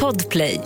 Podplay. 0.00 0.60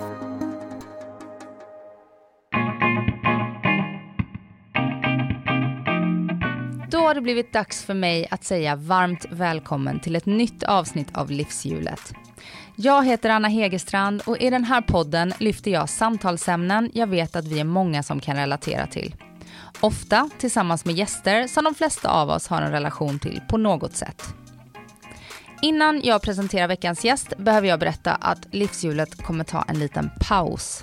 Då 6.90 6.98
har 6.98 7.14
det 7.14 7.20
blivit 7.20 7.52
dags 7.52 7.84
för 7.84 7.94
mig 7.94 8.28
att 8.30 8.44
säga 8.44 8.76
varmt 8.76 9.26
välkommen 9.30 10.00
till 10.00 10.16
ett 10.16 10.26
nytt 10.26 10.62
avsnitt 10.62 11.16
av 11.16 11.30
Livshjulet. 11.30 12.12
Jag 12.76 13.06
heter 13.06 13.30
Anna 13.30 13.48
Hegerstrand 13.48 14.22
och 14.26 14.38
i 14.38 14.50
den 14.50 14.64
här 14.64 14.80
podden 14.80 15.32
lyfter 15.38 15.70
jag 15.70 15.88
samtalsämnen 15.88 16.90
jag 16.94 17.06
vet 17.06 17.36
att 17.36 17.46
vi 17.46 17.60
är 17.60 17.64
många 17.64 18.02
som 18.02 18.20
kan 18.20 18.36
relatera 18.36 18.86
till. 18.86 19.14
Ofta 19.80 20.30
tillsammans 20.38 20.84
med 20.84 20.94
gäster 20.94 21.46
som 21.46 21.64
de 21.64 21.74
flesta 21.74 22.10
av 22.10 22.30
oss 22.30 22.48
har 22.48 22.62
en 22.62 22.72
relation 22.72 23.18
till 23.18 23.40
på 23.48 23.56
något 23.56 23.96
sätt. 23.96 24.34
Innan 25.62 26.00
jag 26.04 26.22
presenterar 26.22 26.68
veckans 26.68 27.04
gäst 27.04 27.32
behöver 27.38 27.68
jag 27.68 27.80
berätta 27.80 28.14
att 28.14 28.46
livshjulet 28.50 29.22
kommer 29.22 29.44
ta 29.44 29.62
en 29.62 29.78
liten 29.78 30.10
paus. 30.28 30.82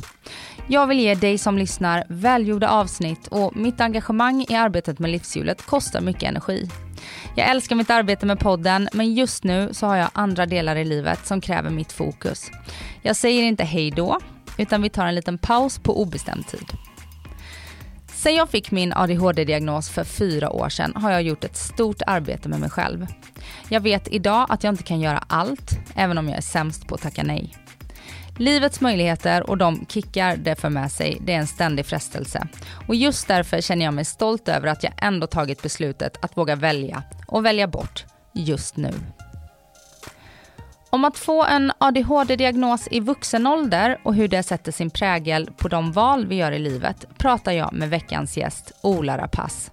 Jag 0.68 0.88
vill 0.88 1.00
ge 1.00 1.16
dig 1.16 1.38
som 1.38 1.58
lyssnar 1.58 2.04
välgjorda 2.10 2.70
avsnitt 2.70 3.28
och 3.28 3.56
mitt 3.56 3.82
engagemang 3.82 4.46
i 4.50 4.56
arbetet 4.56 5.00
med 5.00 5.12
livshjulet 5.12 5.66
kostar 5.66 6.02
mycket 6.02 6.24
energi. 6.24 6.70
Jag 7.36 7.50
älskar 7.50 7.76
mitt 7.76 7.90
arbete 7.90 8.26
med 8.26 8.40
podden 8.40 8.90
men 8.94 9.14
just 9.14 9.44
nu 9.44 9.70
så 9.72 9.88
har 9.88 9.96
jag 9.96 10.10
andra 10.14 10.46
delar 10.46 10.76
i 10.76 10.86
livet 10.86 11.28
som 11.28 11.42
kräver 11.42 11.70
mitt 11.70 11.92
fokus. 11.92 12.52
Jag 13.02 13.16
säger 13.16 13.44
inte 13.44 13.64
hej 13.64 13.92
då 13.92 14.20
utan 14.58 14.82
vi 14.82 14.90
tar 14.90 15.06
en 15.06 15.16
liten 15.16 15.38
paus 15.38 15.80
på 15.80 16.02
obestämd 16.02 16.48
tid. 16.48 16.66
Sen 18.24 18.36
jag 18.36 18.50
fick 18.50 18.72
min 18.72 18.94
ADHD-diagnos 18.94 19.90
för 19.90 20.04
fyra 20.04 20.50
år 20.50 20.70
sedan 20.70 20.94
har 20.96 21.12
jag 21.12 21.22
gjort 21.22 21.44
ett 21.44 21.56
stort 21.56 22.02
arbete 22.08 22.50
med 22.50 22.60
mig 22.60 22.70
själv. 22.70 23.08
Jag 23.70 23.82
vet 23.82 24.08
idag 24.08 24.46
att 24.50 24.64
jag 24.64 24.74
inte 24.74 24.84
kan 24.84 25.00
göra 25.00 25.24
allt, 25.28 25.72
även 25.96 26.18
om 26.18 26.30
jag 26.30 26.38
är 26.38 26.42
sämst 26.42 26.88
på 26.88 26.96
att 26.96 27.02
tacka 27.02 27.24
nej. 27.24 27.58
Livets 28.38 28.82
möjligheter 28.82 29.50
och 29.50 29.58
de 29.58 29.86
kickar 29.90 30.38
det 30.38 30.56
för 30.56 30.70
med 30.70 30.92
sig, 30.92 31.18
det 31.22 31.34
är 31.34 31.38
en 31.38 31.48
ständig 31.48 31.86
frestelse. 31.86 32.48
Och 32.88 32.96
just 32.96 33.28
därför 33.28 33.62
känner 33.62 33.86
jag 33.86 33.94
mig 33.94 34.06
stolt 34.06 34.50
över 34.50 34.68
att 34.68 34.84
jag 34.84 34.94
ändå 34.98 35.28
tagit 35.28 35.62
beslutet 35.62 36.26
att 36.26 36.38
våga 36.38 36.56
välja 36.56 37.04
och 37.28 37.46
välja 37.46 37.68
bort 37.68 38.06
just 38.34 38.78
nu. 38.78 38.94
Om 40.94 41.06
att 41.06 41.18
få 41.18 41.44
en 41.44 41.72
ADHD-diagnos 41.78 42.88
i 42.92 43.00
vuxen 43.00 43.48
ålder 43.48 44.00
och 44.04 44.16
hur 44.16 44.28
det 44.28 44.44
sätter 44.44 44.72
sin 44.72 44.90
prägel 44.90 45.50
på 45.58 45.68
de 45.68 45.92
val 45.92 46.26
vi 46.26 46.36
gör 46.36 46.52
i 46.52 46.60
livet 46.60 47.06
pratar 47.18 47.52
jag 47.52 47.74
med 47.74 47.90
veckans 47.90 48.38
gäst 48.38 48.72
Ola 48.82 49.18
Rapace. 49.18 49.72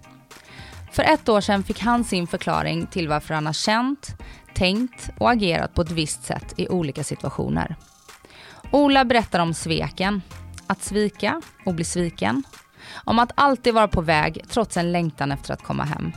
För 0.91 1.03
ett 1.03 1.29
år 1.29 1.41
sedan 1.41 1.63
fick 1.63 1.79
han 1.79 2.03
sin 2.03 2.27
förklaring 2.27 2.87
till 2.87 3.07
varför 3.07 3.33
han 3.33 3.45
har 3.45 3.53
känt, 3.53 4.15
tänkt 4.53 5.09
och 5.17 5.31
agerat 5.31 5.73
på 5.73 5.81
ett 5.81 5.91
visst 5.91 6.23
sätt 6.23 6.53
i 6.57 6.67
olika 6.67 7.03
situationer. 7.03 7.75
Ola 8.71 9.05
berättar 9.05 9.39
om 9.39 9.53
sveken, 9.53 10.21
att 10.67 10.83
svika 10.83 11.41
och 11.65 11.73
bli 11.73 11.85
sviken, 11.85 12.43
om 13.03 13.19
att 13.19 13.31
alltid 13.35 13.73
vara 13.73 13.87
på 13.87 14.01
väg 14.01 14.41
trots 14.49 14.77
en 14.77 14.91
längtan 14.91 15.31
efter 15.31 15.53
att 15.53 15.63
komma 15.63 15.83
hem. 15.83 16.11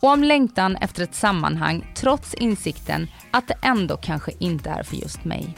Och 0.00 0.08
om 0.12 0.24
längtan 0.24 0.76
efter 0.76 1.02
ett 1.02 1.14
sammanhang 1.14 1.92
trots 1.94 2.34
insikten 2.34 3.08
att 3.30 3.48
det 3.48 3.54
ändå 3.62 3.96
kanske 3.96 4.32
inte 4.38 4.70
är 4.70 4.82
för 4.82 4.96
just 4.96 5.24
mig. 5.24 5.54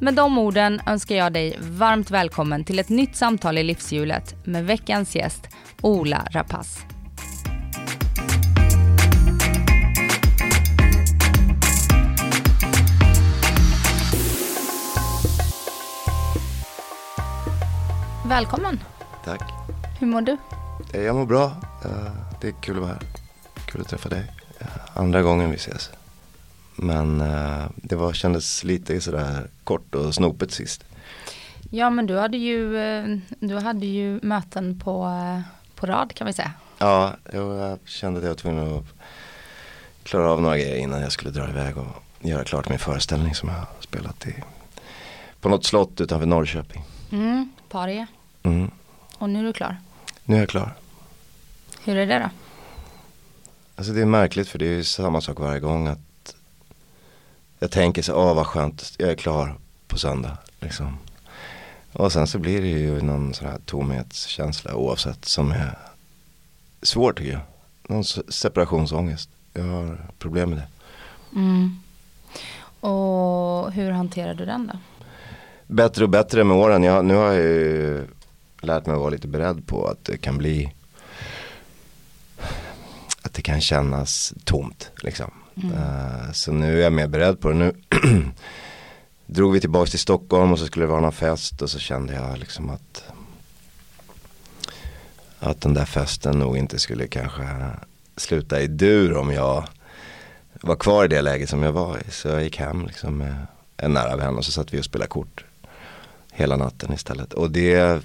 Med 0.00 0.14
de 0.14 0.38
orden 0.38 0.80
önskar 0.86 1.14
jag 1.16 1.32
dig 1.32 1.56
varmt 1.60 2.10
välkommen 2.10 2.64
till 2.64 2.78
ett 2.78 2.88
nytt 2.88 3.16
samtal 3.16 3.58
i 3.58 3.62
livshjulet 3.62 4.46
med 4.46 4.64
veckans 4.66 5.16
gäst 5.16 5.48
Ola 5.80 6.26
Rapace. 6.30 6.80
Välkommen. 18.26 18.80
Tack. 19.24 19.40
Hur 20.00 20.06
mår 20.06 20.20
du? 20.20 20.36
Eh, 20.94 21.02
Jag 21.02 21.16
mår 21.16 21.26
bra. 21.26 21.44
Eh, 21.84 22.12
Det 22.40 22.48
är 22.48 22.52
kul 22.52 22.76
att 22.76 22.82
vara 22.82 22.92
här. 22.92 23.19
Kul 23.70 23.80
att 23.80 23.88
träffa 23.88 24.08
dig. 24.08 24.24
Eh, 24.58 24.66
Andra 24.94 25.22
gången 25.22 25.50
vi 25.50 25.56
ses. 25.56 25.90
Men 26.76 27.20
eh, 27.20 27.64
det 27.76 27.96
var, 27.96 28.12
kändes 28.12 28.64
lite 28.64 29.00
sådär 29.00 29.46
kort 29.64 29.94
och 29.94 30.14
snopet 30.14 30.50
sist. 30.52 30.84
Ja 31.70 31.90
men 31.90 32.06
du 32.06 32.18
hade 32.18 32.36
ju, 32.36 32.78
eh, 32.78 33.18
du 33.40 33.58
hade 33.58 33.86
ju 33.86 34.20
möten 34.22 34.80
på, 34.80 35.10
på 35.74 35.86
rad 35.86 36.14
kan 36.14 36.26
vi 36.26 36.32
säga. 36.32 36.52
Ja, 36.78 37.16
jag 37.32 37.78
kände 37.84 38.18
att 38.18 38.24
jag 38.24 38.30
var 38.30 38.36
tvungen 38.36 38.76
att 38.76 38.84
klara 40.02 40.30
av 40.30 40.42
några 40.42 40.58
grejer 40.58 40.76
innan 40.76 41.00
jag 41.00 41.12
skulle 41.12 41.30
dra 41.30 41.48
iväg 41.48 41.78
och 41.78 42.02
göra 42.20 42.44
klart 42.44 42.68
min 42.68 42.78
föreställning 42.78 43.34
som 43.34 43.48
jag 43.48 43.56
har 43.56 43.66
spelat 43.80 44.26
i 44.26 44.34
på 45.40 45.48
något 45.48 45.64
slott 45.64 46.00
utanför 46.00 46.26
Norrköping. 46.26 46.84
Mm, 47.12 47.52
parie. 47.68 48.06
Mm. 48.42 48.70
Och 49.18 49.30
nu 49.30 49.38
är 49.38 49.44
du 49.44 49.52
klar. 49.52 49.76
Nu 50.24 50.36
är 50.36 50.40
jag 50.40 50.48
klar. 50.48 50.74
Hur 51.84 51.96
är 51.96 52.06
det 52.06 52.18
då? 52.18 52.30
Alltså 53.80 53.92
det 53.92 54.00
är 54.00 54.06
märkligt 54.06 54.48
för 54.48 54.58
det 54.58 54.66
är 54.66 54.72
ju 54.72 54.84
samma 54.84 55.20
sak 55.20 55.40
varje 55.40 55.60
gång 55.60 55.86
att 55.86 56.36
jag 57.58 57.70
tänker 57.70 58.02
så, 58.02 58.14
åh 58.14 58.34
vad 58.34 58.46
skönt, 58.46 58.94
jag 58.98 59.10
är 59.10 59.14
klar 59.14 59.58
på 59.86 59.98
söndag. 59.98 60.36
Liksom. 60.58 60.98
Och 61.92 62.12
sen 62.12 62.26
så 62.26 62.38
blir 62.38 62.62
det 62.62 62.68
ju 62.68 63.02
någon 63.02 63.34
sån 63.34 63.48
här 63.48 63.58
tomhetskänsla 63.66 64.74
oavsett 64.74 65.24
som 65.24 65.50
är 65.50 65.78
svår 66.82 67.12
tycker 67.12 67.32
jag. 67.32 67.40
Någon 67.88 68.04
separationsångest. 68.28 69.30
Jag 69.54 69.64
har 69.64 69.98
problem 70.18 70.50
med 70.50 70.58
det. 70.58 70.68
Mm. 71.38 71.80
Och 72.80 73.72
hur 73.72 73.90
hanterar 73.90 74.34
du 74.34 74.44
den 74.44 74.66
då? 74.72 74.78
Bättre 75.66 76.04
och 76.04 76.10
bättre 76.10 76.44
med 76.44 76.56
åren. 76.56 76.82
Jag, 76.82 77.04
nu 77.04 77.14
har 77.14 77.24
jag 77.24 77.36
ju 77.36 78.06
lärt 78.60 78.86
mig 78.86 78.94
att 78.94 79.00
vara 79.00 79.10
lite 79.10 79.28
beredd 79.28 79.66
på 79.66 79.86
att 79.86 80.04
det 80.04 80.16
kan 80.16 80.38
bli 80.38 80.72
att 83.30 83.34
det 83.34 83.42
kan 83.42 83.60
kännas 83.60 84.34
tomt 84.44 84.90
liksom. 85.02 85.30
Eh, 85.56 86.32
så 86.32 86.52
nu 86.52 86.78
är 86.78 86.82
jag 86.82 86.92
mer 86.92 87.06
beredd 87.06 87.40
på 87.40 87.48
det. 87.48 87.54
Nu 87.54 87.74
drog 89.26 89.52
vi 89.52 89.60
tillbaka 89.60 89.90
till 89.90 89.98
Stockholm 89.98 90.52
och 90.52 90.58
så 90.58 90.66
skulle 90.66 90.84
det 90.84 90.90
vara 90.90 91.00
någon 91.00 91.12
fest 91.12 91.62
och 91.62 91.70
så 91.70 91.78
kände 91.78 92.14
jag 92.14 92.38
liksom 92.38 92.70
att 92.70 93.04
att 95.38 95.60
den 95.60 95.74
där 95.74 95.84
festen 95.84 96.38
nog 96.38 96.58
inte 96.58 96.78
skulle 96.78 97.06
kanske 97.06 97.46
sluta 98.16 98.60
i 98.60 98.66
dur 98.66 99.16
om 99.16 99.32
jag 99.32 99.68
var 100.60 100.76
kvar 100.76 101.04
i 101.04 101.08
det 101.08 101.22
läget 101.22 101.48
som 101.48 101.62
jag 101.62 101.72
var 101.72 101.98
i. 101.98 102.10
Så 102.10 102.28
jag 102.28 102.42
gick 102.42 102.58
hem 102.58 102.86
liksom 102.86 103.18
med 103.18 103.46
en 103.76 103.92
nära 103.92 104.16
vän 104.16 104.36
och 104.36 104.44
så 104.44 104.52
satt 104.52 104.74
vi 104.74 104.80
och 104.80 104.84
spelade 104.84 105.08
kort 105.08 105.44
hela 106.32 106.56
natten 106.56 106.92
istället. 106.92 107.32
Och 107.32 107.50
det 107.50 108.02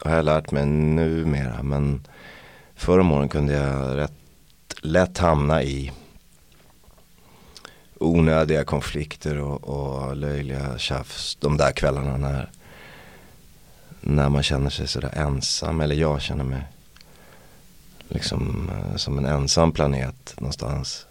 har 0.00 0.16
jag 0.16 0.24
lärt 0.24 0.50
mig 0.50 0.66
numera 0.66 1.62
men 1.62 2.06
förr 2.74 2.98
om 2.98 3.12
åren 3.12 3.28
kunde 3.28 3.52
jag 3.52 3.96
rätt 3.96 4.19
lätt 4.82 5.18
hamna 5.18 5.62
i 5.62 5.92
onödiga 7.98 8.64
konflikter 8.64 9.38
och, 9.38 9.64
och 9.64 10.16
löjliga 10.16 10.78
tjafs 10.78 11.36
de 11.40 11.56
där 11.56 11.72
kvällarna 11.72 12.16
när, 12.16 12.50
när 14.00 14.28
man 14.28 14.42
känner 14.42 14.70
sig 14.70 14.88
sådär 14.88 15.12
ensam 15.16 15.80
eller 15.80 15.94
jag 15.94 16.22
känner 16.22 16.44
mig 16.44 16.62
liksom 18.08 18.70
eh, 18.70 18.96
som 18.96 19.18
en 19.18 19.24
ensam 19.24 19.72
planet 19.72 20.34
någonstans 20.38 21.06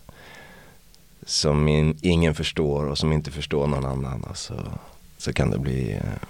som 1.26 1.68
in, 1.68 1.98
ingen 2.02 2.36
förstår 2.36 2.86
och 2.86 2.98
som 2.98 3.12
inte 3.12 3.32
förstår 3.32 3.68
någon 3.68 3.86
annan 3.86 4.26
alltså, 4.30 4.72
så 5.18 5.34
kan 5.34 5.52
det 5.52 5.60
bli 5.60 5.92
eh, 5.94 6.28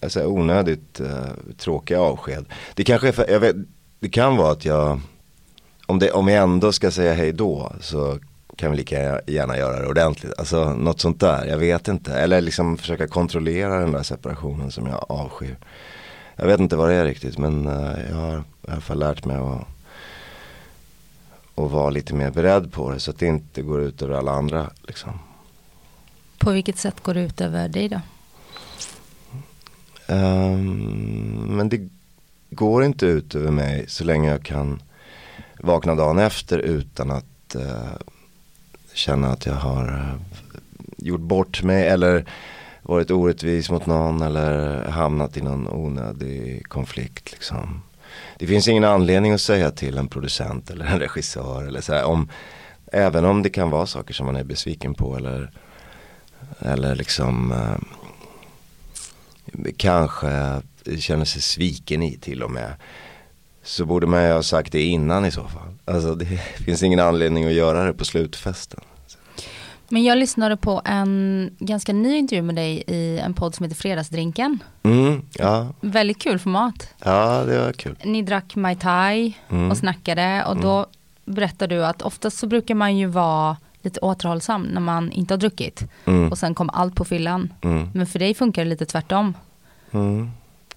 alltså, 0.00 0.26
onödigt 0.26 1.00
eh, 1.00 1.32
tråkiga 1.58 2.00
avsked. 2.00 2.44
Det 2.74 2.84
kanske 2.84 3.08
är 3.08 3.12
för, 3.12 3.30
jag 3.30 3.40
vet, 3.40 3.56
det 4.00 4.08
kan 4.08 4.36
vara 4.36 4.52
att 4.52 4.64
jag 4.64 5.00
om, 5.86 5.98
det, 5.98 6.10
om 6.10 6.28
jag 6.28 6.42
ändå 6.42 6.72
ska 6.72 6.90
säga 6.90 7.14
hej 7.14 7.32
då 7.32 7.72
så 7.80 8.18
kan 8.56 8.70
vi 8.70 8.76
lika 8.76 9.20
gärna 9.26 9.56
göra 9.56 9.80
det 9.80 9.88
ordentligt. 9.88 10.32
Alltså 10.38 10.74
något 10.74 11.00
sånt 11.00 11.20
där, 11.20 11.46
jag 11.46 11.58
vet 11.58 11.88
inte. 11.88 12.14
Eller 12.14 12.40
liksom 12.40 12.78
försöka 12.78 13.08
kontrollera 13.08 13.78
den 13.78 13.92
där 13.92 14.02
separationen 14.02 14.70
som 14.70 14.86
jag 14.86 15.06
avskyr. 15.08 15.56
Jag 16.36 16.46
vet 16.46 16.60
inte 16.60 16.76
vad 16.76 16.88
det 16.88 16.94
är 16.94 17.04
riktigt 17.04 17.38
men 17.38 17.66
eh, 17.66 18.10
jag 18.10 18.16
har 18.16 18.38
i 18.38 18.70
alla 18.70 18.80
fall 18.80 18.98
lärt 18.98 19.24
mig 19.24 19.36
att, 19.36 19.66
att 21.64 21.70
vara 21.70 21.90
lite 21.90 22.14
mer 22.14 22.30
beredd 22.30 22.72
på 22.72 22.90
det 22.90 23.00
så 23.00 23.10
att 23.10 23.18
det 23.18 23.26
inte 23.26 23.62
går 23.62 23.80
ut 23.80 24.02
över 24.02 24.14
alla 24.14 24.32
andra. 24.32 24.70
Liksom. 24.82 25.12
På 26.38 26.50
vilket 26.50 26.78
sätt 26.78 27.02
går 27.02 27.14
det 27.14 27.20
ut 27.20 27.40
över 27.40 27.68
dig 27.68 27.88
då? 27.88 28.00
Ehm, 30.06 31.56
men 31.56 31.68
det 31.68 31.88
går 32.50 32.84
inte 32.84 33.06
ut 33.06 33.34
över 33.34 33.50
mig 33.50 33.84
så 33.88 34.04
länge 34.04 34.30
jag 34.30 34.42
kan 34.42 34.82
vakna 35.62 35.94
dagen 35.94 36.18
efter 36.18 36.58
utan 36.58 37.10
att 37.10 37.54
eh, 37.54 37.92
känna 38.92 39.28
att 39.28 39.46
jag 39.46 39.54
har 39.54 39.88
eh, 39.88 40.20
gjort 40.96 41.20
bort 41.20 41.62
mig 41.62 41.88
eller 41.88 42.24
varit 42.82 43.10
orättvis 43.10 43.70
mot 43.70 43.86
någon 43.86 44.22
eller 44.22 44.84
hamnat 44.84 45.36
i 45.36 45.40
någon 45.40 45.68
onödig 45.68 46.68
konflikt. 46.68 47.32
Liksom. 47.32 47.82
Det 48.38 48.46
finns 48.46 48.68
ingen 48.68 48.84
anledning 48.84 49.32
att 49.32 49.40
säga 49.40 49.70
till 49.70 49.98
en 49.98 50.08
producent 50.08 50.70
eller 50.70 50.84
en 50.84 50.98
regissör 51.06 51.64
eller 51.66 51.80
så 51.80 51.94
här, 51.94 52.04
om, 52.04 52.28
även 52.92 53.24
om 53.24 53.42
det 53.42 53.50
kan 53.50 53.70
vara 53.70 53.86
saker 53.86 54.14
som 54.14 54.26
man 54.26 54.36
är 54.36 54.44
besviken 54.44 54.94
på 54.94 55.16
eller 55.16 55.50
Eller 56.58 56.94
liksom 56.94 57.52
eh, 57.52 57.76
kanske 59.76 60.62
känner 60.98 61.24
sig 61.24 61.42
sviken 61.42 62.02
i 62.02 62.18
till 62.18 62.42
och 62.42 62.50
med. 62.50 62.74
Så 63.62 63.84
borde 63.84 64.06
man 64.06 64.24
ju 64.24 64.32
ha 64.32 64.42
sagt 64.42 64.72
det 64.72 64.82
innan 64.82 65.24
i 65.24 65.30
så 65.30 65.44
fall. 65.44 65.68
Alltså 65.84 66.14
det 66.14 66.26
finns 66.64 66.82
ingen 66.82 67.00
anledning 67.00 67.44
att 67.44 67.52
göra 67.52 67.84
det 67.84 67.92
på 67.92 68.04
slutfesten. 68.04 68.80
Men 69.88 70.02
jag 70.04 70.18
lyssnade 70.18 70.56
på 70.56 70.82
en 70.84 71.50
ganska 71.58 71.92
ny 71.92 72.16
intervju 72.16 72.42
med 72.42 72.54
dig 72.54 72.84
i 72.86 73.18
en 73.18 73.34
podd 73.34 73.54
som 73.54 73.64
heter 73.64 73.76
Fredagsdrinken. 73.76 74.58
Mm, 74.82 75.22
ja. 75.38 75.68
Väldigt 75.80 76.18
kul 76.22 76.38
format. 76.38 76.88
ja, 77.04 77.44
det 77.44 77.58
var 77.58 77.72
kul. 77.72 77.96
Ni 78.04 78.22
drack 78.22 78.56
Mai 78.56 78.76
Tai 78.76 79.34
Mm. 79.48 79.70
och 79.70 79.76
snackade 79.76 80.44
och 80.44 80.56
då 80.56 80.86
berättade 81.24 81.74
du 81.74 81.84
att 81.84 82.02
oftast 82.02 82.38
så 82.38 82.46
brukar 82.46 82.74
man 82.74 82.96
ju 82.96 83.06
vara 83.06 83.56
lite 83.82 84.00
återhållsam 84.00 84.62
när 84.62 84.80
man 84.80 85.12
inte 85.12 85.34
har 85.34 85.38
druckit. 85.38 85.82
Mm, 86.04 86.30
Och 86.30 86.38
sen 86.38 86.54
kom 86.54 86.70
allt 86.70 86.94
på 86.94 87.04
fyllan. 87.04 87.52
mm, 87.62 87.88
Men 87.94 88.06
för 88.06 88.18
dig 88.18 88.34
funkar 88.34 88.64
det 88.64 88.70
lite 88.70 88.86
tvärtom. 88.86 89.34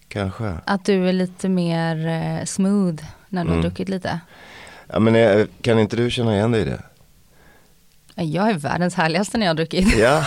Kanske. 0.07 0.54
Att 0.66 0.86
du 0.86 1.10
är 1.10 1.13
lite 1.13 1.50
mer 1.50 2.07
eh, 2.07 2.46
smooth 2.46 3.04
när 3.30 3.44
du 3.44 3.50
har 3.50 3.56
Mm. 3.56 3.62
druckit 3.62 3.90
lite. 3.90 4.19
Ja, 4.88 5.00
men 5.00 5.16
eh, 5.16 5.46
kan 5.62 5.80
inte 5.80 5.96
du 5.96 6.12
känna 6.12 6.36
igen 6.36 6.52
dig 6.52 6.62
i 6.62 6.66
det? 6.66 6.81
Jag 8.24 8.50
är 8.50 8.54
världens 8.54 8.96
härligaste 8.96 9.38
när 9.38 9.46
jag 9.46 9.50
har 9.50 9.56
druckit. 9.56 9.98
Ja. 9.98 10.25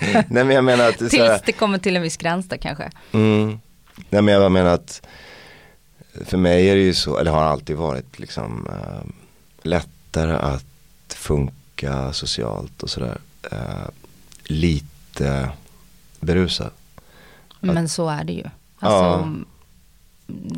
Nej 0.28 0.44
men 0.44 0.50
jag 0.50 0.64
menar 0.64 0.88
att 0.88 0.98
så 0.98 1.04
här, 1.04 1.08
Tills 1.10 1.42
det 1.46 1.52
kommer 1.52 1.78
till 1.78 1.96
en 1.96 2.02
viss 2.02 2.16
gräns 2.16 2.48
där 2.48 2.56
kanske. 2.56 2.90
mm, 3.12 3.58
Nej 4.10 4.22
men 4.22 4.34
jag 4.34 4.52
menar 4.52 4.70
att 4.74 5.06
för 6.24 6.36
mig 6.36 6.68
är 6.68 6.74
det 6.74 6.82
ju 6.82 6.94
så, 6.94 7.18
eller 7.18 7.30
har 7.30 7.42
alltid 7.42 7.76
varit 7.76 8.18
liksom 8.18 8.68
eh, 8.70 9.10
lättare 9.62 10.32
att 10.32 10.64
funka 11.08 12.12
socialt 12.12 12.82
och 12.82 12.90
sådär. 12.90 13.18
Eh, 13.52 13.88
lite 14.44 15.50
berusad. 16.20 16.70
Men 17.60 17.88
så 17.88 18.08
är 18.08 18.24
det 18.24 18.32
ju. 18.32 18.44
Ja. 18.84 19.14
Alltså, 19.14 19.44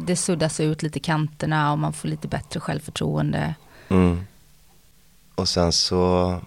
Det 0.06 0.16
suddas 0.16 0.60
ut 0.60 0.82
lite 0.82 1.00
kanterna 1.00 1.72
och 1.72 1.78
man 1.78 1.92
får 1.92 2.08
lite 2.08 2.28
bättre 2.28 2.60
självförtroende. 2.60 3.54
Mm. 3.88 4.20
Och 5.34 5.48
sen 5.48 5.72
så 5.72 6.40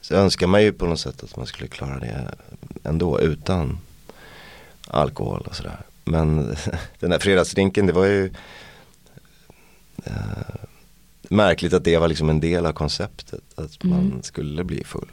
så 0.00 0.14
önskar 0.14 0.46
man 0.46 0.62
ju 0.62 0.72
på 0.72 0.86
något 0.86 1.00
sätt 1.00 1.22
att 1.24 1.36
man 1.36 1.46
skulle 1.46 1.68
klara 1.68 1.98
det 1.98 2.34
ändå 2.84 3.20
utan 3.20 3.78
alkohol 4.88 5.40
och 5.48 5.56
sådär. 5.56 5.80
Men 6.04 6.56
den 7.00 7.10
där 7.10 7.18
fredagsdrinken 7.18 7.86
det 7.86 7.92
var 7.92 8.04
ju 8.04 8.32
eh, 10.04 10.12
märkligt 11.22 11.72
att 11.72 11.84
det 11.84 11.98
var 11.98 12.08
liksom 12.08 12.30
en 12.30 12.40
del 12.40 12.66
av 12.66 12.72
konceptet. 12.72 13.42
Att 13.54 13.84
man 13.84 13.98
Mm. 14.00 14.22
skulle 14.22 14.64
bli 14.64 14.84
full. 14.84 15.10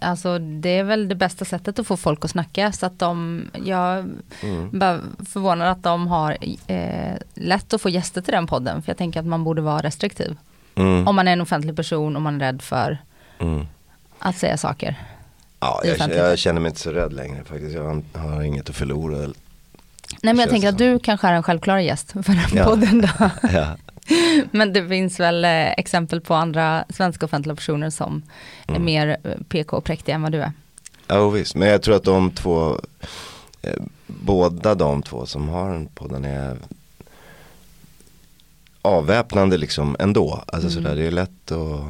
Alltså 0.00 0.38
det 0.38 0.68
är 0.78 0.84
väl 0.84 1.08
det 1.08 1.14
bästa 1.14 1.44
sättet 1.44 1.78
att 1.78 1.86
få 1.86 1.96
folk 1.96 2.24
att 2.24 2.30
snacka. 2.30 2.72
Så 2.72 2.86
att 2.86 2.98
de, 2.98 3.44
jag 3.64 3.98
Mm. 4.42 4.78
bara 4.78 5.00
förvånad 5.26 5.68
att 5.68 5.82
de 5.82 6.06
har 6.06 6.36
eh, 6.66 7.14
lätt 7.34 7.74
att 7.74 7.82
få 7.82 7.88
gäster 7.88 8.20
till 8.20 8.32
den 8.32 8.46
podden. 8.46 8.82
För 8.82 8.90
jag 8.90 8.96
tänker 8.98 9.20
att 9.20 9.26
man 9.26 9.44
borde 9.44 9.62
vara 9.62 9.80
restriktiv. 9.82 10.36
Mm. 10.74 11.08
Om 11.08 11.16
man 11.16 11.28
är 11.28 11.32
en 11.32 11.40
offentlig 11.40 11.76
person 11.76 12.16
och 12.16 12.22
man 12.22 12.34
är 12.34 12.38
rädd 12.40 12.62
för 12.62 12.98
Mm. 13.38 13.66
att 14.18 14.36
säga 14.36 14.56
saker. 14.56 14.96
Ja, 15.60 15.82
jag, 15.84 16.10
jag 16.16 16.38
känner 16.38 16.60
mig 16.60 16.68
inte 16.68 16.80
så 16.80 16.90
rädd 16.90 17.12
längre 17.12 17.44
faktiskt. 17.44 17.74
Jag 17.74 18.02
har, 18.14 18.42
inget 18.42 18.70
att 18.70 18.76
förlora. 18.76 19.16
Nej 19.16 19.32
men 20.22 20.38
jag 20.38 20.50
tänker 20.50 20.68
att 20.68 20.78
du 20.78 20.98
kanske 20.98 21.28
är 21.28 21.32
en 21.32 21.42
självklar 21.42 21.78
gäst 21.78 22.10
för 22.12 22.22
den 22.22 22.56
Ja. 22.58 22.64
podden 22.64 23.00
då. 23.00 23.08
Ja. 23.52 23.76
Men 24.50 24.72
det 24.72 24.88
finns 24.88 25.20
väl 25.20 25.44
eh, 25.44 25.70
exempel 25.72 26.20
på 26.20 26.34
andra 26.34 26.84
svenska 26.88 27.26
offentliga 27.26 27.56
personer 27.56 27.90
som 27.90 28.22
är 28.66 28.70
Mm. 28.70 28.84
mer 28.84 29.16
eh, 29.24 29.30
PK 29.48 29.76
och 29.76 29.84
präktiga 29.84 30.14
än 30.14 30.22
vad 30.22 30.32
du 30.32 30.40
är. 30.42 30.52
Ja 31.06 31.28
visst, 31.28 31.54
men 31.54 31.68
jag 31.68 31.82
tror 31.82 31.96
att 31.96 32.04
de 32.04 32.30
två, 32.30 32.80
eh, 33.62 33.72
båda 34.06 34.74
de 34.74 35.02
två 35.02 35.26
som 35.26 35.48
har 35.48 35.70
den 35.72 35.86
podden 35.86 36.24
är 36.24 36.56
avväpnande 38.82 39.56
liksom 39.56 39.96
ändå. 39.98 40.44
Alltså 40.46 40.68
Mm. 40.68 40.82
sådär, 40.84 40.96
det 40.96 41.06
är 41.06 41.10
lätt 41.10 41.52
att, 41.52 41.82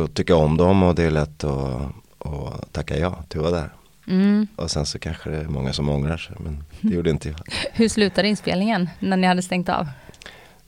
att 0.00 0.14
tycka 0.14 0.36
om 0.36 0.56
dem 0.56 0.82
och 0.82 0.94
det 0.94 1.02
är 1.02 1.10
lätt 1.10 1.44
att, 1.44 1.82
att 2.18 2.72
tacka 2.72 2.98
ja 2.98 3.22
till 3.28 3.38
att 3.40 3.44
vara 3.44 3.60
där. 3.60 3.70
Mm. 4.06 4.46
Och 4.56 4.70
sen 4.70 4.86
så 4.86 4.98
kanske 4.98 5.30
det 5.30 5.36
är 5.36 5.44
många 5.44 5.72
som 5.72 5.88
ångrar 5.88 6.16
sig, 6.16 6.36
men 6.38 6.64
det 6.80 6.94
gjorde 6.94 7.10
inte 7.10 7.28
jag. 7.28 7.38
Hur 7.72 7.88
slutade 7.88 8.28
inspelningen 8.28 8.90
när 8.98 9.16
ni 9.16 9.26
hade 9.26 9.42
stängt 9.42 9.68
av? 9.68 9.88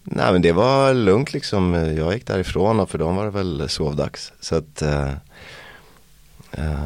Nej 0.04 0.32
men 0.32 0.42
det 0.42 0.52
var 0.52 0.94
lugnt 0.94 1.32
liksom, 1.32 1.74
jag 1.74 2.14
gick 2.14 2.26
därifrån 2.26 2.80
och 2.80 2.90
för 2.90 2.98
dem 2.98 3.16
var 3.16 3.24
det 3.24 3.30
väl 3.30 3.68
sovdags. 3.68 4.32
Så 4.40 4.56
att 4.56 4.82
eh, 4.82 5.08
eh, 6.52 6.84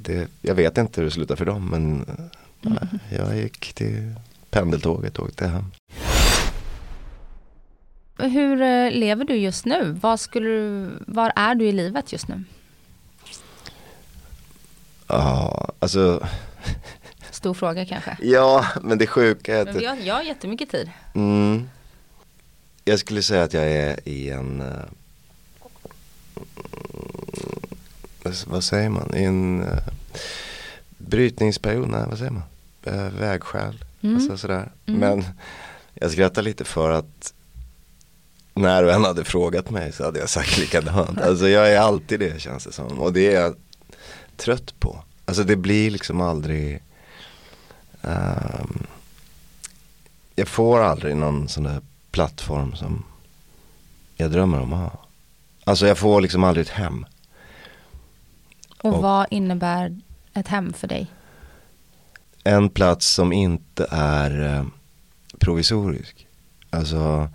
det, 0.00 0.28
jag 0.42 0.54
vet 0.54 0.78
inte 0.78 1.00
hur 1.00 1.04
det 1.04 1.10
slutade 1.10 1.38
för 1.38 1.44
dem 1.44 1.68
men 1.70 2.04
eh, 2.62 3.16
jag 3.18 3.36
gick 3.36 3.72
till 3.74 4.14
pendeltåget 4.50 5.18
och 5.18 5.24
åkte 5.26 5.46
hem. 5.48 5.64
Hur 8.18 8.90
lever 8.90 9.24
du 9.24 9.36
just 9.36 9.64
nu? 9.64 9.98
Vad 10.02 10.20
skulle 10.20 10.48
du, 10.48 10.90
var 11.06 11.32
är 11.36 11.54
du 11.54 11.64
i 11.66 11.72
livet 11.72 12.12
just 12.12 12.28
nu? 12.28 12.44
Ja, 15.06 15.68
alltså 15.78 16.26
Stor 17.30 17.54
fråga 17.54 17.84
kanske. 17.86 18.16
ja 18.20 18.66
men 18.82 18.98
det 18.98 19.06
sjuka 19.06 19.56
är 19.56 19.64
Men 19.64 19.76
att 19.76 20.04
jag 20.04 20.14
har 20.14 20.22
jättemycket 20.22 20.70
tid. 20.70 20.90
mm, 21.14 21.68
jag 22.88 22.98
skulle 22.98 23.22
säga 23.22 23.42
att 23.42 23.52
jag 23.52 23.64
är 23.70 24.08
i 24.08 24.30
en 24.30 24.60
eh, 24.60 24.84
vad- 28.46 28.64
säger 28.64 28.88
man, 28.88 29.14
i 29.16 29.24
en 29.24 29.62
eh, 29.62 29.78
brytningsperiod, 30.98 31.88
nej 31.88 32.04
vad 32.08 32.18
säger 32.18 32.30
man, 32.30 32.42
uh, 32.86 33.10
vägskäl. 33.20 33.84
Mm. 34.02 34.16
Alltså 34.16 34.36
sådär. 34.38 34.72
Mm. 34.86 35.00
Men 35.00 35.24
jag 35.94 36.10
skrattar 36.10 36.42
lite 36.42 36.64
för 36.64 36.90
att 36.90 37.32
när 38.54 38.82
du 38.82 38.92
än 38.92 39.04
hade 39.04 39.24
frågat 39.24 39.70
mig 39.70 39.92
så 39.92 40.04
hade 40.04 40.18
jag 40.18 40.28
sagt 40.28 40.58
likadant. 40.58 41.20
Alltså 41.22 41.48
jag 41.48 41.72
är 41.72 41.78
alltid 41.78 42.20
det 42.20 42.40
känns 42.40 42.64
det 42.64 42.72
som. 42.72 42.98
Och 42.98 43.12
det 43.12 43.34
är 43.34 43.40
jag 43.40 43.54
trött 44.36 44.80
på. 44.80 45.04
Alltså 45.24 45.42
det 45.44 45.56
blir 45.56 45.90
liksom 45.90 46.20
aldrig 46.20 46.82
ehm, 48.02 48.86
Jag 50.34 50.48
får 50.48 50.80
aldrig 50.80 51.16
någon 51.16 51.48
sån 51.48 51.64
där 51.64 51.80
plattform 52.16 52.74
som 52.76 53.04
jag 54.16 54.30
drömmer 54.30 54.60
om 54.60 54.72
att 54.72 54.78
ha. 54.92 54.98
Alltså 55.64 55.86
jag 55.86 55.98
får 55.98 56.20
liksom 56.20 56.44
aldrig 56.44 56.66
ett 56.66 56.72
hem. 56.72 57.06
Och 58.82 58.94
Och- 58.94 59.02
vad 59.02 59.26
innebär 59.30 59.96
ett 60.34 60.48
hem 60.48 60.72
för 60.72 60.88
dig? 60.88 61.06
en 62.44 62.68
plats 62.68 63.06
som 63.06 63.32
inte 63.32 63.86
är 63.90 64.56
eh, 64.56 64.64
provisorisk. 65.38 66.26
Alltså 66.70 67.28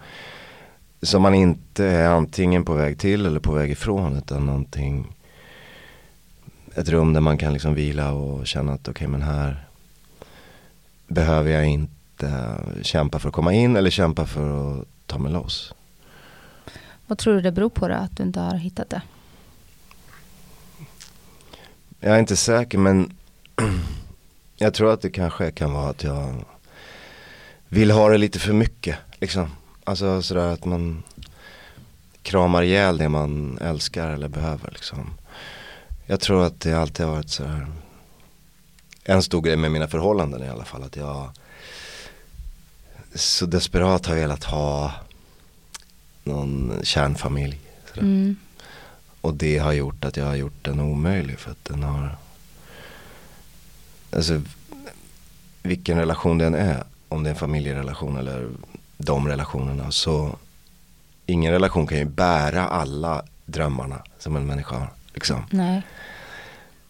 som 1.02 1.22
man 1.22 1.34
inte 1.34 1.86
är 1.86 2.10
antingen 2.10 2.66
på 2.66 2.74
väg 2.74 3.00
till 3.00 3.26
eller 3.26 3.40
på 3.40 3.52
väg 3.54 3.72
ifrån 3.72 4.18
utan 4.18 4.46
någonting 4.46 5.16
ett 6.76 6.90
rum 6.90 7.14
där 7.14 7.22
man 7.22 7.38
kan 7.38 7.54
liksom 7.54 7.74
vila 7.74 8.12
och 8.12 8.48
känna 8.48 8.74
att 8.74 8.88
okej 8.88 9.08
men 9.08 9.22
här 9.22 9.66
behöver 11.08 11.52
jag 11.52 11.66
inte 11.68 11.94
kämpa 12.82 13.20
för 13.20 13.28
att 13.28 13.36
komma 13.36 13.54
in 13.54 13.76
eller 13.76 13.90
kämpa 13.90 14.26
för 14.26 14.80
att 14.80 14.88
ta 15.06 15.18
mig 15.18 15.32
loss. 15.32 15.74
Vad 17.08 17.18
tror 17.18 17.34
du 17.34 17.42
det 17.42 17.52
beror 17.52 17.70
på 17.70 17.88
då, 17.88 17.94
att 17.94 18.18
du 18.18 18.24
inte 18.24 18.40
har 18.40 18.56
hittat 18.56 18.90
det? 18.90 19.02
Jag 22.00 22.16
är 22.16 22.20
inte 22.20 22.36
säker 22.36 22.78
men 22.78 23.14
jag 24.56 24.74
tror 24.74 24.94
att 24.94 25.02
det 25.02 25.10
kanske 25.10 25.52
kan 25.52 25.74
vara 25.74 25.90
att 25.90 26.04
jag 26.04 26.46
vill 27.68 27.92
ha 27.92 28.10
det 28.10 28.18
lite 28.18 28.40
för 28.40 28.54
mycket. 28.54 28.98
Liksom. 29.20 29.50
Alltså 29.84 30.22
sådär 30.22 30.48
att 30.48 30.66
man 30.66 31.04
kramar 32.22 32.64
ihjäl 32.64 32.98
det 32.98 33.10
man 33.10 33.58
älskar 33.58 34.10
eller 34.10 34.28
behöver. 34.28 34.72
Liksom. 34.72 35.14
Jag 36.06 36.20
tror 36.20 36.44
att 36.44 36.60
det 36.60 36.74
alltid 36.74 37.06
har 37.06 37.14
varit 37.14 37.30
så 37.30 37.44
här 37.44 37.68
en 39.04 39.24
stor 39.24 39.42
grej 39.42 39.56
med 39.56 39.72
mina 39.72 39.88
förhållanden 39.88 40.44
i 40.44 40.50
alla 40.50 40.66
fall. 40.66 40.84
Att 40.84 40.96
jag 40.96 41.30
så 43.16 43.46
desperat 43.46 44.06
har 44.06 44.16
velat 44.16 44.44
ha 44.44 44.92
någon 46.24 46.80
kärnfamilj. 46.84 47.60
Mm. 47.98 48.36
Och 49.22 49.34
det 49.34 49.58
har 49.58 49.72
gjort 49.72 50.06
att 50.06 50.18
jag 50.18 50.26
har 50.26 50.36
gjort 50.36 50.66
den 50.66 50.80
omöjlig 50.80 51.40
för 51.40 51.52
att 51.52 51.66
den 51.66 51.84
har 51.84 52.18
Alltså 54.12 54.42
vilken 55.64 55.98
relation 55.98 56.38
den 56.38 56.56
är 56.56 56.84
Om 57.10 57.24
det 57.24 57.30
är 57.30 57.32
en 57.32 57.40
familjerelation 57.40 58.18
eller 58.18 58.50
de 58.98 59.28
relationerna 59.28 59.92
så 59.92 60.36
Ingen 61.26 61.52
relation 61.52 61.88
kan 61.88 61.98
ju 61.98 62.06
bära 62.06 62.68
alla 62.68 63.24
drömmarna 63.46 64.02
som 64.20 64.36
en 64.36 64.46
människa 64.46 64.76
har 64.76 64.90
liksom. 65.14 65.46
Nej. 65.50 65.82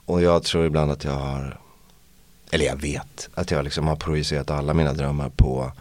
Och 0.05 0.21
jag 0.21 0.43
tror 0.43 0.65
ibland 0.65 0.91
att 0.91 1.03
jag 1.03 1.11
har 1.11 1.57
Eller 2.51 2.65
jag 2.65 2.81
vet 2.81 3.29
att 3.33 3.51
jag 3.51 3.63
liksom 3.63 3.87
har 3.87 3.95
projicerat 3.95 4.49
alla 4.51 4.73
mina 4.73 4.93
drömmar 4.93 5.29
på 5.29 5.71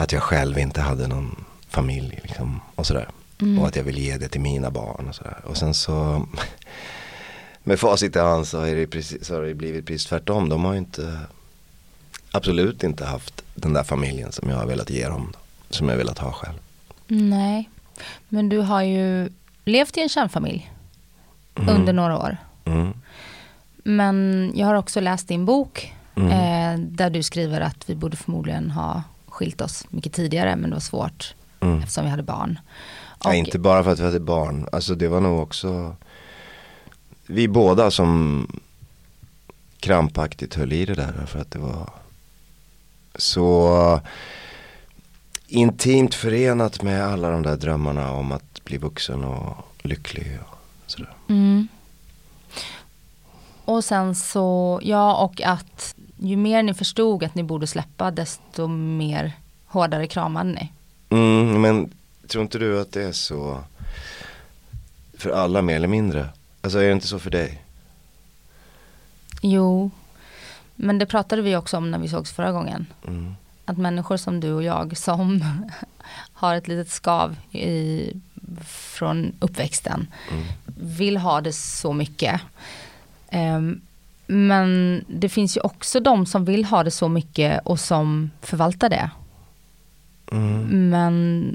Att 0.00 0.12
jag 0.12 0.22
själv 0.22 0.58
inte 0.58 0.80
hade 0.80 1.06
någon 1.06 1.44
familj 1.68 2.20
liksom 2.22 2.60
och 2.74 2.86
sådär 2.86 3.08
Mm. 3.42 3.58
Och 3.58 3.66
att 3.66 3.76
jag 3.76 3.84
vill 3.84 3.98
ge 3.98 4.16
det 4.16 4.28
till 4.28 4.40
mina 4.40 4.70
barn 4.70 5.08
och 5.08 5.14
sådär. 5.14 5.40
Och 5.44 5.56
sen 5.56 5.74
så 5.74 6.26
med 7.62 7.80
facit 7.80 8.16
i 8.16 8.18
hand 8.18 8.46
så, 8.46 8.60
är 8.60 8.76
det 8.76 8.86
precis, 8.86 9.26
så 9.26 9.34
har 9.34 9.42
det 9.42 9.54
blivit 9.54 9.86
precis 9.86 10.06
tvärtom. 10.06 10.48
De 10.48 10.64
har 10.64 10.72
ju 10.72 10.78
inte 10.78 11.18
absolut 12.30 12.84
inte 12.84 13.04
haft 13.04 13.44
den 13.54 13.72
där 13.72 13.84
familjen 13.84 14.32
som 14.32 14.48
jag 14.48 14.56
har 14.56 14.66
velat 14.66 14.90
ge 14.90 15.08
dem. 15.08 15.32
Som 15.70 15.88
jag 15.88 15.94
har 15.94 15.98
velat 15.98 16.18
ha 16.18 16.32
själv. 16.32 16.58
Nej, 17.06 17.70
men 18.28 18.48
du 18.48 18.58
har 18.58 18.82
ju 18.82 19.28
levt 19.64 19.96
i 19.96 20.00
en 20.00 20.08
kärnfamilj 20.08 20.72
mm. 21.54 21.76
under 21.76 21.92
några 21.92 22.18
år. 22.18 22.36
Mm. 22.64 22.92
Men 23.84 24.52
jag 24.54 24.66
har 24.66 24.74
också 24.74 25.00
läst 25.00 25.28
din 25.28 25.44
bok 25.44 25.94
mm. 26.14 26.30
eh, 26.30 26.88
där 26.88 27.10
du 27.10 27.22
skriver 27.22 27.60
att 27.60 27.90
vi 27.90 27.94
borde 27.94 28.16
förmodligen 28.16 28.70
ha 28.70 29.02
skilt 29.40 29.60
oss 29.60 29.86
mycket 29.90 30.12
tidigare 30.12 30.56
men 30.56 30.70
det 30.70 30.76
var 30.76 30.80
svårt 30.80 31.34
mm. 31.60 31.78
eftersom 31.78 32.04
vi 32.04 32.10
hade 32.10 32.22
barn. 32.22 32.58
Och, 33.02 33.26
ja, 33.26 33.34
inte 33.34 33.58
bara 33.58 33.84
för 33.84 33.92
att 33.92 33.98
vi 33.98 34.04
hade 34.04 34.20
barn, 34.20 34.68
alltså 34.72 34.94
det 34.94 35.08
var 35.08 35.20
nog 35.20 35.42
också 35.42 35.96
vi 37.26 37.48
båda 37.48 37.90
som 37.90 38.46
krampaktigt 39.80 40.54
höll 40.54 40.72
i 40.72 40.84
det 40.84 40.94
där 40.94 41.26
för 41.26 41.38
att 41.38 41.50
det 41.50 41.58
var 41.58 41.90
så 43.14 44.00
intimt 45.46 46.14
förenat 46.14 46.82
med 46.82 47.04
alla 47.04 47.30
de 47.30 47.42
där 47.42 47.56
drömmarna 47.56 48.12
om 48.12 48.32
att 48.32 48.64
bli 48.64 48.78
vuxen 48.78 49.24
och 49.24 49.56
lycklig 49.82 50.38
och 50.50 50.56
sådär. 50.86 51.14
Mm. 51.28 51.68
Och 53.64 53.84
sen 53.84 54.14
så, 54.14 54.80
ja 54.82 55.16
och 55.16 55.40
att 55.42 55.94
ju 56.22 56.36
mer 56.36 56.62
ni 56.62 56.74
förstod 56.74 57.24
att 57.24 57.34
ni 57.34 57.42
borde 57.42 57.66
släppa 57.66 58.10
desto 58.10 58.66
mer 58.66 59.32
hårdare 59.66 60.06
kramade 60.06 60.50
ni. 60.50 60.72
Mm, 61.10 61.60
men 61.60 61.90
tror 62.26 62.42
inte 62.42 62.58
du 62.58 62.80
att 62.80 62.92
det 62.92 63.02
är 63.02 63.12
så 63.12 63.64
för 65.14 65.30
alla 65.30 65.62
mer 65.62 65.76
eller 65.76 65.88
mindre? 65.88 66.28
Alltså 66.60 66.78
är 66.78 66.86
det 66.86 66.92
inte 66.92 67.06
så 67.06 67.18
för 67.18 67.30
dig? 67.30 67.62
Jo, 69.42 69.90
men 70.76 70.98
det 70.98 71.06
pratade 71.06 71.42
vi 71.42 71.56
också 71.56 71.76
om 71.76 71.90
när 71.90 71.98
vi 71.98 72.08
sågs 72.08 72.32
förra 72.32 72.52
gången. 72.52 72.86
Mm. 73.06 73.34
Att 73.64 73.78
människor 73.78 74.16
som 74.16 74.40
du 74.40 74.52
och 74.52 74.62
jag 74.62 74.96
som 74.96 75.44
har 76.32 76.54
ett 76.54 76.68
litet 76.68 76.92
skav 76.92 77.36
i, 77.52 78.12
från 78.66 79.32
uppväxten 79.40 80.06
mm. 80.30 80.44
vill 80.76 81.16
ha 81.16 81.40
det 81.40 81.52
så 81.52 81.92
mycket. 81.92 82.40
Um, 83.32 83.80
men 84.30 85.04
det 85.08 85.28
finns 85.28 85.56
ju 85.56 85.60
också 85.60 86.00
de 86.00 86.26
som 86.26 86.44
vill 86.44 86.64
ha 86.64 86.84
det 86.84 86.90
så 86.90 87.08
mycket 87.08 87.60
och 87.64 87.80
som 87.80 88.30
förvaltar 88.40 88.88
det. 88.88 89.10
Mm. 90.32 90.90
Men 90.90 91.52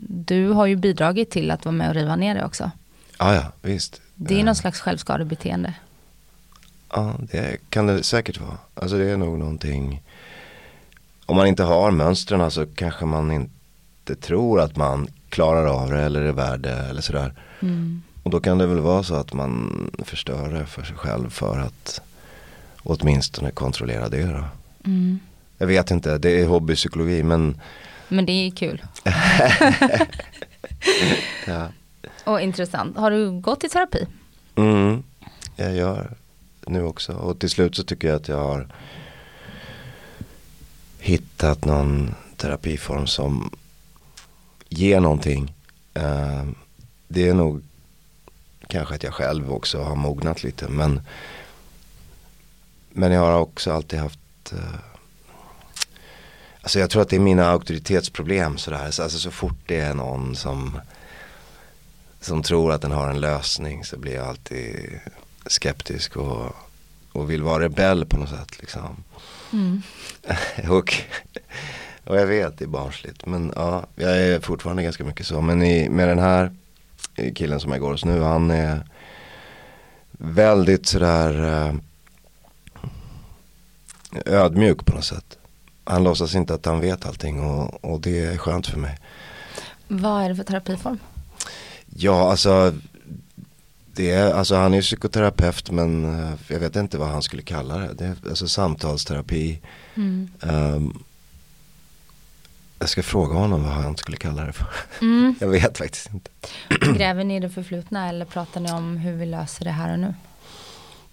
du 0.00 0.48
har 0.48 0.66
ju 0.66 0.76
bidragit 0.76 1.30
till 1.30 1.50
att 1.50 1.64
vara 1.64 1.72
med 1.72 1.88
och 1.88 1.94
riva 1.94 2.16
ner 2.16 2.34
det 2.34 2.44
också. 2.44 2.70
Ja, 3.18 3.34
ja, 3.34 3.52
visst. 3.62 4.00
Det 4.14 4.40
är 4.40 4.44
någon 4.44 4.54
slags 4.54 4.80
självskadebeteende. 4.80 5.74
Ja, 6.92 7.14
det 7.32 7.56
kan 7.70 7.86
det 7.86 8.02
säkert 8.02 8.40
vara. 8.40 8.58
Alltså 8.74 8.98
det 8.98 9.10
är 9.10 9.16
nog 9.16 9.38
någonting. 9.38 10.02
Om 11.26 11.36
man 11.36 11.46
inte 11.46 11.62
har 11.62 11.90
mönstren 11.90 12.50
så 12.50 12.66
kanske 12.66 13.04
man 13.04 13.32
inte 13.32 14.14
tror 14.20 14.60
att 14.60 14.76
man 14.76 15.08
klarar 15.28 15.66
av 15.66 15.90
det 15.90 16.00
eller 16.00 16.22
är 16.22 16.32
värd 16.32 16.60
det 16.60 16.76
eller 16.90 17.00
sådär. 17.00 17.32
Mm. 17.60 18.02
Och 18.22 18.30
då 18.30 18.40
kan 18.40 18.58
det 18.58 18.66
väl 18.66 18.80
vara 18.80 19.02
så 19.02 19.14
att 19.14 19.32
man 19.32 19.90
förstör 19.98 20.52
det 20.52 20.66
för 20.66 20.82
sig 20.82 20.96
själv 20.96 21.30
för 21.30 21.58
att 21.58 22.00
åtminstone 22.88 23.50
kontrollera 23.50 24.08
det 24.08 24.22
då. 24.22 24.44
Mm. 24.84 25.20
Jag 25.58 25.66
vet 25.66 25.90
inte, 25.90 26.18
det 26.18 26.40
är 26.40 26.46
hobbypsykologi 26.46 27.22
men 27.22 27.60
Men 28.08 28.26
det 28.26 28.32
är 28.32 28.50
kul. 28.50 28.82
ja. 31.46 31.68
Och 32.24 32.40
intressant. 32.40 32.96
Har 32.96 33.10
du 33.10 33.40
gått 33.40 33.64
i 33.64 33.68
terapi? 33.68 34.06
Mm, 34.56 35.02
jag 35.56 35.74
gör 35.74 36.16
nu 36.66 36.82
också. 36.82 37.12
Och 37.12 37.38
till 37.38 37.50
slut 37.50 37.76
så 37.76 37.84
tycker 37.84 38.08
jag 38.08 38.16
att 38.16 38.28
jag 38.28 38.38
har 38.40 38.68
hittat 40.98 41.64
någon 41.64 42.14
terapiform 42.36 43.06
som 43.06 43.50
ger 44.68 45.00
någonting. 45.00 45.54
Uh, 45.98 46.50
det 47.08 47.28
är 47.28 47.34
nog 47.34 47.62
kanske 48.66 48.94
att 48.94 49.02
jag 49.02 49.14
själv 49.14 49.52
också 49.52 49.82
har 49.82 49.96
mognat 49.96 50.42
lite. 50.42 50.68
Men, 50.68 51.00
men 52.98 53.12
jag 53.12 53.20
har 53.20 53.40
också 53.40 53.72
alltid 53.72 53.98
haft 53.98 54.52
uh, 54.52 54.58
Alltså 56.60 56.78
jag 56.78 56.90
tror 56.90 57.02
att 57.02 57.08
det 57.08 57.16
är 57.16 57.20
mina 57.20 57.50
auktoritetsproblem 57.50 58.58
sådär. 58.58 58.84
Alltså 58.84 59.08
så 59.08 59.30
fort 59.30 59.58
det 59.66 59.80
är 59.80 59.94
någon 59.94 60.36
som 60.36 60.80
som 62.20 62.42
tror 62.42 62.72
att 62.72 62.82
den 62.82 62.90
har 62.90 63.10
en 63.10 63.20
lösning 63.20 63.84
så 63.84 63.98
blir 63.98 64.14
jag 64.14 64.26
alltid 64.26 65.00
skeptisk 65.46 66.16
och, 66.16 66.56
och 67.12 67.30
vill 67.30 67.42
vara 67.42 67.64
rebell 67.64 68.06
på 68.06 68.16
något 68.16 68.28
sätt. 68.28 68.60
Liksom. 68.60 69.04
Mm. 69.52 69.82
och, 70.70 70.94
och 72.04 72.16
jag 72.16 72.26
vet 72.26 72.58
det 72.58 72.64
är 72.64 72.68
barnsligt 72.68 73.26
men 73.26 73.52
ja, 73.56 73.86
jag 73.94 74.18
är 74.18 74.40
fortfarande 74.40 74.82
ganska 74.82 75.04
mycket 75.04 75.26
så. 75.26 75.40
Men 75.40 75.62
i, 75.62 75.88
med 75.88 76.08
den 76.08 76.18
här 76.18 76.52
killen 77.34 77.60
som 77.60 77.72
jag 77.72 77.80
går 77.80 77.92
hos 77.92 78.04
nu, 78.04 78.20
han 78.20 78.50
är 78.50 78.86
väldigt 80.10 80.86
sådär 80.86 81.40
uh, 81.40 81.74
ödmjuk 84.26 84.84
på 84.84 84.94
något 84.94 85.04
sätt. 85.04 85.38
Han 85.84 86.04
låtsas 86.04 86.34
inte 86.34 86.54
att 86.54 86.66
han 86.66 86.80
vet 86.80 87.06
allting 87.06 87.40
och, 87.40 87.84
och 87.84 88.00
det 88.00 88.24
är 88.24 88.36
skönt 88.36 88.66
för 88.66 88.78
mig. 88.78 88.98
Vad 89.88 90.24
är 90.24 90.28
det 90.28 90.36
för 90.36 90.44
terapiform? 90.44 90.98
Ja, 91.86 92.30
alltså, 92.30 92.74
det 93.92 94.10
är, 94.10 94.32
alltså 94.32 94.56
han 94.56 94.74
är 94.74 94.82
psykoterapeut 94.82 95.70
men 95.70 96.04
eh, 96.04 96.34
jag 96.48 96.60
vet 96.60 96.76
inte 96.76 96.98
vad 96.98 97.08
han 97.08 97.22
skulle 97.22 97.42
kalla 97.42 97.78
det. 97.78 97.94
det 97.94 98.04
är, 98.04 98.16
alltså 98.28 98.48
samtalsterapi. 98.48 99.60
Mm. 99.94 100.30
Um, 100.40 101.04
jag 102.78 102.88
ska 102.88 103.02
fråga 103.02 103.34
honom 103.34 103.62
vad 103.62 103.72
han 103.72 103.96
skulle 103.96 104.16
kalla 104.16 104.44
det 104.44 104.52
för. 104.52 104.66
Mm. 105.00 105.34
jag 105.40 105.48
vet 105.48 105.78
faktiskt 105.78 106.10
inte. 106.12 106.30
Gräver 106.96 107.24
ni 107.24 107.36
i 107.36 107.40
det 107.40 107.50
förflutna 107.50 108.08
eller 108.08 108.24
pratar 108.24 108.60
ni 108.60 108.72
om 108.72 108.96
hur 108.96 109.12
vi 109.12 109.26
löser 109.26 109.64
det 109.64 109.70
här 109.70 109.92
och 109.92 109.98
nu? 109.98 110.14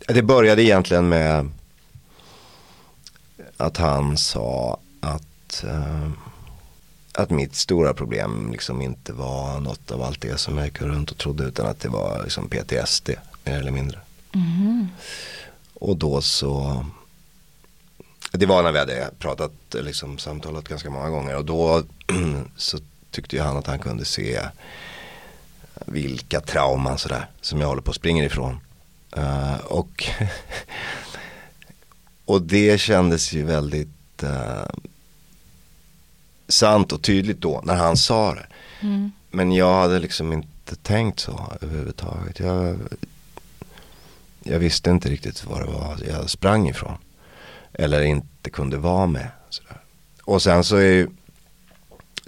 Det 0.07 0.21
började 0.21 0.63
egentligen 0.63 1.09
med 1.09 1.51
att 3.57 3.77
han 3.77 4.17
sa 4.17 4.79
att 4.99 5.63
uh, 5.63 6.09
att 7.17 7.29
mitt 7.29 7.55
stora 7.55 7.93
problem 7.93 8.51
liksom 8.51 8.81
inte 8.81 9.13
var 9.13 9.59
något 9.59 9.91
av 9.91 10.01
allt 10.01 10.21
det 10.21 10.37
som 10.37 10.57
jag 10.57 10.67
gick 10.67 10.81
runt 10.81 11.11
och 11.11 11.17
trodde 11.17 11.43
utan 11.43 11.67
att 11.67 11.79
det 11.79 11.89
var 11.89 12.23
liksom 12.23 12.49
PTSD 12.49 13.09
mer 13.43 13.59
eller 13.59 13.71
mindre. 13.71 13.99
Mm. 14.33 14.87
Och 15.73 15.97
då 15.97 16.21
så 16.21 16.85
det 18.31 18.45
var 18.45 18.63
när 18.63 18.71
vi 18.71 18.79
hade 18.79 19.09
pratat, 19.19 19.51
liksom 19.71 20.17
samtalat 20.17 20.67
ganska 20.67 20.89
många 20.89 21.09
gånger 21.09 21.35
och 21.35 21.45
då 21.45 21.83
så 22.57 22.77
tyckte 23.11 23.35
ju 23.35 23.41
han 23.41 23.57
att 23.57 23.67
han 23.67 23.79
kunde 23.79 24.05
se 24.05 24.39
vilka 25.85 26.41
trauman 26.41 26.97
sådär 26.97 27.29
som 27.41 27.61
jag 27.61 27.67
håller 27.67 27.81
på 27.81 27.91
att 27.91 27.95
springa 27.95 28.25
ifrån. 28.25 28.59
Uh, 29.17 29.55
och, 29.55 30.09
och 32.25 32.41
det 32.41 32.77
kändes 32.77 33.33
ju 33.33 33.43
väldigt 33.43 34.23
uh, 34.23 34.65
sant 36.47 36.91
och 36.91 37.01
tydligt 37.01 37.41
då 37.41 37.61
när 37.63 37.75
han 37.75 37.97
sa 37.97 38.33
det. 38.33 38.45
Mm. 38.81 39.11
Men 39.31 39.51
jag 39.51 39.81
hade 39.81 39.99
liksom 39.99 40.33
inte 40.33 40.75
tänkt 40.75 41.19
så 41.19 41.53
överhuvudtaget. 41.61 42.39
Jag, 42.39 42.77
jag 44.43 44.59
visste 44.59 44.89
inte 44.89 45.09
riktigt 45.09 45.45
vad 45.45 45.59
det 45.59 45.71
var 45.71 45.97
jag 46.09 46.29
sprang 46.29 46.69
ifrån. 46.69 46.97
Eller 47.73 48.01
inte 48.01 48.49
kunde 48.49 48.77
vara 48.77 49.07
med. 49.07 49.27
Sådär. 49.49 49.81
Och 50.23 50.41
sen 50.41 50.63
så 50.63 50.75
är 50.75 50.91
ju 50.91 51.09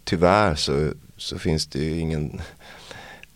tyvärr 0.03 0.55
så, 0.55 0.91
så 1.17 1.39
finns 1.39 1.67
det 1.67 1.79
ju 1.79 1.99
ingen 1.99 2.41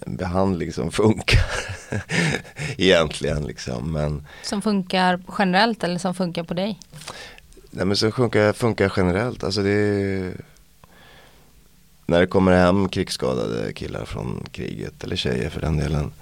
traumabehandling 0.00 0.72
som 0.72 0.92
funkar. 0.92 1.44
Egentligen 2.76 3.44
liksom. 3.44 3.92
Men, 3.92 4.26
som 4.42 4.62
funkar 4.62 5.20
generellt 5.38 5.84
eller 5.84 5.98
som 5.98 6.14
funkar 6.14 6.44
på 6.44 6.54
dig? 6.54 6.78
Nej 7.70 7.84
men 7.86 7.96
så 7.96 8.10
funkar, 8.10 8.52
funkar 8.52 8.92
generellt. 8.96 9.44
Alltså 9.44 9.62
det 9.62 9.70
är, 9.70 10.34
När 12.06 12.20
det 12.20 12.26
kommer 12.26 12.52
hem 12.52 12.88
krigsskadade 12.88 13.72
killar 13.72 14.04
från 14.04 14.44
kriget 14.52 15.04
eller 15.04 15.16
tjejer 15.16 15.50
för 15.50 15.60
den 15.60 15.76
delen. 15.76 16.12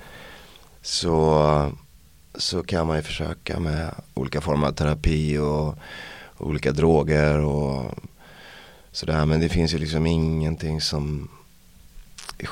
Så, 0.83 1.73
så 2.35 2.63
kan 2.63 2.87
man 2.87 2.97
ju 2.97 3.03
försöka 3.03 3.61
med 3.61 3.95
olika 4.15 4.41
former 4.41 4.69
av 4.69 4.73
terapi 4.73 5.39
och 5.39 5.75
olika 6.39 6.73
droger 6.73 7.39
och 7.39 7.95
sådär. 8.93 9.27
Men 9.27 9.41
det 9.41 9.49
finns 9.49 9.75
ju 9.75 9.79
liksom 9.79 10.07
ingenting 10.07 10.81
som 10.81 11.29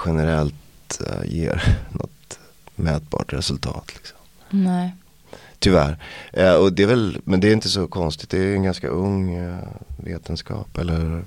generellt 0.06 0.54
uh, 1.00 1.35
ger 1.35 1.76
något 1.90 2.38
mätbart 2.75 3.33
resultat. 3.33 3.93
Liksom. 3.95 4.19
Nej. 4.50 4.95
Tyvärr. 5.59 5.99
Eh, 6.33 6.55
och 6.55 6.73
det 6.73 6.83
är 6.83 6.87
väl, 6.87 7.21
men 7.25 7.40
det 7.40 7.49
är 7.49 7.52
inte 7.52 7.69
så 7.69 7.87
konstigt. 7.87 8.31
Det 8.31 8.38
är 8.38 8.55
en 8.55 8.62
ganska 8.62 8.88
ung 8.88 9.35
eh, 9.35 9.59
vetenskap. 9.97 10.78
Eller 10.78 11.25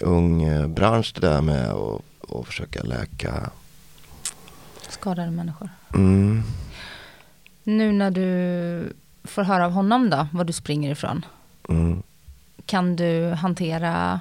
ung 0.00 0.42
eh, 0.42 0.66
bransch 0.66 1.12
det 1.14 1.28
där 1.28 1.40
med 1.40 1.70
att 1.70 2.02
och 2.28 2.46
försöka 2.46 2.82
läka. 2.82 3.50
Skadade 4.88 5.30
människor. 5.30 5.68
Mm. 5.94 6.42
Nu 7.62 7.92
när 7.92 8.10
du 8.10 8.92
får 9.24 9.42
höra 9.42 9.66
av 9.66 9.72
honom 9.72 10.10
då, 10.10 10.28
var 10.32 10.44
du 10.44 10.52
springer 10.52 10.90
ifrån. 10.90 11.24
Mm. 11.68 12.02
Kan 12.66 12.96
du 12.96 13.30
hantera 13.30 14.20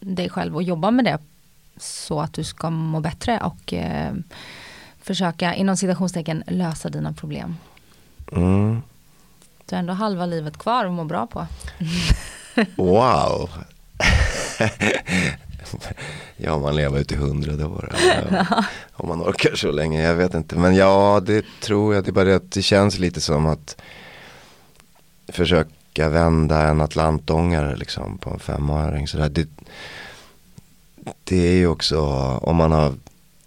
dig 0.00 0.28
själv 0.28 0.56
och 0.56 0.62
jobba 0.62 0.90
med 0.90 1.04
det 1.04 1.18
så 1.82 2.20
att 2.20 2.32
du 2.32 2.44
ska 2.44 2.70
må 2.70 3.00
bättre 3.00 3.40
och 3.40 3.72
eh, 3.72 4.12
försöka 5.02 5.54
inom 5.54 5.76
citationstecken 5.76 6.42
lösa 6.46 6.88
dina 6.88 7.12
problem? 7.12 7.56
Mm. 8.32 8.82
Du 9.66 9.74
har 9.74 9.80
ändå 9.80 9.92
halva 9.92 10.26
livet 10.26 10.58
kvar 10.58 10.84
att 10.84 10.92
må 10.92 11.04
bra 11.04 11.26
på. 11.26 11.46
Wow. 12.76 13.50
ja, 16.36 16.58
man 16.58 16.76
lever 16.76 16.98
ut 16.98 17.12
i 17.12 17.16
hundrade 17.16 17.64
år. 17.64 17.92
Ja, 18.30 18.64
om 18.92 19.08
man 19.08 19.22
orkar 19.22 19.54
så 19.54 19.70
länge, 19.70 20.02
jag 20.02 20.14
vet 20.14 20.34
inte. 20.34 20.56
Men 20.56 20.74
ja, 20.74 21.22
det 21.26 21.44
tror 21.60 21.94
jag. 21.94 22.04
Det 22.04 22.10
är 22.10 22.12
bara 22.12 22.24
det 22.24 22.36
att 22.36 22.52
det 22.52 22.62
känns 22.62 22.98
lite 22.98 23.20
som 23.20 23.46
att 23.46 23.82
försöka 25.28 26.08
vända 26.08 26.68
en 26.68 26.80
atlantångare 26.80 27.76
liksom 27.76 28.18
på 28.18 28.30
en 28.30 28.38
femåring. 28.38 29.08
Så 29.08 29.18
där. 29.18 29.28
Det, 29.28 29.48
det 31.24 31.48
är 31.48 31.56
ju 31.56 31.66
också, 31.66 32.00
om 32.42 32.56
man 32.56 32.72
har 32.72 32.94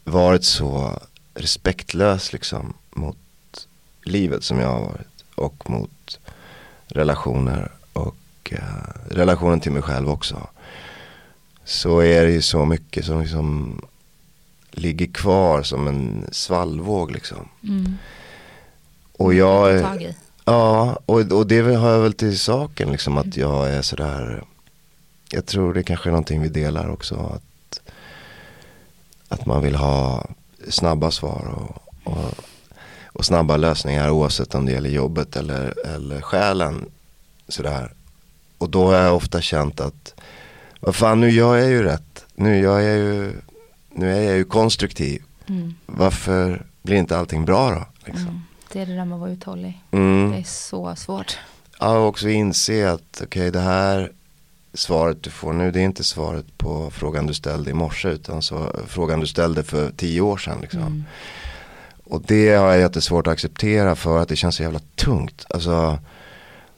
varit 0.03 0.43
så 0.43 0.99
respektlös 1.33 2.33
liksom 2.33 2.73
mot 2.91 3.17
livet 4.03 4.43
som 4.43 4.59
jag 4.59 4.67
har 4.67 4.81
varit 4.81 5.23
och 5.35 5.69
mot 5.69 6.19
relationer 6.87 7.71
och 7.93 8.15
eh, 8.51 8.59
relationen 9.09 9.59
till 9.59 9.71
mig 9.71 9.81
själv 9.81 10.09
också. 10.09 10.47
Så 11.63 11.99
är 11.99 12.25
det 12.25 12.31
ju 12.31 12.41
så 12.41 12.65
mycket 12.65 13.05
som 13.05 13.21
liksom 13.21 13.81
ligger 14.71 15.07
kvar 15.07 15.63
som 15.63 15.87
en 15.87 16.27
svallvåg 16.31 17.11
liksom. 17.11 17.49
Mm. 17.63 17.97
Och 19.17 19.33
jag, 19.33 19.95
ja 20.45 20.97
och, 21.05 21.19
och 21.19 21.47
det 21.47 21.59
har 21.59 21.89
jag 21.89 22.01
väl 22.01 22.13
till 22.13 22.39
saken 22.39 22.91
liksom 22.91 23.17
att 23.17 23.37
jag 23.37 23.69
är 23.69 23.81
sådär. 23.81 24.43
Jag 25.33 25.45
tror 25.45 25.73
det 25.73 25.83
kanske 25.83 26.09
är 26.09 26.11
någonting 26.11 26.41
vi 26.41 26.49
delar 26.49 26.89
också. 26.89 27.15
Att, 27.15 27.81
att 29.27 29.45
man 29.45 29.63
vill 29.63 29.75
ha 29.75 30.25
snabba 30.69 31.11
svar 31.11 31.55
och, 31.55 32.13
och, 32.13 32.33
och 33.05 33.25
snabba 33.25 33.57
lösningar 33.57 34.09
oavsett 34.09 34.55
om 34.55 34.65
det 34.65 34.71
gäller 34.71 34.89
jobbet 34.89 35.35
eller, 35.35 35.87
eller 35.95 36.21
själen. 36.21 36.85
Sådär. 37.47 37.93
Och 38.57 38.69
då 38.69 38.85
har 38.85 38.93
jag 38.93 39.15
ofta 39.15 39.41
känt 39.41 39.81
att 39.81 40.13
vad 40.79 40.95
fan 40.95 41.19
nu 41.19 41.29
gör 41.29 41.57
jag 41.57 41.69
ju 41.69 41.83
rätt. 41.83 42.25
Nu, 42.35 42.59
gör 42.59 42.79
jag 42.79 42.97
ju, 42.97 43.33
nu 43.91 44.17
är 44.17 44.21
jag 44.21 44.37
ju 44.37 44.43
konstruktiv. 44.43 45.23
Mm. 45.47 45.75
Varför 45.85 46.65
blir 46.81 46.97
inte 46.97 47.17
allting 47.17 47.45
bra 47.45 47.69
då? 47.71 47.85
Liksom? 48.05 48.27
Mm. 48.27 48.41
Det 48.71 48.81
är 48.81 48.85
det 48.85 48.95
där 48.95 49.05
med 49.05 49.15
att 49.15 49.21
vara 49.21 49.31
uthållig. 49.31 49.81
Mm. 49.91 50.31
Det 50.31 50.37
är 50.37 50.43
så 50.43 50.95
svårt. 50.95 51.37
Ja, 51.79 51.97
och 51.97 52.07
också 52.07 52.29
inse 52.29 52.91
att 52.91 53.21
okej 53.23 53.51
det 53.51 53.59
här 53.59 54.11
svaret 54.73 55.23
du 55.23 55.29
får 55.29 55.53
nu 55.53 55.71
det 55.71 55.79
är 55.79 55.83
inte 55.83 56.03
svaret 56.03 56.57
på 56.57 56.91
frågan 56.91 57.27
du 57.27 57.33
ställde 57.33 57.69
i 57.69 57.73
morse 57.73 58.09
utan 58.09 58.41
så, 58.41 58.75
frågan 58.87 59.19
du 59.19 59.27
ställde 59.27 59.63
för 59.63 59.91
tio 59.91 60.21
år 60.21 60.37
sedan. 60.37 60.57
Liksom. 60.61 60.81
Mm. 60.81 61.03
Och 62.03 62.21
det 62.27 62.49
har 62.49 62.67
jag 62.67 62.79
jättesvårt 62.79 63.27
att 63.27 63.33
acceptera 63.33 63.95
för 63.95 64.21
att 64.21 64.29
det 64.29 64.35
känns 64.35 64.55
så 64.55 64.63
jävla 64.63 64.79
tungt. 64.95 65.45
Alltså, 65.49 65.99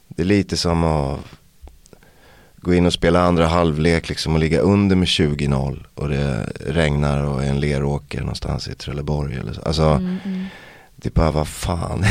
det 0.08 0.22
är 0.22 0.26
lite 0.26 0.56
som 0.56 0.84
att 0.84 1.20
gå 2.56 2.74
in 2.74 2.86
och 2.86 2.92
spela 2.92 3.20
andra 3.20 3.46
halvlek 3.46 4.08
liksom 4.08 4.32
och 4.34 4.38
ligga 4.40 4.60
under 4.60 4.96
med 4.96 5.06
20-0 5.06 5.84
och 5.94 6.08
det 6.08 6.52
regnar 6.66 7.24
och 7.24 7.44
är 7.44 7.48
en 7.50 7.60
leråker 7.60 8.20
någonstans 8.20 8.68
i 8.68 8.74
Trelleborg. 8.74 9.36
Eller 9.36 9.52
så. 9.52 9.62
Alltså, 9.62 9.82
Mm, 9.82 10.18
mm. 10.24 10.44
det 10.96 11.08
är 11.08 11.12
bara 11.12 11.30
vad 11.30 11.48
fan 11.48 12.04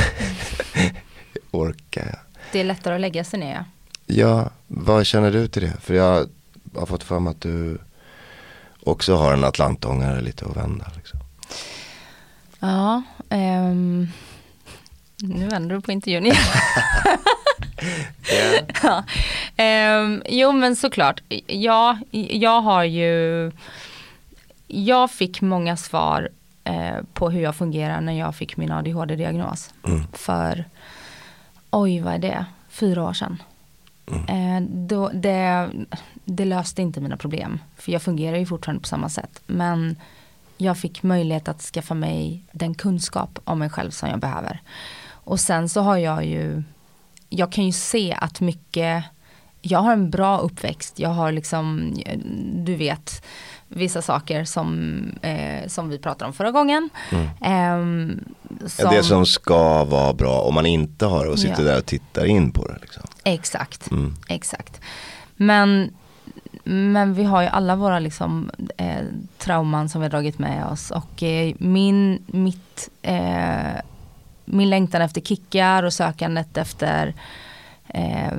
orkar 1.52 2.06
jag? 2.06 2.20
Det 2.52 2.60
är 2.60 2.64
lättare 2.64 2.96
att 2.96 3.02
lägga 3.02 3.24
sig 3.24 3.40
ner. 3.40 3.66
Ja. 4.06 4.50
Vad 4.68 5.06
känner 5.06 5.32
du 5.32 5.48
till 5.48 5.62
det? 5.62 5.78
För 5.82 5.94
jag 5.94 6.30
har 6.76 6.86
fått 6.86 7.04
för 7.04 7.20
mig 7.20 7.32
att 7.32 7.42
du 7.42 7.78
också 8.84 9.16
har 9.16 9.34
en 9.34 9.44
atlantångare 9.44 10.22
lite 10.22 10.46
att 10.46 10.58
vända. 10.58 10.86
Liksom. 10.96 11.20
Ja, 12.60 13.04
ehm, 13.30 14.08
nu 15.18 15.48
vänder 15.48 15.76
du 15.76 15.82
på 15.82 15.92
intervjun 15.92 16.26
igen. 16.26 16.38
ja. 18.84 19.04
Ehm, 19.58 20.24
jo 20.30 20.52
men 20.52 20.76
såklart, 20.76 21.22
ja, 21.48 22.00
jag 22.30 22.62
har 22.62 22.84
ju, 22.84 23.52
jag 24.68 25.12
fick 25.12 25.42
många 25.42 25.78
svar 25.78 26.30
eh, 26.64 26.98
på 27.14 27.30
hur 27.30 27.42
jag 27.42 27.56
fungerar 27.56 28.02
när 28.02 28.14
jag 28.14 28.36
fick 28.36 28.58
min 28.58 28.72
ADHD-diagnos. 28.72 29.74
Mm. 29.84 30.04
För, 30.14 30.66
oj 31.72 32.00
vad 32.00 32.14
är 32.14 32.20
det, 32.20 32.46
fyra 32.70 33.04
år 33.04 33.14
sedan. 33.14 33.38
Eh, 34.08 34.62
då, 34.70 35.10
det, 35.14 35.70
det 36.26 36.46
löste 36.46 36.82
inte 36.82 37.02
mina 37.02 37.18
problem, 37.18 37.60
för 37.78 37.92
jag 37.92 38.02
fungerar 38.02 38.38
ju 38.38 38.46
fortfarande 38.46 38.82
på 38.82 38.88
samma 38.88 39.10
sätt. 39.10 39.42
Men 39.48 39.96
jag 40.58 40.78
fick 40.78 41.04
möjlighet 41.04 41.48
att 41.48 41.62
skaffa 41.62 41.94
mig 41.94 42.44
den 42.52 42.76
kunskap 42.76 43.40
om 43.44 43.60
mig 43.60 43.70
själv 43.70 43.92
som 43.92 44.10
jag 44.10 44.20
behöver. 44.20 44.62
Och 45.10 45.40
sen 45.40 45.70
så 45.70 45.82
har 45.82 45.98
jag 45.98 46.26
ju, 46.26 46.64
jag 47.30 47.52
kan 47.52 47.66
ju 47.66 47.72
se 47.72 48.18
att 48.22 48.42
mycket, 48.42 49.04
jag 49.62 49.80
har 49.80 49.94
en 49.94 50.10
bra 50.10 50.38
uppväxt, 50.38 51.00
jag 51.00 51.10
har 51.10 51.32
liksom, 51.32 51.94
du 52.66 52.76
vet, 52.76 53.26
vissa 53.70 54.02
saker 54.02 54.44
som, 54.44 55.00
eh, 55.22 55.68
som 55.68 55.90
vi 55.90 55.98
pratade 56.00 56.28
om 56.28 56.34
förra 56.34 56.52
gången. 56.52 56.90
Ehm, 57.42 58.20
Ja, 58.80 58.90
det 58.92 59.04
som 59.04 59.26
ska 59.26 59.84
vara 59.84 60.14
bra 60.14 60.42
om 60.42 60.54
man 60.54 60.66
inte 60.66 61.06
har 61.06 61.26
det 61.26 61.32
och 61.32 61.40
sitter 61.40 61.64
Ja. 61.64 61.70
där 61.70 61.78
och 61.78 61.86
tittar 61.86 62.26
in 62.26 62.52
på 62.52 62.68
det. 62.68 62.78
Liksom. 62.82 63.04
Exakt, 63.24 63.92
Mm. 63.92 64.16
exakt. 64.28 64.82
Men, 65.36 65.94
men 66.64 67.14
vi 67.14 67.24
har 67.24 67.42
ju 67.42 67.48
alla 67.48 67.76
våra 67.76 68.00
liksom, 68.00 68.52
eh, 68.78 69.04
trauman 69.38 69.90
som 69.90 70.02
vi 70.02 70.06
har 70.06 70.10
dragit 70.12 70.40
med 70.40 70.66
oss. 70.66 70.92
Och 70.92 71.24
eh, 71.24 71.56
min, 71.60 72.24
mitt, 72.28 72.90
eh, 73.02 73.82
min 74.46 74.70
längtan 74.70 75.02
efter 75.02 75.22
kickar 75.22 75.84
och 75.84 75.94
sökandet 75.94 76.58
efter 76.58 77.14
eh, 77.88 78.32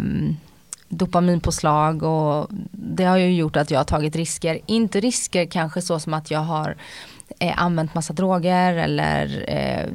dopaminpåslag 0.88 2.02
och 2.02 2.48
det 2.70 3.04
har 3.04 3.16
ju 3.16 3.34
gjort 3.34 3.56
att 3.56 3.70
jag 3.70 3.80
har 3.80 3.84
tagit 3.84 4.16
risker. 4.16 4.58
Inte 4.66 5.00
risker 5.00 5.46
kanske 5.46 5.82
så 5.82 6.00
som 6.00 6.14
att 6.14 6.30
jag 6.30 6.40
har 6.40 6.76
eh, 7.38 7.62
använt 7.62 7.94
massa 7.94 8.12
droger 8.12 8.74
eller 8.74 9.44
eh, 9.48 9.86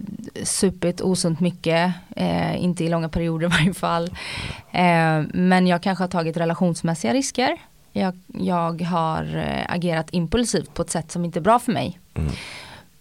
supit 0.43 1.01
osunt 1.01 1.39
mycket. 1.39 1.93
Eh, 2.15 2.63
inte 2.63 2.83
i 2.83 2.89
långa 2.89 3.09
perioder 3.09 3.47
i 3.47 3.49
varje 3.49 3.73
fall. 3.73 4.05
Eh, 4.71 5.21
men 5.33 5.67
jag 5.67 5.83
kanske 5.83 6.03
har 6.03 6.09
tagit 6.09 6.37
relationsmässiga 6.37 7.13
risker. 7.13 7.57
Jag, 7.91 8.19
jag 8.27 8.81
har 8.81 9.37
eh, 9.37 9.73
agerat 9.75 10.07
impulsivt 10.11 10.73
på 10.73 10.81
ett 10.81 10.89
sätt 10.89 11.11
som 11.11 11.25
inte 11.25 11.39
är 11.39 11.41
bra 11.41 11.59
för 11.59 11.71
mig. 11.71 11.99
Mm. 12.13 12.31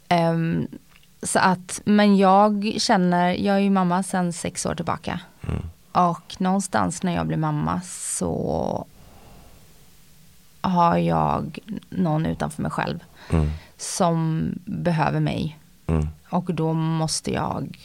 Ehm, 0.08 0.68
så 1.22 1.38
att, 1.38 1.80
men 1.84 2.16
jag 2.16 2.74
känner, 2.78 3.34
jag 3.34 3.56
är 3.56 3.60
ju 3.60 3.70
mamma 3.70 4.02
sedan 4.02 4.32
sex 4.32 4.66
år 4.66 4.74
tillbaka. 4.74 5.20
Mm. 5.48 5.62
Och 5.92 6.36
någonstans 6.38 7.02
när 7.02 7.14
jag 7.14 7.26
blir 7.26 7.36
mamma 7.36 7.80
så 7.84 8.86
har 10.60 10.96
jag 10.96 11.58
någon 11.90 12.26
utanför 12.26 12.62
mig 12.62 12.70
själv 12.70 12.98
Mm. 13.30 13.50
som 13.76 14.48
behöver 14.64 15.20
mig. 15.20 15.58
Mm. 15.86 16.08
Och 16.30 16.54
då 16.54 16.72
måste 16.72 17.32
jag 17.32 17.78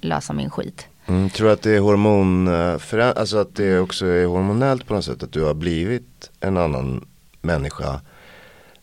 lösa 0.00 0.32
min 0.32 0.50
skit. 0.50 0.86
Mm. 1.06 1.30
Tror 1.30 1.46
du 1.46 1.52
att 1.52 1.62
det 1.62 1.76
är 1.76 1.80
hormon, 1.80 2.48
eh, 2.48 3.12
alltså 3.16 3.38
att 3.38 3.54
det 3.56 3.78
också 3.78 4.06
är 4.06 4.26
hormonellt 4.26 4.86
på 4.86 4.94
något 4.94 5.04
sätt? 5.04 5.22
Att 5.22 5.32
du 5.32 5.42
har 5.44 5.54
blivit 5.54 6.30
en 6.40 6.56
annan 6.56 7.04
människa 7.40 8.00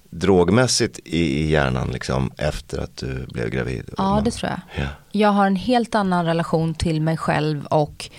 drogmässigt 0.09 0.99
i, 1.03 1.19
i 1.43 1.49
hjärnan 1.49 1.87
liksom 1.87 2.31
efter 2.37 2.79
att 2.83 2.97
du 2.97 3.25
blev 3.31 3.49
gravid? 3.49 3.89
Ja, 3.97 4.21
det 4.25 4.31
tror 4.31 4.51
jag. 4.51 4.59
Ja. 4.83 4.89
Jag 5.11 5.29
har 5.29 5.47
en 5.47 5.55
helt 5.55 5.95
annan 5.95 6.25
relation 6.25 6.73
till 6.73 7.01
mig 7.01 7.17
själv 7.17 7.65
och 7.65 8.09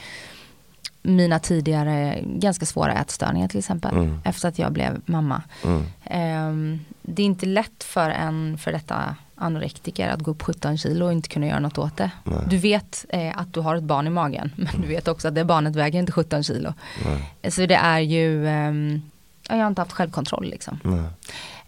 mina 1.08 1.38
tidigare 1.38 2.18
ganska 2.24 2.66
svåra 2.66 2.92
ätstörningar 2.92 3.48
till 3.48 3.58
exempel. 3.58 3.94
Mm. 3.96 4.20
Efter 4.24 4.48
att 4.48 4.58
jag 4.58 4.72
blev 4.72 5.00
mamma. 5.06 5.42
Mm. 5.64 5.82
Ehm, 6.04 6.80
det 7.02 7.22
är 7.22 7.26
inte 7.26 7.46
lätt 7.46 7.84
för 7.84 8.10
en 8.10 8.58
för 8.58 8.72
detta 8.72 9.16
anorektiker 9.34 10.08
att 10.08 10.20
gå 10.20 10.30
upp 10.30 10.42
17 10.42 10.78
kilo 10.78 11.06
och 11.06 11.12
inte 11.12 11.28
kunna 11.28 11.46
göra 11.46 11.58
något 11.58 11.78
åt 11.78 11.96
det. 11.96 12.10
Nej. 12.24 12.38
Du 12.46 12.56
vet 12.56 13.04
eh, 13.08 13.38
att 13.38 13.54
du 13.54 13.60
har 13.60 13.76
ett 13.76 13.82
barn 13.82 14.06
i 14.06 14.10
magen, 14.10 14.52
men 14.56 14.80
du 14.80 14.88
vet 14.88 15.08
också 15.08 15.28
att 15.28 15.34
det 15.34 15.44
barnet 15.44 15.76
väger 15.76 15.98
inte 15.98 16.12
17 16.12 16.42
kilo. 16.42 16.74
Nej. 17.04 17.50
Så 17.50 17.66
det 17.66 17.74
är 17.74 17.98
ju, 17.98 18.44
ja, 18.44 19.56
jag 19.56 19.56
har 19.56 19.66
inte 19.66 19.80
haft 19.80 19.92
självkontroll 19.92 20.50
liksom. 20.50 20.80
Nej. 20.82 21.04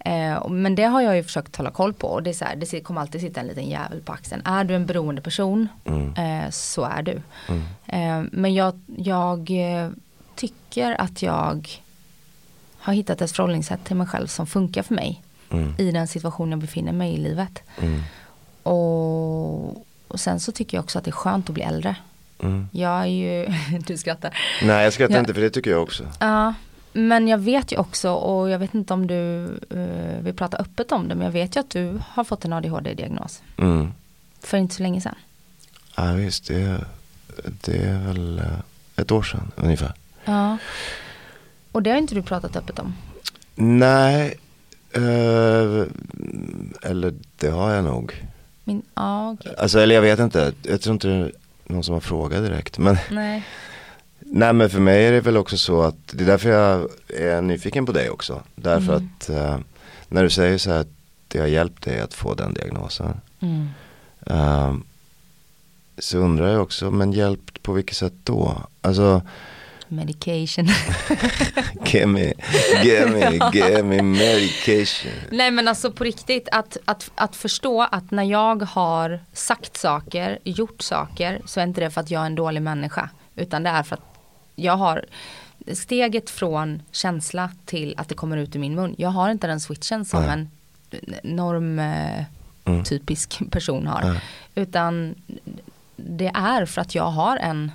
Eh, 0.04 0.48
men 0.48 0.74
det 0.74 0.82
har 0.84 1.00
jag 1.00 1.16
ju 1.16 1.22
försökt 1.22 1.56
hålla 1.56 1.70
koll 1.70 1.92
på 1.92 2.06
och 2.06 2.22
det 2.22 2.30
är 2.30 2.34
så 2.34 2.44
här, 2.44 2.56
det 2.56 2.80
kommer 2.80 3.00
alltid 3.00 3.20
sitta 3.20 3.40
en 3.40 3.46
liten 3.46 3.68
jävel 3.68 4.00
på 4.00 4.12
axeln. 4.12 4.42
Är 4.44 4.64
du 4.64 4.74
en 4.74 4.86
beroende 4.86 5.22
person 5.22 5.68
Mm. 5.84 6.14
eh, 6.44 6.50
så 6.50 6.84
är 6.84 7.02
du. 7.02 7.22
Mm. 7.48 7.62
Eh, 7.86 8.28
men 8.32 8.54
jag, 8.54 8.80
jag 8.96 9.50
eh, 9.50 9.90
tycker 10.34 11.00
att 11.00 11.22
jag 11.22 11.68
har 12.78 12.92
hittat 12.92 13.20
ett 13.20 13.32
förhållningssätt 13.32 13.84
till 13.84 13.96
mig 13.96 14.06
själv 14.06 14.26
som 14.26 14.46
funkar 14.46 14.82
för 14.82 14.94
mig. 14.94 15.22
Mm. 15.50 15.74
I 15.78 15.90
den 15.90 16.08
situation 16.08 16.50
jag 16.50 16.58
befinner 16.60 16.92
mig 16.92 17.14
i 17.14 17.16
livet. 17.16 17.62
Mm. 17.80 18.00
Och, 18.62 19.70
och 20.08 20.20
sen 20.20 20.40
så 20.40 20.52
tycker 20.52 20.76
jag 20.76 20.84
också 20.84 20.98
att 20.98 21.04
det 21.04 21.10
är 21.10 21.12
skönt 21.12 21.48
att 21.48 21.54
bli 21.54 21.62
äldre. 21.62 21.96
Mm. 22.42 22.68
Jag 22.72 23.00
är 23.00 23.04
ju, 23.06 23.46
du 23.86 23.96
skrattar. 23.96 24.36
Nej 24.62 24.84
jag 24.84 24.92
skrattar 24.92 25.14
Ja. 25.14 25.20
inte 25.20 25.34
för 25.34 25.40
det 25.40 25.50
tycker 25.50 25.70
jag 25.70 25.82
också. 25.82 26.04
Ja, 26.20 26.54
men 26.92 27.28
jag 27.28 27.38
vet 27.38 27.72
ju 27.72 27.76
också 27.76 28.10
och 28.12 28.50
jag 28.50 28.58
vet 28.58 28.74
inte 28.74 28.94
om 28.94 29.06
du 29.06 29.44
eh, 29.70 30.22
vill 30.22 30.34
prata 30.34 30.56
öppet 30.56 30.92
om 30.92 31.08
det 31.08 31.14
men 31.14 31.24
jag 31.24 31.32
vet 31.32 31.56
ju 31.56 31.60
att 31.60 31.70
du 31.70 32.00
har 32.08 32.24
fått 32.24 32.44
en 32.44 32.52
ADHD-diagnos 32.52 33.42
Mm. 33.58 33.92
för 34.40 34.58
inte 34.58 34.74
så 34.74 34.82
länge 34.82 35.00
sedan. 35.00 35.14
Ja 35.96 36.12
visst, 36.12 36.46
det, 36.48 36.84
det 37.64 37.76
är 37.76 37.98
väl 38.06 38.38
eh, 38.38 38.44
ett 38.96 39.10
år 39.12 39.22
sedan 39.22 39.52
ungefär. 39.56 39.92
Ja. 40.24 40.56
Och 41.72 41.82
det 41.82 41.90
har 41.90 41.98
inte 41.98 42.14
du 42.14 42.22
pratat 42.22 42.56
öppet 42.56 42.78
om. 42.78 42.94
Nej, 43.54 44.34
eh, 44.92 45.84
eller 46.90 47.14
det 47.36 47.48
har 47.48 47.70
jag 47.70 47.84
nog. 47.84 48.26
Min, 48.64 48.82
ja, 48.94 49.30
okej. 49.30 49.54
Alltså 49.58 49.80
eller 49.80 49.94
jag 49.94 50.02
vet 50.02 50.18
inte, 50.18 50.52
jag 50.62 50.80
tror 50.80 50.92
inte 50.92 51.08
det 51.08 51.14
är 51.14 51.32
någon 51.64 51.84
som 51.84 51.92
har 51.94 52.00
frågat 52.00 52.42
direkt. 52.44 52.78
Men, 52.78 52.96
Nej. 53.10 53.44
Nej 54.32 54.52
men 54.52 54.70
för 54.70 54.80
mig 54.80 55.06
är 55.06 55.12
det 55.12 55.20
väl 55.20 55.36
också 55.36 55.56
så 55.58 55.82
att, 55.82 55.96
det 56.12 56.24
är 56.24 56.26
därför 56.26 56.50
jag 56.50 56.88
är 57.08 57.40
nyfiken 57.42 57.86
på 57.86 57.92
dig 57.92 58.10
också. 58.10 58.42
Därför 58.54 58.92
Mm. 58.96 59.08
att 59.18 59.28
eh, 59.28 59.58
när 60.08 60.22
du 60.22 60.30
säger 60.30 60.58
så 60.58 60.70
här 60.70 60.80
att 60.80 60.88
det 61.28 61.38
har 61.38 61.46
hjälpt 61.46 61.84
dig 61.84 62.00
att 62.00 62.14
få 62.14 62.34
den 62.34 62.54
diagnosen. 62.54 63.20
Mm. 63.40 63.68
eh, 64.26 64.74
så 65.98 66.18
undrar 66.18 66.48
jag 66.48 66.62
också, 66.62 66.90
men 66.90 67.12
hjälpt 67.12 67.62
på 67.62 67.72
vilket 67.72 67.96
sätt 67.96 68.12
då? 68.24 68.56
Alltså, 68.80 69.22
Medication. 69.88 70.66
give 71.84 72.06
me, 72.06 72.32
give 72.84 73.06
me, 73.06 73.50
give 73.52 73.82
me 73.82 74.02
medication. 74.02 75.12
Nej 75.30 75.50
men 75.50 75.68
alltså 75.68 75.92
på 75.92 76.04
riktigt 76.04 76.48
att, 76.52 76.76
att, 76.84 77.10
att 77.14 77.36
förstå 77.36 77.82
att 77.82 78.10
när 78.10 78.22
jag 78.24 78.62
har 78.62 79.20
sagt 79.32 79.76
saker, 79.76 80.38
gjort 80.44 80.82
saker 80.82 81.40
så 81.46 81.60
är 81.60 81.64
inte 81.64 81.80
det 81.80 81.90
för 81.90 82.00
att 82.00 82.10
jag 82.10 82.22
är 82.22 82.26
en 82.26 82.34
dålig 82.34 82.62
människa. 82.62 83.10
Utan 83.36 83.62
det 83.62 83.70
är 83.70 83.82
för 83.82 83.96
att 83.96 84.09
jag 84.60 84.76
har 84.76 85.04
steget 85.72 86.30
från 86.30 86.82
känsla 86.92 87.50
till 87.64 87.94
att 87.96 88.08
det 88.08 88.14
kommer 88.14 88.36
ut 88.36 88.56
ur 88.56 88.60
min 88.60 88.74
mun. 88.74 88.94
Jag 88.98 89.08
har 89.10 89.30
inte 89.30 89.46
den 89.46 89.60
switchen 89.60 90.04
som 90.04 90.22
Nej. 90.22 90.30
en 90.30 90.48
norm 91.36 91.78
eh, 91.78 92.24
Mm. 92.64 92.84
person 93.50 93.86
har. 93.86 94.02
Nej. 94.02 94.20
Utan 94.54 95.14
det 95.96 96.30
är 96.34 96.66
för 96.66 96.80
att 96.80 96.94
jag 96.94 97.04
har 97.10 97.36
en 97.36 97.72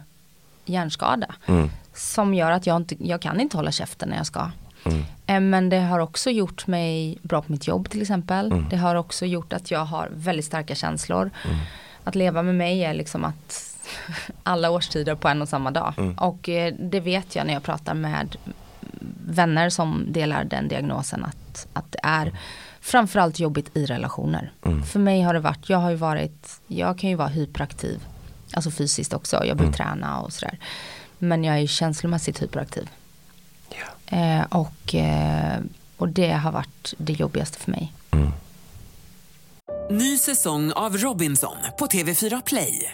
hjärnskada. 0.65 1.35
Mm. 1.45 1.69
Som 1.93 2.33
gör 2.33 2.51
att 2.51 2.67
jag, 2.67 2.75
inte, 2.77 2.95
jag 3.07 3.21
kan 3.21 3.39
inte 3.39 3.57
hålla 3.57 3.71
käften 3.71 4.09
när 4.09 4.17
jag 4.17 4.25
ska. 4.25 4.49
Mm. 4.85 5.03
Eh, 5.25 5.39
Men 5.39 5.69
det 5.69 5.79
har 5.79 5.99
också 5.99 6.29
gjort 6.29 6.67
mig 6.67 7.17
bra 7.21 7.41
på 7.41 7.51
mitt 7.51 7.67
jobb 7.67 7.89
till 7.89 8.01
exempel. 8.01 8.51
Mm. 8.51 8.69
Det 8.69 8.77
har 8.77 8.95
också 8.95 9.25
gjort 9.25 9.53
att 9.53 9.71
jag 9.71 9.85
har 9.85 10.09
väldigt 10.13 10.45
starka 10.45 10.75
känslor. 10.75 11.31
Mm. 11.45 11.57
Att 12.03 12.15
leva 12.15 12.41
med 12.41 12.55
mig 12.55 12.83
är 12.83 12.93
liksom 12.93 13.25
att 13.25 13.74
alla 14.43 14.69
årstider 14.71 15.15
på 15.15 15.27
en 15.27 15.41
och 15.41 15.49
samma 15.49 15.71
dag. 15.71 15.93
Mm. 15.97 16.13
Och 16.17 16.49
eh, 16.49 16.73
det 16.79 16.99
vet 16.99 17.35
jag 17.35 17.47
när 17.47 17.53
jag 17.53 17.63
pratar 17.63 17.93
med 17.93 18.35
vänner 19.27 19.69
som 19.69 20.05
delar 20.11 20.43
den 20.43 20.67
diagnosen 20.67 21.25
att, 21.25 21.67
att 21.73 21.91
det 21.91 21.99
är 22.03 22.37
framförallt 22.81 23.39
jobbigt 23.39 23.77
i 23.77 23.85
relationer. 23.85 24.51
Mm. 24.65 24.83
För 24.83 24.99
mig 24.99 25.21
har 25.21 25.33
det 25.33 25.39
varit, 25.39 25.69
jag 25.69 25.77
har 25.77 25.89
ju 25.89 25.95
varit, 25.95 26.61
jag 26.67 26.99
kan 26.99 27.09
ju 27.09 27.15
vara 27.15 27.27
hyperaktiv. 27.27 28.03
Alltså 28.53 28.71
fysiskt 28.71 29.13
också, 29.13 29.35
jag 29.35 29.57
behöver 29.57 29.63
Mm. 29.63 29.73
träna 29.73 30.19
och 30.19 30.33
sådär. 30.33 30.59
Men 31.17 31.43
jag 31.43 31.59
är 31.59 31.67
känslomässigt 31.67 32.41
hyperaktiv. 32.41 32.89
Ja. 33.69 34.17
Eh, 34.17 34.43
och, 34.49 34.95
eh, 34.95 35.59
och 35.97 36.09
det 36.09 36.31
har 36.31 36.51
varit 36.51 36.93
det 36.97 37.13
jobbigaste 37.13 37.59
för 37.59 37.71
mig. 37.71 37.93
Mm. 38.11 38.31
Ny 39.91 40.17
säsong 40.17 40.71
av 40.71 40.97
Robinson 40.97 41.57
på 41.79 41.85
TV4 41.85 42.41
Play. 42.45 42.93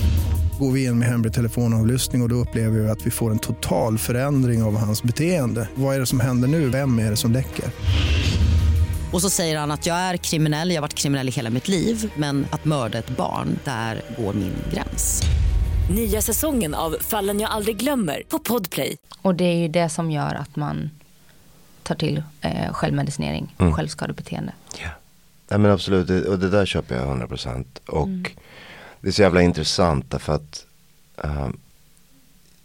Går 0.61 0.71
vi 0.71 0.85
in 0.85 0.99
med 0.99 1.07
hemlig 1.07 1.33
telefonavlyssning 1.33 2.21
och, 2.21 2.25
och 2.25 2.29
då 2.29 2.35
upplever 2.35 2.79
vi 2.79 2.89
att 2.89 3.05
vi 3.05 3.11
får 3.11 3.31
en 3.31 3.39
total 3.39 3.97
förändring 3.97 4.63
av 4.63 4.77
hans 4.77 5.03
beteende. 5.03 5.67
Vad 5.75 5.95
är 5.95 5.99
det 5.99 6.05
som 6.05 6.19
händer 6.19 6.47
nu? 6.47 6.69
Vem 6.69 6.99
är 6.99 7.09
det 7.09 7.15
som 7.17 7.31
läcker? 7.31 7.65
Och 9.11 9.21
så 9.21 9.29
säger 9.29 9.59
han 9.59 9.71
att 9.71 9.85
jag 9.85 9.97
är 9.97 10.17
kriminell, 10.17 10.69
jag 10.69 10.77
har 10.77 10.81
varit 10.81 10.93
kriminell 10.93 11.27
i 11.27 11.31
hela 11.31 11.49
mitt 11.49 11.67
liv 11.67 12.11
men 12.15 12.45
att 12.51 12.65
mörda 12.65 12.97
ett 12.97 13.17
barn, 13.17 13.59
där 13.63 14.01
går 14.17 14.33
min 14.33 14.53
gräns. 14.73 15.21
Nya 15.95 16.21
säsongen 16.21 16.73
av 16.73 16.95
Fallen 17.01 17.39
jag 17.39 17.49
aldrig 17.51 17.77
glömmer 17.77 18.23
på 18.29 18.39
Podplay. 18.39 18.97
Och 19.21 19.35
det 19.35 19.43
är 19.45 19.57
ju 19.57 19.67
det 19.67 19.89
som 19.89 20.11
gör 20.11 20.35
att 20.35 20.55
man 20.55 20.89
tar 21.83 21.95
till 21.95 22.23
eh, 22.41 22.73
självmedicinering, 22.73 23.55
Mm. 23.59 23.73
självskadebeteende. 23.73 24.53
Ja. 24.83 24.89
Nej 25.49 25.59
men 25.59 25.71
absolut, 25.71 26.27
och 26.27 26.39
det 26.39 26.49
där 26.49 26.65
köper 26.65 26.95
jag 26.95 27.07
100%. 27.07 27.65
Och 27.87 28.07
det 29.01 29.07
är 29.07 29.11
så 29.11 29.21
jävla 29.21 29.41
intressant 29.41 30.11
därför 30.11 30.33
att 30.33 30.65
ehm, 31.23 31.57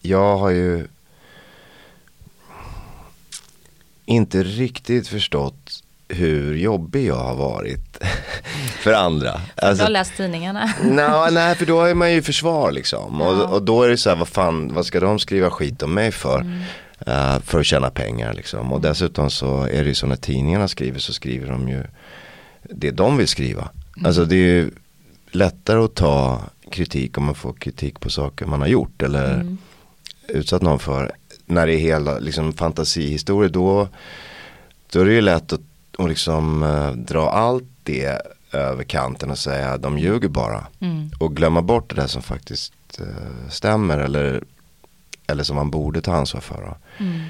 jag 0.00 0.36
har 0.36 0.50
ju 0.50 0.86
inte 4.04 4.42
riktigt 4.42 5.08
förstått 5.08 5.82
hur 6.08 6.56
jobbig 6.56 7.06
jag 7.06 7.16
har 7.16 7.34
varit 7.34 7.98
för 8.82 8.92
andra. 8.92 9.40
du 9.56 9.66
Alltså, 9.66 9.84
har 9.84 9.90
läst 9.90 10.16
tidningarna. 10.16 10.72
Nå, 10.82 11.28
nej, 11.32 11.54
för 11.54 11.66
då 11.66 11.82
är 11.82 11.94
man 11.94 12.12
ju 12.12 12.22
försvar 12.22 12.72
liksom. 12.72 13.16
Ja. 13.20 13.28
Och, 13.28 13.52
och 13.54 13.62
då 13.62 13.82
är 13.82 13.88
det 13.88 13.96
så 13.96 14.08
här, 14.08 14.16
vad 14.16 14.28
fan, 14.28 14.74
vad 14.74 14.86
ska 14.86 15.00
de 15.00 15.18
skriva 15.18 15.50
skit 15.50 15.82
om 15.82 15.94
mig 15.94 16.12
för? 16.12 16.40
Mm. 16.40 16.62
Eh, 17.06 17.40
för 17.40 17.60
att 17.60 17.66
tjäna 17.66 17.90
pengar 17.90 18.32
liksom. 18.34 18.72
Och 18.72 18.80
dessutom 18.80 19.30
så 19.30 19.62
är 19.62 19.82
det 19.82 19.88
ju 19.88 19.94
så 19.94 20.06
när 20.06 20.16
tidningarna 20.16 20.68
skriver 20.68 20.98
så 20.98 21.12
skriver 21.12 21.50
de 21.50 21.68
ju 21.68 21.82
det 22.62 22.90
de 22.90 23.16
vill 23.16 23.28
skriva. 23.28 23.68
Mm. 23.96 24.06
Alltså 24.06 24.24
det 24.24 24.34
är 24.36 24.38
ju 24.38 24.70
lättare 25.36 25.78
att 25.84 25.94
ta 25.94 26.40
kritik 26.70 27.18
om 27.18 27.24
man 27.24 27.34
får 27.34 27.52
kritik 27.52 28.00
på 28.00 28.10
saker 28.10 28.46
man 28.46 28.60
har 28.60 28.68
gjort 28.68 29.02
eller 29.02 29.34
Mm. 29.34 29.58
utsatt 30.28 30.62
någon 30.62 30.78
för. 30.78 31.12
När 31.46 31.66
det 31.66 31.72
är 31.74 31.78
hela 31.78 32.18
liksom, 32.18 32.52
fantasihistorier 32.52 33.50
då, 33.52 33.88
då 34.92 35.00
är 35.00 35.04
det 35.04 35.12
ju 35.12 35.20
lätt 35.20 35.52
att, 35.52 35.60
att 35.98 36.08
liksom, 36.08 36.62
eh, 36.62 36.90
dra 36.90 37.30
allt 37.30 37.64
det 37.82 38.22
över 38.52 38.84
kanten 38.84 39.30
och 39.30 39.38
säga 39.38 39.78
de 39.78 39.98
ljuger 39.98 40.28
bara. 40.28 40.66
Mm. 40.80 41.10
Och 41.20 41.36
glömma 41.36 41.62
bort 41.62 41.90
det 41.94 42.00
där 42.00 42.06
som 42.06 42.22
faktiskt 42.22 42.72
eh, 43.00 43.48
stämmer 43.50 43.98
eller, 43.98 44.44
eller 45.26 45.44
som 45.44 45.56
man 45.56 45.70
borde 45.70 46.00
ta 46.00 46.12
ansvar 46.14 46.40
för. 46.40 46.76
Mm. 46.98 47.20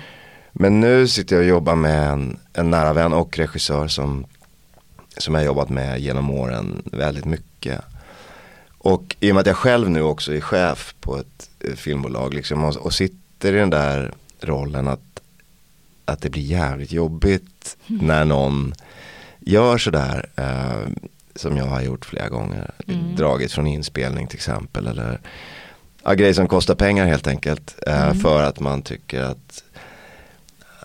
Men 0.52 0.80
nu 0.80 1.08
sitter 1.08 1.36
jag 1.36 1.42
och 1.42 1.48
jobbar 1.48 1.74
med 1.76 2.08
en, 2.10 2.38
en 2.52 2.70
nära 2.70 2.92
vän 2.92 3.12
och 3.12 3.38
regissör 3.38 3.88
som, 3.88 4.26
som 5.18 5.34
jag 5.34 5.40
har 5.40 5.46
jobbat 5.46 5.68
med 5.68 6.00
genom 6.00 6.30
åren 6.30 6.82
väldigt 6.84 7.24
mycket. 7.24 7.80
Och 8.86 9.16
i 9.20 9.30
och 9.30 9.34
med 9.34 9.40
att 9.40 9.46
jag 9.46 9.56
själv 9.56 9.90
nu 9.90 10.02
också 10.02 10.34
är 10.34 10.40
chef 10.40 10.94
på 11.00 11.16
ett 11.16 11.50
eh, 11.60 11.74
filmbolag 11.74 12.34
liksom, 12.34 12.64
och, 12.64 12.76
och 12.76 12.92
sitter 12.94 13.52
i 13.52 13.56
den 13.56 13.70
där 13.70 14.14
rollen 14.40 14.88
att, 14.88 15.20
att 16.04 16.20
det 16.20 16.30
blir 16.30 16.42
jävligt 16.42 16.92
jobbigt 16.92 17.76
när 17.86 18.24
någon 18.24 18.74
gör 19.40 19.78
sådär 19.78 20.28
eh, 20.36 20.92
som 21.34 21.56
jag 21.56 21.64
har 21.64 21.82
gjort 21.82 22.04
flera 22.04 22.28
gånger. 22.28 22.70
Dragit 23.16 23.52
från 23.52 23.66
inspelning 23.66 24.26
till 24.26 24.36
exempel 24.36 24.86
eller 24.86 25.20
ja, 26.02 26.12
grejer 26.14 26.34
som 26.34 26.48
kostar 26.48 26.74
pengar 26.74 27.06
helt 27.06 27.26
enkelt. 27.26 27.78
Eh, 27.86 28.14
För 28.14 28.42
att 28.42 28.60
man 28.60 28.82
tycker 28.82 29.22
att 29.22 29.64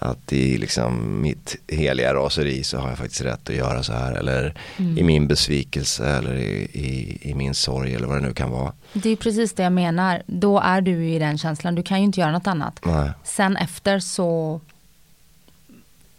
att 0.04 0.34
i 0.34 0.58
liksom 0.58 1.22
mitt 1.22 1.56
heliga 1.68 2.14
raseri 2.14 2.64
så 2.64 2.78
har 2.78 2.90
jag 2.90 2.98
faktiskt 2.98 3.22
rätt 3.22 3.50
att 3.50 3.56
göra 3.56 3.84
så 3.84 3.94
här. 3.94 4.14
Eller 4.14 4.54
i 4.98 5.04
min 5.04 5.28
besvikelse 5.28 6.08
eller 6.08 6.36
i, 6.36 6.70
i, 6.74 7.18
i 7.22 7.34
min 7.34 7.54
sorg 7.54 7.96
eller 7.96 8.08
vad 8.08 8.18
det 8.18 8.28
nu 8.28 8.34
kan 8.34 8.52
vara. 8.52 8.74
Det 8.94 9.10
är 9.10 9.16
precis 9.16 9.54
det 9.54 9.64
jag 9.64 9.74
menar. 9.74 10.22
Då 10.26 10.60
är 10.60 10.82
du 10.82 11.06
i 11.06 11.20
den 11.20 11.38
känslan. 11.38 11.76
Du 11.76 11.84
kan 11.84 11.98
ju 11.98 12.04
inte 12.04 12.20
göra 12.20 12.32
något 12.32 12.48
annat. 12.48 12.80
Nej. 12.86 13.12
Sen 13.24 13.58
efter 13.58 14.00
så 14.00 14.60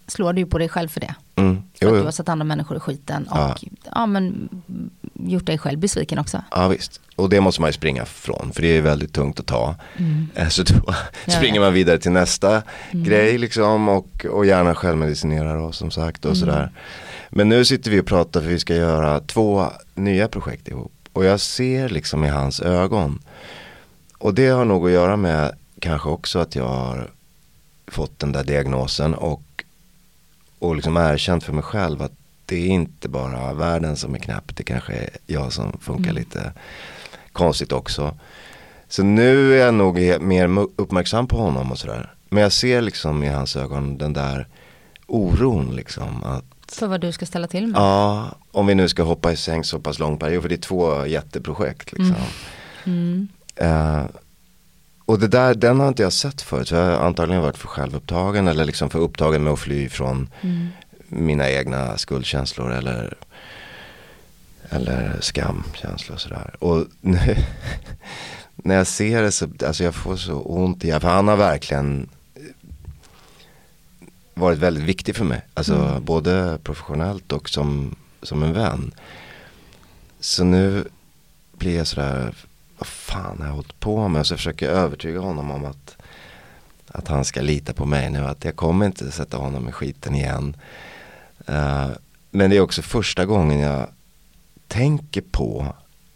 slår 0.06 0.32
du 0.32 0.46
på 0.46 0.58
dig 0.58 0.68
själv 0.68 0.88
för 0.88 1.00
det. 1.00 1.14
Mm. 1.36 1.62
Jo, 1.80 1.88
att 1.88 1.94
du 1.94 2.04
har 2.04 2.10
satt 2.10 2.28
andra 2.28 2.44
människor 2.44 2.76
i 2.76 2.80
skiten. 2.80 3.22
Och 3.28 3.36
Ja. 3.38 3.56
ja. 3.94 4.06
men 4.06 4.48
gjort 5.14 5.46
dig 5.46 5.58
själv 5.58 5.78
besviken 5.78 6.18
också. 6.18 6.42
Ja 6.50 6.68
visst, 6.68 7.00
och 7.16 7.28
det 7.28 7.40
måste 7.40 7.60
man 7.60 7.68
ju 7.68 7.72
springa 7.72 8.04
från 8.04 8.50
för 8.54 8.62
det 8.62 8.68
är 8.76 8.82
väldigt 8.82 9.12
tungt 9.12 9.40
att 9.40 9.46
ta. 9.46 9.74
Eh, 10.34 10.48
Så 10.48 10.62
då 10.62 10.94
springer 11.32 11.60
man 11.60 11.72
vidare 11.72 11.98
till 11.98 12.10
nästa 12.12 12.62
grej 12.92 13.38
liksom 13.38 13.88
och, 13.88 14.26
och 14.30 14.46
gärna 14.46 14.74
självmedicinerar 14.74 15.56
och 15.56 15.74
som 15.74 15.90
sagt 15.90 16.24
och 16.24 16.36
sådär. 16.36 16.70
Men 17.30 17.48
nu 17.48 17.64
sitter 17.64 17.90
vi 17.90 18.00
och 18.00 18.06
pratar 18.06 18.40
för 18.40 18.48
vi 18.48 18.58
ska 18.58 18.74
göra 18.74 19.20
två 19.20 19.66
nya 19.94 20.28
projekt 20.28 20.68
ihop. 20.68 20.92
Och 21.12 21.24
jag 21.24 21.40
ser 21.40 21.88
liksom 21.88 22.24
i 22.24 22.28
hans 22.28 22.60
ögon. 22.60 23.18
Och 24.18 24.34
det 24.34 24.48
har 24.48 24.64
nog 24.64 24.86
att 24.86 24.92
göra 24.92 25.16
med 25.16 25.52
kanske 25.78 26.08
också 26.08 26.38
att 26.38 26.54
jag 26.56 26.68
har 26.68 27.10
fått 27.86 28.18
den 28.18 28.32
där 28.32 28.44
diagnosen 28.44 29.14
och, 29.14 29.42
och 30.62 30.76
liksom 30.76 30.96
erkänt 30.96 31.44
för 31.44 31.52
mig 31.52 31.62
själv 31.62 32.02
att 32.02 32.12
det 32.46 32.56
är 32.56 32.66
inte 32.68 33.08
bara 33.08 33.54
världen 33.54 33.96
som 33.96 34.14
är 34.14 34.18
knäpp, 34.18 34.56
det 34.56 34.64
kanske 34.64 34.92
är 34.92 35.08
jag 35.26 35.52
som 35.52 35.78
funkar 35.80 36.12
lite 36.12 36.52
konstigt 37.32 37.72
också. 37.72 38.14
Så 38.88 39.02
nu 39.02 39.54
är 39.54 39.64
jag 39.64 39.74
nog 39.74 40.20
mer 40.20 40.66
uppmärksam 40.76 41.26
på 41.26 41.36
honom 41.36 41.70
och 41.70 41.78
sådär. 41.78 42.14
Men 42.28 42.42
jag 42.42 42.52
ser 42.52 42.82
liksom 42.82 43.24
i 43.24 43.28
hans 43.28 43.56
ögon 43.56 43.98
den 43.98 44.12
där 44.12 44.46
oron 45.06 45.76
liksom. 45.76 46.24
Att, 46.24 46.72
För 46.72 46.86
vad 46.86 47.00
du 47.00 47.12
ska 47.12 47.26
ställa 47.26 47.46
till 47.46 47.66
med. 47.66 47.80
ja, 47.80 48.30
om 48.50 48.66
vi 48.66 48.74
nu 48.74 48.88
ska 48.88 49.02
hoppa 49.02 49.32
i 49.32 49.36
säng 49.36 49.64
så 49.64 49.78
pass 49.78 49.98
lång 49.98 50.18
period, 50.18 50.42
för 50.42 50.48
det 50.48 50.54
är 50.54 50.56
två 50.56 51.06
jätteprojekt 51.06 51.92
liksom. 51.92 52.16
Mm. 52.84 53.28
Eh, 53.56 54.04
och 55.12 55.18
det 55.18 55.28
där, 55.28 55.54
den 55.54 55.80
har 55.80 55.88
inte 55.88 56.02
jag 56.02 56.12
sett 56.12 56.42
förut. 56.42 56.68
Så 56.68 56.74
jag 56.74 56.84
har 56.84 57.06
antagligen 57.06 57.42
varit 57.42 57.58
för 57.58 57.68
självupptagen 57.68 58.48
eller 58.48 58.64
liksom 58.64 58.90
för 58.90 58.98
upptagen 58.98 59.44
med 59.44 59.52
att 59.52 59.58
fly 59.58 59.88
från 59.88 60.28
mina 61.08 61.50
egna 61.50 61.98
skuldkänslor 61.98 62.72
eller, 62.72 63.14
eller 64.68 65.16
skamkänslor 65.20 66.14
och 66.14 66.20
sådär. 66.20 66.54
Och 66.58 66.86
nu, 67.00 67.36
när 68.56 68.74
jag 68.74 68.86
ser 68.86 69.22
det 69.22 69.32
så, 69.32 69.48
alltså 69.66 69.84
jag 69.84 69.94
får 69.94 70.16
så 70.16 70.40
ont 70.40 70.84
i 70.84 70.90
För 70.90 71.08
han 71.08 71.28
har 71.28 71.36
verkligen 71.36 72.08
varit 74.34 74.58
väldigt 74.58 74.84
viktig 74.84 75.16
för 75.16 75.24
mig. 75.24 75.40
Alltså 75.54 76.00
både 76.00 76.58
professionellt 76.62 77.32
och 77.32 77.48
som, 77.48 77.96
som 78.22 78.42
en 78.42 78.52
vän. 78.52 78.94
Så 80.20 80.44
nu 80.44 80.84
blir 81.52 81.76
jag 81.76 81.86
sådär, 81.86 82.34
vad 82.82 82.86
fan 82.86 83.38
har 83.40 83.46
jag 83.46 83.54
hållit 83.54 83.80
på 83.80 84.08
med? 84.08 84.20
Och 84.20 84.26
så 84.26 84.36
försöker 84.36 84.66
jag 84.66 84.74
övertyga 84.74 85.20
honom 85.20 85.50
om 85.50 85.64
att, 85.64 85.96
att 86.88 87.08
han 87.08 87.24
ska 87.24 87.40
lita 87.40 87.72
på 87.72 87.86
mig 87.86 88.10
nu. 88.10 88.18
Att 88.18 88.44
jag 88.44 88.56
kommer 88.56 88.86
inte 88.86 89.10
sätta 89.10 89.36
honom 89.36 89.68
i 89.68 89.72
skiten 89.72 90.14
igen. 90.14 90.56
Eh, 91.46 91.88
men 92.30 92.50
det 92.50 92.56
är 92.56 92.60
också 92.60 92.82
första 92.82 93.26
gången 93.26 93.58
jag 93.60 93.86
tänker 94.68 95.20
på 95.20 95.74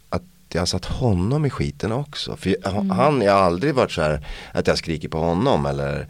att 0.08 0.22
jag 0.48 0.60
har 0.60 0.66
satt 0.66 0.84
honom 0.84 1.44
i 1.44 1.50
skiten 1.50 1.92
också. 1.92 2.36
För 2.36 2.56
jag, 2.62 2.70
han, 2.70 3.22
jag 3.22 3.32
har 3.32 3.40
aldrig 3.40 3.74
varit 3.74 3.92
så 3.92 4.02
här 4.02 4.26
att 4.52 4.66
jag 4.66 4.78
skriker 4.78 5.08
på 5.08 5.18
honom 5.18 5.66
eller, 5.66 6.08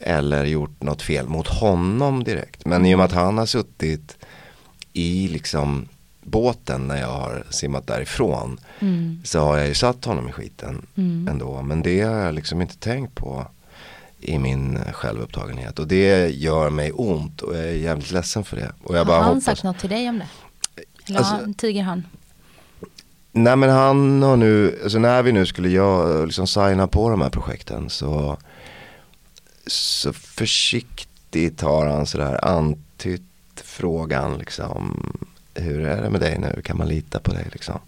eller 0.00 0.44
gjort 0.44 0.82
något 0.82 1.02
fel 1.02 1.28
mot 1.28 1.48
honom 1.48 2.24
direkt. 2.24 2.66
Men 2.66 2.86
i 2.86 2.94
och 2.94 2.98
med 2.98 3.04
att 3.04 3.12
han 3.12 3.38
har 3.38 3.46
suttit 3.46 4.18
i 4.92 5.28
liksom 5.28 5.88
båten 6.22 6.88
när 6.88 7.00
jag 7.00 7.08
har 7.12 7.44
simmat 7.50 7.86
därifrån 7.86 8.60
så 9.24 9.40
har 9.40 9.58
jag 9.58 9.68
ju 9.68 9.74
satt 9.74 10.04
honom 10.04 10.28
i 10.28 10.32
skiten 10.32 10.86
ändå. 11.30 11.62
Men 11.62 11.82
det 11.82 12.00
har 12.02 12.14
jag 12.16 12.34
liksom 12.34 12.60
inte 12.62 12.76
tänkt 12.76 13.14
på 13.14 13.46
i 14.20 14.38
min 14.38 14.78
självupptagenhet. 14.92 15.78
Och 15.78 15.86
det 15.88 16.28
gör 16.34 16.70
mig 16.70 16.92
ont 16.92 17.40
och 17.40 17.56
jag 17.56 17.64
är 17.64 17.72
jävligt 17.72 18.10
ledsen 18.10 18.44
för 18.44 18.56
det. 18.56 18.72
Och 18.84 18.96
jag 18.96 19.06
bara 19.06 19.16
har 19.16 19.22
han 19.24 19.28
hoppas. 19.34 19.44
sagt 19.44 19.62
något 19.64 19.78
till 19.78 19.90
dig 19.90 20.08
om 20.08 20.18
det? 20.18 20.28
Eller 21.06 21.18
Alltså- 21.18 21.34
han, 21.34 21.54
tiger 21.54 21.82
han? 21.82 22.02
Nej 23.32 23.56
men 23.56 23.70
han 23.70 24.22
har 24.22 24.36
nu, 24.36 24.80
alltså 24.82 24.98
när 24.98 25.22
vi 25.22 25.32
nu 25.32 25.46
skulle 25.46 25.68
jag, 25.68 26.26
liksom 26.26 26.46
signa 26.46 26.86
på 26.86 27.10
de 27.10 27.20
här 27.20 27.30
projekten 27.30 27.90
så, 27.90 28.36
så 29.66 30.12
försiktigt 30.12 31.60
har 31.60 31.86
han 31.86 32.06
sådär 32.06 32.44
antytt 32.44 33.22
frågan 33.64 34.38
liksom, 34.38 35.11
hur 35.62 35.86
är 35.86 36.02
det 36.02 36.10
med 36.10 36.20
dig 36.20 36.38
nu, 36.38 36.62
kan 36.62 36.78
man 36.78 36.88
lita 36.88 37.20
på 37.20 37.32
dig 37.32 37.46
liksom. 37.52 37.78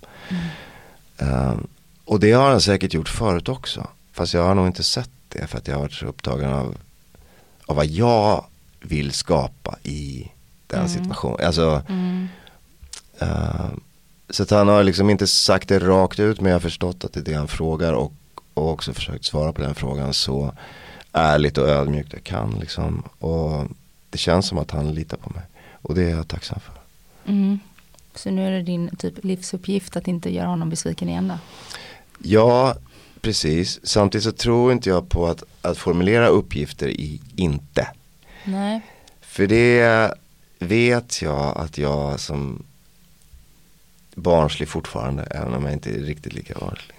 Ehm, 1.19 1.67
och 2.05 2.21
det 2.21 2.33
har 2.33 2.51
han 2.51 2.61
säkert 2.61 2.95
gjort 2.95 3.09
förut 3.09 3.49
också, 3.49 3.87
fast 4.13 4.35
jag 4.35 4.43
har 4.43 4.55
nog 4.55 4.67
inte 4.67 4.83
sett 4.83 5.11
det 5.29 5.47
för 5.47 5.59
att 5.59 5.69
jag 5.69 5.75
har 5.75 5.83
varit 5.83 5.93
så 5.93 6.07
upptagen 6.07 6.53
av, 6.53 6.77
av 7.67 7.77
vad 7.77 7.87
jag 7.87 8.45
vill 8.81 9.13
skapa 9.13 9.77
i 9.83 10.31
den 10.67 10.89
situationen. 10.89 11.47
Alltså, 11.47 11.83
Eh, 13.19 13.71
så 14.31 14.43
att 14.43 14.51
han 14.51 14.69
har 14.69 14.83
liksom 14.83 15.11
inte 15.11 15.27
sagt 15.27 15.69
det 15.69 15.79
rakt 15.79 16.21
ut 16.21 16.41
men 16.41 16.51
jag 16.51 16.55
har 16.55 16.61
förstått 16.61 17.05
att 17.05 17.13
det 17.13 17.21
är 17.21 17.25
det 17.25 17.35
han 17.35 17.49
frågar 17.49 17.93
och, 17.93 18.13
och 18.55 18.71
också 18.71 18.95
försökt 18.95 19.25
svara 19.25 19.53
på 19.53 19.63
den 19.63 19.75
frågan 19.75 20.15
så 20.15 20.55
ärligt 21.13 21.59
och 21.59 21.69
ödmjukt 21.69 22.13
jag 22.13 22.25
kan 22.25 22.51
liksom. 22.61 23.03
Och 23.19 23.67
det 24.11 24.19
känns 24.19 24.47
som 24.47 24.59
att 24.59 24.71
han 24.71 24.95
litar 24.95 25.17
på 25.17 25.31
mig. 25.31 25.43
Och 25.73 25.95
det 25.95 26.03
är 26.03 26.11
jag 26.11 26.29
tacksam 26.29 26.61
för. 26.61 26.84
Mm. 27.27 27.59
Så 28.15 28.31
nu 28.31 28.47
är 28.47 28.51
det 28.51 28.63
din 28.63 28.97
typ 28.97 29.25
livsuppgift 29.25 29.97
att 29.97 30.09
inte 30.09 30.35
göra 30.35 30.47
honom 30.47 30.71
besviken 30.71 31.09
igen 31.09 31.29
då? 31.29 31.39
Ja, 32.19 32.77
precis. 33.21 33.81
Samtidigt 33.83 34.25
så 34.25 34.33
tror 34.33 34.73
inte 34.73 34.89
jag 34.89 35.09
på 35.09 35.27
att, 35.27 35.43
att 35.63 35.79
formulera 35.79 36.27
uppgifter 36.29 36.89
i 36.89 37.21
inte. 37.37 37.89
Nej. 38.45 38.81
För 39.21 39.47
det 39.47 40.15
vet 40.59 41.23
jag 41.23 41.59
att 41.59 41.79
jag 41.79 42.21
som 42.21 42.63
barnslig 44.15 44.69
fortfarande, 44.69 45.23
även 45.23 45.55
om 45.55 45.65
jag 45.65 45.73
inte 45.73 45.91
är 45.91 45.99
riktigt 45.99 46.33
lika 46.33 46.55
barnslig. 46.59 46.97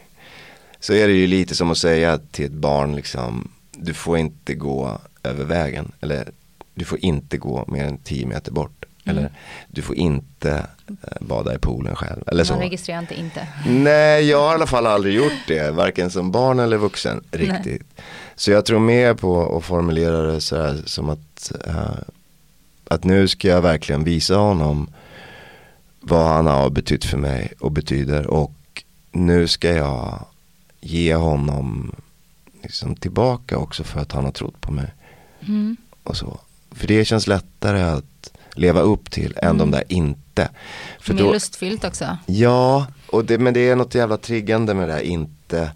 Så 0.80 0.94
är 0.94 1.08
det 1.08 1.14
ju 1.14 1.28
lite 1.28 1.56
som 1.56 1.72
att 1.72 1.78
säga 1.78 2.18
till 2.18 2.46
ett 2.46 2.52
barn 2.52 2.96
liksom, 2.96 3.52
du 3.72 3.94
får 3.94 4.18
inte 4.18 4.54
gå 4.54 5.00
över 5.24 5.44
vägen. 5.44 5.92
Eller 6.02 6.32
du 6.74 6.86
får 6.86 7.06
inte 7.06 7.38
gå 7.38 7.66
mer 7.68 7.84
än 7.84 7.98
10 7.98 8.26
meter 8.26 8.52
bort. 8.52 8.86
Eller 9.06 9.30
du 9.68 9.82
får 9.82 9.96
inte 9.96 10.68
eh, 10.88 10.94
bada 11.20 11.56
i 11.56 11.58
poolen 11.58 11.96
själv. 11.96 12.24
Eller 12.28 12.44
så. 12.44 12.54
Man 12.54 12.62
registrerar 12.62 13.00
inte 13.00 13.20
inte. 13.20 13.48
Nej, 13.68 14.30
jag 14.30 14.40
har 14.40 14.52
i 14.52 14.56
alla 14.56 14.68
fall 14.68 14.88
aldrig 14.88 15.16
gjort 15.16 15.48
det, 15.48 15.72
varken 15.72 16.10
som 16.10 16.32
barn 16.32 16.60
eller 16.60 16.78
vuxen 16.78 17.24
riktigt. 17.32 17.84
Så 18.36 18.52
jag 18.52 18.66
tror 18.66 18.80
mer 18.80 19.14
på 19.14 19.58
att 19.58 19.64
formulera 19.64 20.22
det 20.22 20.42
så 20.42 20.62
här 20.62 20.82
som 20.86 21.10
att, 21.10 21.52
eh, 21.68 21.98
att 22.88 23.04
nu 23.04 23.28
ska 23.28 23.48
jag 23.48 23.62
verkligen 23.62 24.04
visa 24.04 24.36
honom 24.36 24.90
vad 26.00 26.28
han 26.28 26.48
har 26.48 26.70
betytt 26.70 27.06
för 27.06 27.18
mig 27.18 27.54
och 27.60 27.72
betyder 27.72 28.28
och 28.28 28.84
nu 29.12 29.48
ska 29.48 29.74
jag 29.74 30.26
ge 30.82 31.16
honom 31.16 31.96
liksom 32.64 32.96
tillbaka 32.96 33.58
också 33.58 33.84
för 33.84 34.00
att 34.00 34.12
han 34.12 34.26
har 34.26 34.32
trott 34.32 34.62
på 34.62 34.72
mig. 34.72 34.94
Och 36.04 36.18
så. 36.18 36.40
För 36.72 36.88
det 36.88 37.06
känns 37.06 37.28
lättare 37.28 37.82
att 37.82 38.34
leva 38.56 38.82
upp 38.82 39.12
till 39.12 39.38
än 39.42 39.58
de 39.58 39.72
där 39.72 39.84
inte. 39.88 40.50
För 41.00 41.14
Mer 41.14 41.24
lustfyllt 41.34 41.84
också. 41.84 42.18
Ja, 42.26 42.88
och 43.08 43.26
det, 43.26 43.38
men 43.38 43.54
det 43.54 43.70
är 43.70 43.76
något 43.76 43.96
jävla 43.96 44.18
triggande 44.18 44.74
med 44.74 44.90
det 44.90 44.94
här 44.94 45.02
inte 45.02 45.72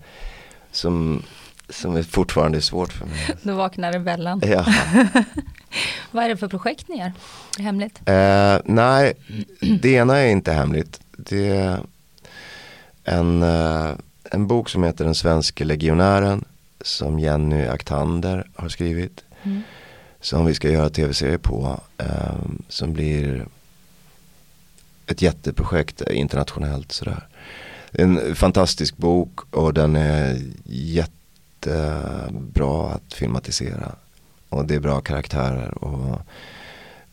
som, 0.71 1.23
som 1.69 1.95
är 1.95 2.03
fortfarande 2.03 2.57
är 2.57 2.61
svårt 2.61 2.93
för 2.93 3.05
mig. 3.05 3.37
Då 3.41 3.53
vaknar 3.53 3.93
rebellen. 3.93 4.41
Ja. 4.45 4.65
Vad 6.11 6.23
är 6.23 6.29
det 6.29 6.37
för 6.37 6.47
projekt 6.47 6.87
ni 6.87 6.97
gör? 6.99 7.11
Det 7.57 7.63
hemligt? 7.63 8.01
Eh, 8.05 8.57
nej, 8.65 9.13
det 9.81 9.89
ena 9.91 10.17
är 10.17 10.27
inte 10.27 10.51
hemligt. 10.51 10.99
Det 11.11 11.47
är 11.47 11.79
en, 13.03 13.43
eh, 13.43 13.89
en 14.23 14.47
bok 14.47 14.69
som 14.69 14.83
heter 14.83 15.05
Den 15.05 15.15
svenske 15.15 15.63
legionären 15.63 16.45
som 16.81 17.19
Jenny 17.19 17.65
Aktander 17.65 18.47
har 18.55 18.69
skrivit. 18.69 19.23
Som 20.21 20.45
vi 20.45 20.53
ska 20.53 20.69
göra 20.69 20.89
tv-serie 20.89 21.37
på. 21.37 21.79
Eh, 21.97 22.35
som 22.67 22.93
blir 22.93 23.45
ett 25.07 25.21
jätteprojekt 25.21 26.01
internationellt 26.01 26.91
sådär. 26.91 27.27
En 27.91 28.35
fantastisk 28.35 28.97
bok 28.97 29.55
och 29.55 29.73
den 29.73 29.95
är 29.95 30.41
jättebra 30.65 32.19
att 32.91 33.13
filmatisera. 33.13 33.95
Och 34.49 34.65
det 34.65 34.75
är 34.75 34.79
bra 34.79 35.01
karaktärer 35.01 35.83
och 35.83 36.21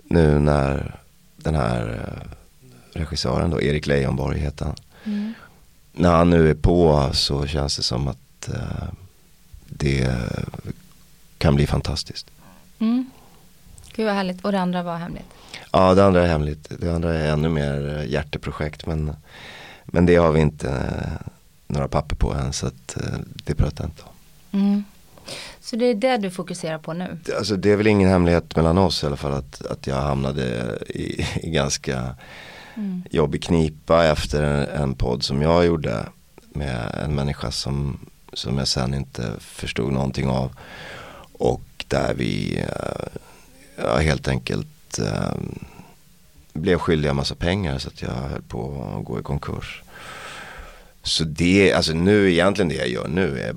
nu 0.05 0.39
när 0.39 1.01
den 1.37 1.55
här 1.55 2.09
eh, 2.13 2.31
regissören 2.99 3.51
då, 3.51 3.61
Erik 3.61 3.87
Leijonborg 3.87 4.39
heter 4.39 4.65
han. 4.65 4.75
När 5.93 6.11
han 6.11 6.31
nu 6.31 6.51
är 6.51 6.55
på 6.55 7.11
så 7.13 7.47
känns 7.47 7.77
det 7.77 7.83
som 7.83 8.09
att 8.09 8.49
eh, 8.49 8.89
det 9.67 10.15
kan 11.39 11.55
bli 11.55 11.67
fantastiskt. 11.67 12.27
Mm. 12.79 13.11
Gud 13.93 14.07
vad 14.07 14.15
härligt. 14.15 14.45
Och 14.45 14.53
det 14.53 14.61
andra 14.61 14.83
var 14.83 14.97
hemligt. 14.97 15.27
Ja, 15.73 15.95
det 15.95 16.05
andra 16.05 16.23
är 16.23 16.27
hemligt. 16.27 16.73
Det 16.81 16.95
andra 16.95 17.15
är 17.15 17.33
ännu 17.33 17.49
mer 17.49 18.07
hjärteprojekt. 18.09 18.87
Men, 18.87 19.13
men 19.85 20.07
det 20.07 20.17
har 20.17 20.33
vi 20.33 20.41
inte 20.41 20.69
eh, 20.69 21.29
några 21.67 21.89
papper 21.89 22.17
på 22.17 22.33
än. 22.33 22.53
Så 22.53 22.67
att, 22.67 22.97
eh, 22.97 23.19
det 23.45 23.55
pratar 23.55 23.85
jag 23.85 23.91
inte 23.91 24.03
om. 24.03 24.61
Mm. 24.61 24.85
Så 25.61 25.77
det 25.77 25.85
är 25.85 25.95
det 25.95 26.17
du 26.17 26.31
fokuserar 26.31 26.79
på 26.79 26.93
nu? 26.93 27.19
Alltså, 27.39 27.57
det 27.57 27.71
är 27.71 27.77
väl 27.77 27.87
ingen 27.87 28.09
hemlighet 28.09 28.57
mellan 28.57 28.79
oss 28.79 29.03
i 29.03 29.07
alla 29.07 29.17
fall. 29.17 29.33
Att, 29.33 29.67
att 29.67 29.87
jag 29.87 29.97
hamnade 29.97 30.79
i, 30.87 31.27
i 31.43 31.51
ganska 31.51 32.15
jobbig 33.11 33.43
knipa 33.43 34.05
efter 34.05 34.43
en, 34.43 34.83
en 34.83 34.95
podd 34.95 35.23
som 35.23 35.43
jag 35.43 35.67
gjorde 35.67 36.07
med 36.53 37.01
en 37.05 37.15
människa 37.15 37.51
som, 37.51 37.99
som 38.33 38.59
jag 38.59 38.69
sen 38.69 38.95
inte 38.95 39.33
förstod 39.39 39.93
någonting 39.93 40.29
av. 40.29 40.53
Och 41.33 41.76
där 41.89 42.15
vi 42.15 42.59
eh, 42.59 43.21
ja, 43.77 43.97
helt 43.97 44.29
enkelt 44.29 44.99
eh, 44.99 45.35
blev 46.53 46.79
skyldiga 46.79 47.15
massa 47.15 47.35
pengar 47.35 47.79
så 47.79 47.89
att 47.89 48.03
jag 48.03 48.11
höll 48.11 48.43
på 48.43 48.93
att 48.99 49.05
gå 49.05 49.21
i 49.21 49.23
konkurs. 49.23 49.83
Så 51.03 51.25
det, 51.25 51.73
alltså 51.73 51.93
nu 51.93 52.33
egentligen 52.33 52.69
det 52.69 52.75
jag 52.75 52.89
gör 52.89 53.09
nu 53.09 53.39
är, 53.39 53.57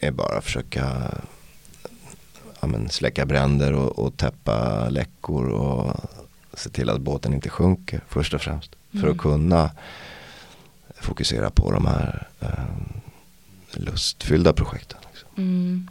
är 0.00 0.10
bara 0.10 0.38
att 0.38 0.44
försöka 0.44 1.12
ja, 2.60 2.66
men 2.66 2.88
släcka 2.88 3.26
bränder 3.26 3.72
och, 3.72 3.98
och 3.98 4.16
täppa 4.16 4.88
läckor 4.88 5.48
och 5.48 5.96
se 6.54 6.70
till 6.70 6.90
att 6.90 7.00
båten 7.00 7.34
inte 7.34 7.50
sjunker 7.50 8.00
först 8.08 8.34
och 8.34 8.40
främst. 8.40 8.70
För 9.00 9.08
att 9.08 9.18
kunna 9.18 9.70
fokusera 11.00 11.50
på 11.50 11.70
de 11.70 11.86
här 11.86 12.28
eh, 12.40 12.48
lustfyllda 13.72 14.52
projekten. 14.52 14.98
Liksom. 15.12 15.28
Mm. 15.36 15.88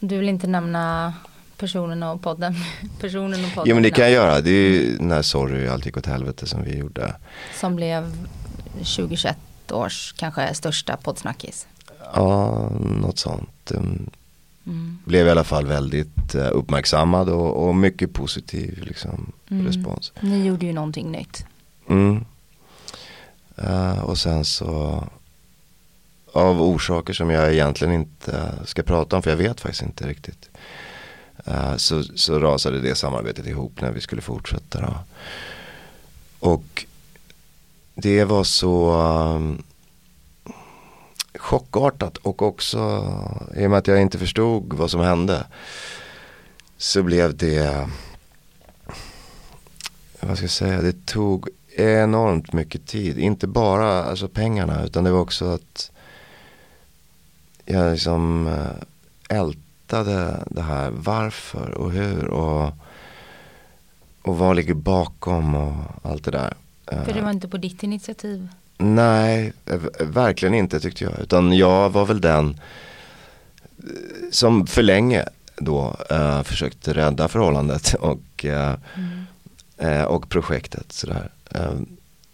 Du 0.00 0.18
vill 0.18 0.28
inte 0.28 0.46
nämna 0.46 1.14
personen 1.56 2.02
och 2.02 2.22
podden? 2.22 2.54
personen 3.00 3.44
och 3.44 3.54
podden 3.54 3.68
Jo 3.70 3.74
men 3.76 3.82
det 3.82 3.90
kan 3.90 4.04
jag 4.04 4.12
göra. 4.12 4.40
Det 4.40 4.50
är 4.50 4.70
ju 4.70 4.98
när 4.98 5.22
Sorry 5.22 5.68
allt 5.68 5.86
gick 5.86 5.96
åt 5.96 6.06
helvete 6.06 6.46
som 6.46 6.62
vi 6.62 6.76
gjorde. 6.78 7.14
Som 7.60 7.76
blev 7.76 8.26
2021 8.72 9.36
års 9.70 10.12
kanske 10.12 10.54
största 10.54 10.96
poddsnackis. 10.96 11.66
Ja, 12.14 12.70
något 13.00 13.18
sånt. 13.18 13.72
Um, 13.74 14.10
Mm. 14.66 14.98
Blev 15.04 15.26
i 15.26 15.30
alla 15.30 15.44
fall 15.44 15.66
väldigt 15.66 16.34
uh, 16.34 16.48
uppmärksammad 16.52 17.28
och, 17.28 17.66
och 17.68 17.74
mycket 17.74 18.12
positiv 18.12 18.82
liksom, 18.82 19.32
Mm. 19.50 19.66
respons. 19.66 20.12
Ni 20.20 20.46
gjorde 20.46 20.66
ju 20.66 20.72
någonting 20.72 21.10
nytt. 21.10 21.46
Mm. 21.88 22.24
Eh, 23.56 23.98
och 23.98 24.18
sen 24.18 24.44
så 24.44 25.04
av 26.36 26.62
orsaker 26.62 27.12
som 27.12 27.30
jag 27.30 27.52
egentligen 27.52 27.94
inte 27.94 28.52
ska 28.64 28.82
prata 28.82 29.16
om 29.16 29.22
för 29.22 29.30
jag 29.30 29.36
vet 29.36 29.60
faktiskt 29.60 29.82
inte 29.82 30.08
riktigt. 30.08 30.50
Eh, 31.44 31.76
så, 31.76 32.02
så 32.02 32.38
rasade 32.38 32.80
det 32.80 32.94
samarbetet 32.94 33.46
ihop 33.46 33.80
när 33.80 33.90
vi 33.90 34.00
skulle 34.00 34.22
fortsätta. 34.22 34.80
Då. 34.80 34.94
Och 36.38 36.86
det 37.94 38.24
var 38.24 38.44
så 38.44 39.00
um, 39.36 39.62
chockartat 41.34 42.16
och 42.16 42.42
också 42.42 42.78
i 43.56 43.66
och 43.66 43.70
med 43.70 43.78
att 43.78 43.86
jag 43.86 44.02
inte 44.02 44.18
förstod 44.18 44.72
vad 44.72 44.90
som 44.90 45.00
hände 45.00 45.46
så 46.76 47.02
blev 47.02 47.36
det 47.36 47.88
vad 50.20 50.36
ska 50.36 50.44
jag 50.44 50.50
säga, 50.50 50.82
det 50.82 51.06
tog 51.06 51.48
enormt 51.76 52.52
mycket 52.52 52.86
tid. 52.86 53.18
Inte 53.18 53.46
bara 53.46 54.04
alltså 54.04 54.28
pengarna 54.28 54.84
utan 54.84 55.04
det 55.04 55.10
var 55.10 55.20
också 55.20 55.44
att 55.44 55.90
jag 57.66 57.92
liksom 57.92 58.46
eh, 58.46 59.36
ältade 59.38 60.44
det 60.50 60.62
här 60.62 60.90
varför 60.90 61.70
och 61.70 61.92
hur 61.92 62.26
och, 62.26 62.72
och 64.22 64.38
vad 64.38 64.56
ligger 64.56 64.74
bakom 64.74 65.54
och 65.54 65.74
allt 66.02 66.24
det 66.24 66.30
där. 66.30 66.54
För 66.86 67.10
Eh, 67.10 67.14
det 67.14 67.20
var 67.20 67.30
inte 67.30 67.48
på 67.48 67.56
ditt 67.56 67.82
initiativ. 67.82 68.48
Nej, 68.78 69.52
eh, 69.66 69.80
verkligen 70.00 70.54
inte 70.54 70.80
tyckte 70.80 71.04
jag. 71.04 71.20
Utan 71.20 71.52
jag 71.52 71.90
var 71.90 72.06
väl 72.06 72.20
den 72.20 72.60
eh, 73.78 73.84
som 74.30 74.66
för 74.66 74.82
länge 74.82 75.24
då 75.56 75.96
eh, 76.10 76.42
försökte 76.42 76.94
rädda 76.94 77.28
förhållandet 77.28 77.94
och, 78.00 78.44
eh, 78.44 78.74
eh, 79.76 80.02
och 80.02 80.28
projektet. 80.28 80.92
Sådär. 80.92 81.30
Eh, 81.50 81.74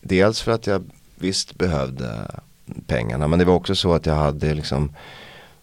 dels 0.01 0.43
för 0.43 0.53
att 0.53 0.67
jag 0.67 0.85
visst 1.15 1.55
behövde 1.55 2.31
pengarna 2.93 3.29
men 3.29 3.39
det 3.39 3.45
var 3.45 3.55
också 3.55 3.75
så 3.75 3.93
att 3.95 4.07
jag 4.07 4.15
hade 4.15 4.55
liksom 4.55 4.93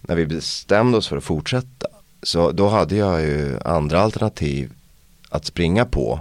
när 0.02 0.16
vi 0.16 0.26
bestämde 0.26 0.98
oss 0.98 1.08
för 1.08 1.18
att 1.18 1.24
fortsätta 1.24 1.88
så 2.24 2.52
då 2.52 2.68
hade 2.68 2.96
jag 2.96 3.22
ju 3.22 3.60
andra 3.66 4.02
alternativ 4.02 4.72
att 5.30 5.46
springa 5.46 5.86
på. 5.86 6.20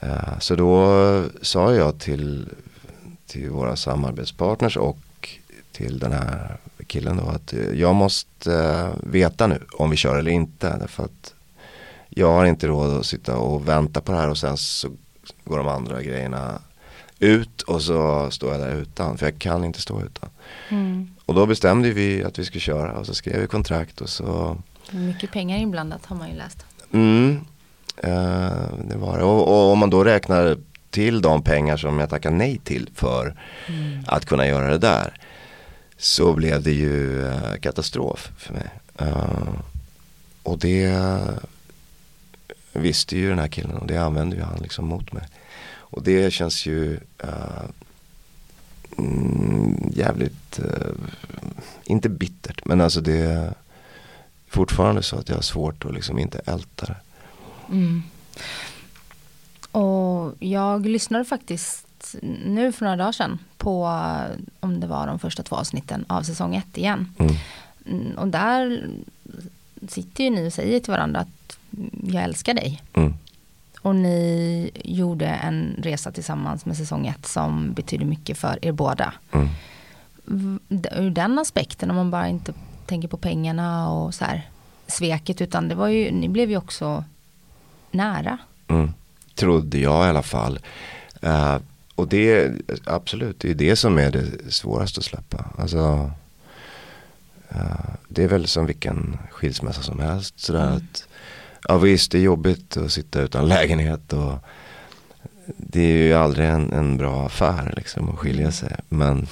Eh, 0.00 0.38
Så 0.40 0.54
då 0.54 1.24
sa 1.42 1.74
jag 1.74 1.98
till, 2.00 2.48
till 3.26 3.50
våra 3.50 3.76
samarbetspartners 3.76 4.76
och 4.76 5.28
till 5.72 5.98
den 5.98 6.12
här 6.12 6.56
killen 6.86 7.16
då 7.16 7.28
att 7.28 7.52
eh, 7.52 7.70
jag 7.80 7.94
måste 7.94 8.54
eh, 8.54 8.88
veta 9.10 9.46
nu 9.46 9.60
om 9.78 9.90
vi 9.90 9.96
kör 9.96 10.18
eller 10.18 10.30
inte. 10.30 10.76
Därför 10.80 11.04
att 11.04 11.34
jag 12.08 12.32
har 12.32 12.44
inte 12.46 12.66
råd 12.66 12.96
att 12.96 13.06
sitta 13.06 13.36
och 13.36 13.68
vänta 13.68 14.00
på 14.00 14.12
det 14.12 14.18
här 14.18 14.30
och 14.30 14.38
sen 14.38 14.56
så 14.56 14.88
går 15.44 15.58
de 15.58 15.68
andra 15.68 16.02
grejerna 16.02 16.58
ut 17.22 17.62
och 17.62 17.82
så 17.82 18.30
står 18.30 18.52
jag 18.52 18.60
där 18.60 18.76
utan. 18.76 19.18
För 19.18 19.26
jag 19.26 19.38
kan 19.38 19.64
inte 19.64 19.80
stå 19.80 20.02
utan. 20.02 20.28
Och 21.26 21.34
då 21.34 21.46
bestämde 21.46 21.90
vi 21.90 22.24
att 22.24 22.38
vi 22.38 22.44
skulle 22.44 22.60
köra 22.60 22.92
och 22.92 23.06
så 23.06 23.14
skrev 23.14 23.40
vi 23.40 23.46
kontrakt 23.46 24.00
och 24.00 24.08
så 24.08 24.56
Mycket 24.90 25.30
pengar 25.30 25.58
inblandat 25.58 26.06
har 26.06 26.16
man 26.16 26.30
ju 26.30 26.36
läst. 26.36 26.64
Mm, 26.92 27.40
eh, 27.96 28.52
det 28.88 28.96
var 28.96 29.18
det. 29.18 29.24
Och, 29.24 29.48
och 29.48 29.72
om 29.72 29.78
man 29.78 29.90
då 29.90 30.04
räknar 30.04 30.56
till 30.90 31.22
de 31.22 31.42
pengar 31.42 31.76
som 31.76 31.98
jag 31.98 32.10
tackar 32.10 32.30
nej 32.30 32.58
till 32.58 32.90
för 32.94 33.34
att 34.06 34.24
kunna 34.24 34.46
göra 34.46 34.70
det 34.70 34.78
där. 34.78 35.20
Så 35.96 36.32
blev 36.32 36.62
det 36.62 36.72
ju 36.72 37.26
eh, 37.28 37.54
katastrof 37.60 38.30
för 38.36 38.54
mig. 38.54 38.70
Eh, 38.98 39.54
och 40.42 40.58
det 40.58 40.98
visste 42.72 43.16
ju 43.16 43.28
den 43.28 43.38
här 43.38 43.48
killen 43.48 43.76
och 43.76 43.86
det 43.86 43.96
använde 43.96 44.36
ju 44.36 44.42
han 44.42 44.58
liksom 44.62 44.86
mot 44.86 45.12
mig. 45.12 45.24
Och 45.92 46.02
det 46.02 46.32
känns 46.32 46.66
ju 46.66 47.00
eh, 47.18 47.64
mm, 48.98 49.90
jävligt, 49.94 50.58
eh, 50.58 50.94
inte 51.84 52.08
bittert 52.08 52.64
men 52.64 52.80
alltså 52.80 53.00
det 53.00 53.18
är 53.18 53.54
fortfarande 54.48 55.02
så 55.02 55.16
att 55.16 55.28
jag 55.28 55.36
har 55.36 55.42
svårt 55.42 55.84
att 55.84 55.94
liksom 55.94 56.18
inte 56.18 56.38
älta 56.46 56.86
det. 56.86 56.96
Och 59.72 60.34
jag 60.38 60.86
lyssnade 60.86 61.24
faktiskt 61.24 61.86
nu 62.44 62.72
för 62.72 62.84
några 62.84 62.96
dagar 62.96 63.12
sedan 63.12 63.38
på 63.58 63.84
om 64.60 64.80
det 64.80 64.86
var 64.86 65.06
de 65.06 65.18
första 65.18 65.42
två 65.42 65.56
avsnitten 65.56 66.04
av 66.08 66.22
säsong 66.22 66.54
ett 66.56 66.78
igen. 66.78 67.14
Mm. 67.18 67.34
Mm, 67.86 68.18
Och 68.18 68.28
där 68.28 68.90
sitter 69.88 70.24
ju 70.24 70.30
ni 70.30 70.48
och 70.48 70.52
säger 70.52 70.80
till 70.80 70.90
varandra 70.92 71.20
att 71.20 71.58
jag 72.02 72.22
älskar 72.22 72.54
dig. 72.54 72.82
Mm. 72.92 73.14
Och 73.82 73.96
ni 73.96 74.70
gjorde 74.84 75.26
en 75.26 75.76
resa 75.78 76.12
tillsammans 76.12 76.66
med 76.66 76.76
säsong 76.76 77.06
ett 77.06 77.26
som 77.26 77.72
betyder 77.72 78.04
mycket 78.04 78.38
för 78.38 78.58
er 78.62 78.72
båda. 78.72 79.14
Mm. 79.32 79.48
Ur 80.96 81.10
den 81.10 81.38
aspekten, 81.38 81.90
om 81.90 81.96
man 81.96 82.10
bara 82.10 82.28
inte 82.28 82.52
tänker 82.86 83.08
på 83.08 83.16
pengarna 83.16 83.90
och 83.90 84.14
så 84.14 84.24
här 84.24 84.48
sveket, 84.86 85.40
utan 85.40 85.68
det 85.68 85.74
var 85.74 85.88
ju, 85.88 86.10
ni 86.10 86.28
blev 86.28 86.50
ju 86.50 86.56
också 86.56 87.04
nära. 87.90 88.38
Mm. 88.68 88.92
Trodde 89.34 89.78
jag 89.78 90.06
i 90.06 90.08
alla 90.08 90.22
fall. 90.22 90.58
Eh, 91.22 91.56
och 91.94 92.08
det, 92.08 92.52
absolut, 92.84 93.40
det 93.40 93.50
är 93.50 93.54
det 93.54 93.76
som 93.76 93.98
är 93.98 94.10
det 94.10 94.52
svåraste 94.52 94.98
att 94.98 95.04
släppa. 95.04 95.44
Alltså, 95.58 96.10
eh, 97.48 97.94
det 98.08 98.24
är 98.24 98.28
väl 98.28 98.46
som 98.46 98.66
vilken 98.66 99.18
skilsmässa 99.30 99.82
som 99.82 100.00
helst. 100.00 100.40
Sådär 100.40 100.76
att, 100.76 101.08
ja 101.68 101.78
visst, 101.78 102.12
det 102.12 102.18
är 102.18 102.22
jobbigt 102.22 102.76
att 102.76 102.92
sitta 102.92 103.20
utan 103.20 103.48
lägenhet 103.48 104.12
och 104.12 104.34
det 105.46 105.80
är 105.80 105.96
ju 105.96 106.14
aldrig 106.14 106.48
en, 106.48 106.72
en 106.72 106.96
bra 106.96 107.26
affär 107.26 107.72
liksom 107.76 108.10
att 108.10 108.18
skilja 108.18 108.52
sig. 108.52 108.76
Men, 108.88 109.26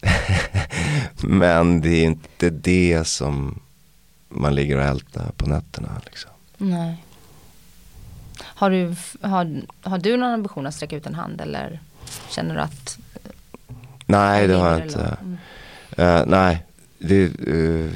men 1.22 1.80
det 1.80 1.88
är 1.88 2.04
inte 2.04 2.50
det 2.50 3.06
som 3.06 3.60
man 4.28 4.54
ligger 4.54 4.76
och 4.76 4.84
ältar 4.84 5.30
på 5.36 5.46
nätterna. 5.46 6.00
Liksom. 6.04 6.30
Nej. 6.56 7.04
Har 8.38 8.70
du, 8.70 8.94
har, 9.20 9.62
har 9.82 9.98
du 9.98 10.16
någon 10.16 10.32
ambition 10.32 10.66
att 10.66 10.74
sträcka 10.74 10.96
ut 10.96 11.06
en 11.06 11.14
hand 11.14 11.40
eller 11.40 11.80
känner 12.30 12.54
du 12.54 12.60
att 12.60 12.98
Nej, 14.06 14.46
det 14.46 14.54
har 14.54 14.70
jag 14.70 14.82
inte. 14.82 15.16
Mm. 15.20 15.38
Eh, 15.96 16.22
nej, 16.26 16.64
det 16.98 17.24
eh, 17.24 17.90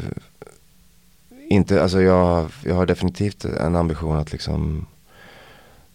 inte, 1.48 1.82
alltså 1.82 2.02
jag, 2.02 2.50
jag 2.64 2.74
har 2.74 2.86
definitivt 2.86 3.44
en 3.44 3.76
ambition 3.76 4.16
att 4.16 4.32
liksom 4.32 4.86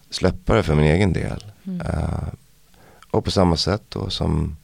släppa 0.10 0.56
det 0.56 0.64
för 0.64 0.76
min 0.76 0.86
egen 0.86 1.14
del. 1.14 1.46
Eh, 1.86 2.28
och 3.12 3.26
på 3.26 3.32
samma 3.32 3.58
sätt 3.58 3.82
då 3.90 4.10
som 4.10 4.58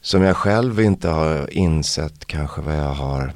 som 0.00 0.22
jag 0.22 0.36
själv 0.36 0.80
inte 0.80 1.08
har 1.08 1.54
insett 1.54 2.24
kanske 2.24 2.60
vad 2.60 2.76
jag 2.76 2.92
har 2.94 3.32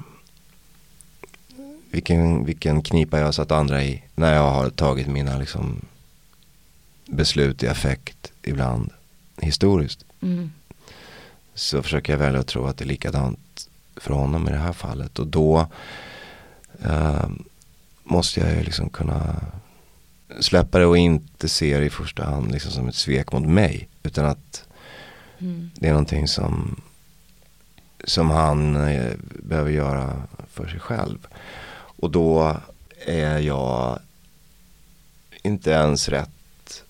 vilken, 1.91 2.45
vilken 2.45 2.83
knipa 2.83 3.19
jag 3.19 3.25
har 3.25 3.33
satt 3.33 3.51
andra 3.51 3.85
i 3.85 4.03
när 4.15 4.35
jag 4.35 4.51
har 4.51 4.71
tagit 4.71 5.07
mina 5.07 5.39
liksom 5.39 5.81
beslut 7.07 7.63
i 7.63 7.69
affekt 7.69 8.33
ibland 8.43 8.91
historiskt 9.41 10.05
Mm. 10.21 10.51
så 11.55 11.83
försöker 11.83 12.13
jag 12.13 12.19
välja 12.19 12.41
att 12.41 12.47
tro 12.47 12.67
att 12.67 12.77
det 12.77 12.85
är 12.85 12.87
likadant 12.87 13.39
för 13.97 14.15
honom 14.15 14.49
i 14.49 14.53
det 14.53 14.59
här 14.59 14.73
fallet. 14.73 15.19
Och 15.19 15.27
då 15.27 15.67
eh, 16.85 17.29
måste 18.05 18.41
jag 18.41 18.51
ju 18.55 18.63
liksom 18.63 18.89
kunna 18.91 19.41
släppa 20.41 20.79
det 20.79 20.87
och 20.87 20.99
inte 20.99 21.49
se 21.49 21.79
det 21.79 21.85
i 21.87 21.91
första 21.91 22.25
hand 22.25 22.53
liksom 22.53 22.71
som 22.73 22.89
ett 22.89 22.95
svek 22.95 23.33
mot 23.33 23.47
mig. 23.49 23.89
Utan 24.03 24.25
att 24.27 24.63
Mm. 25.39 25.71
det 25.75 25.87
är 25.89 25.93
någonting 25.93 26.29
som, 26.29 26.81
som 28.05 28.31
han 28.31 28.77
eh, 28.89 29.13
behöver 29.43 29.71
göra 29.71 30.23
för 30.51 30.69
sig 30.69 30.81
själv. 30.81 31.27
Och 31.77 32.11
då 32.11 32.57
är 33.07 33.39
jag 33.39 33.99
inte 35.43 35.71
ens 35.71 36.09
rätt 36.09 36.85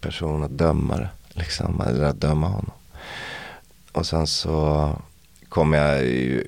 person 0.00 0.44
att 0.44 0.50
döma 0.58 0.96
det. 0.96 1.08
Liksom, 1.28 1.80
eller 1.80 2.04
att 2.04 2.20
döma 2.20 2.46
honom. 2.46 2.70
Och 3.92 4.06
sen 4.06 4.26
så 4.26 4.92
kommer 5.48 5.78
jag 5.78 6.04
ju 6.06 6.44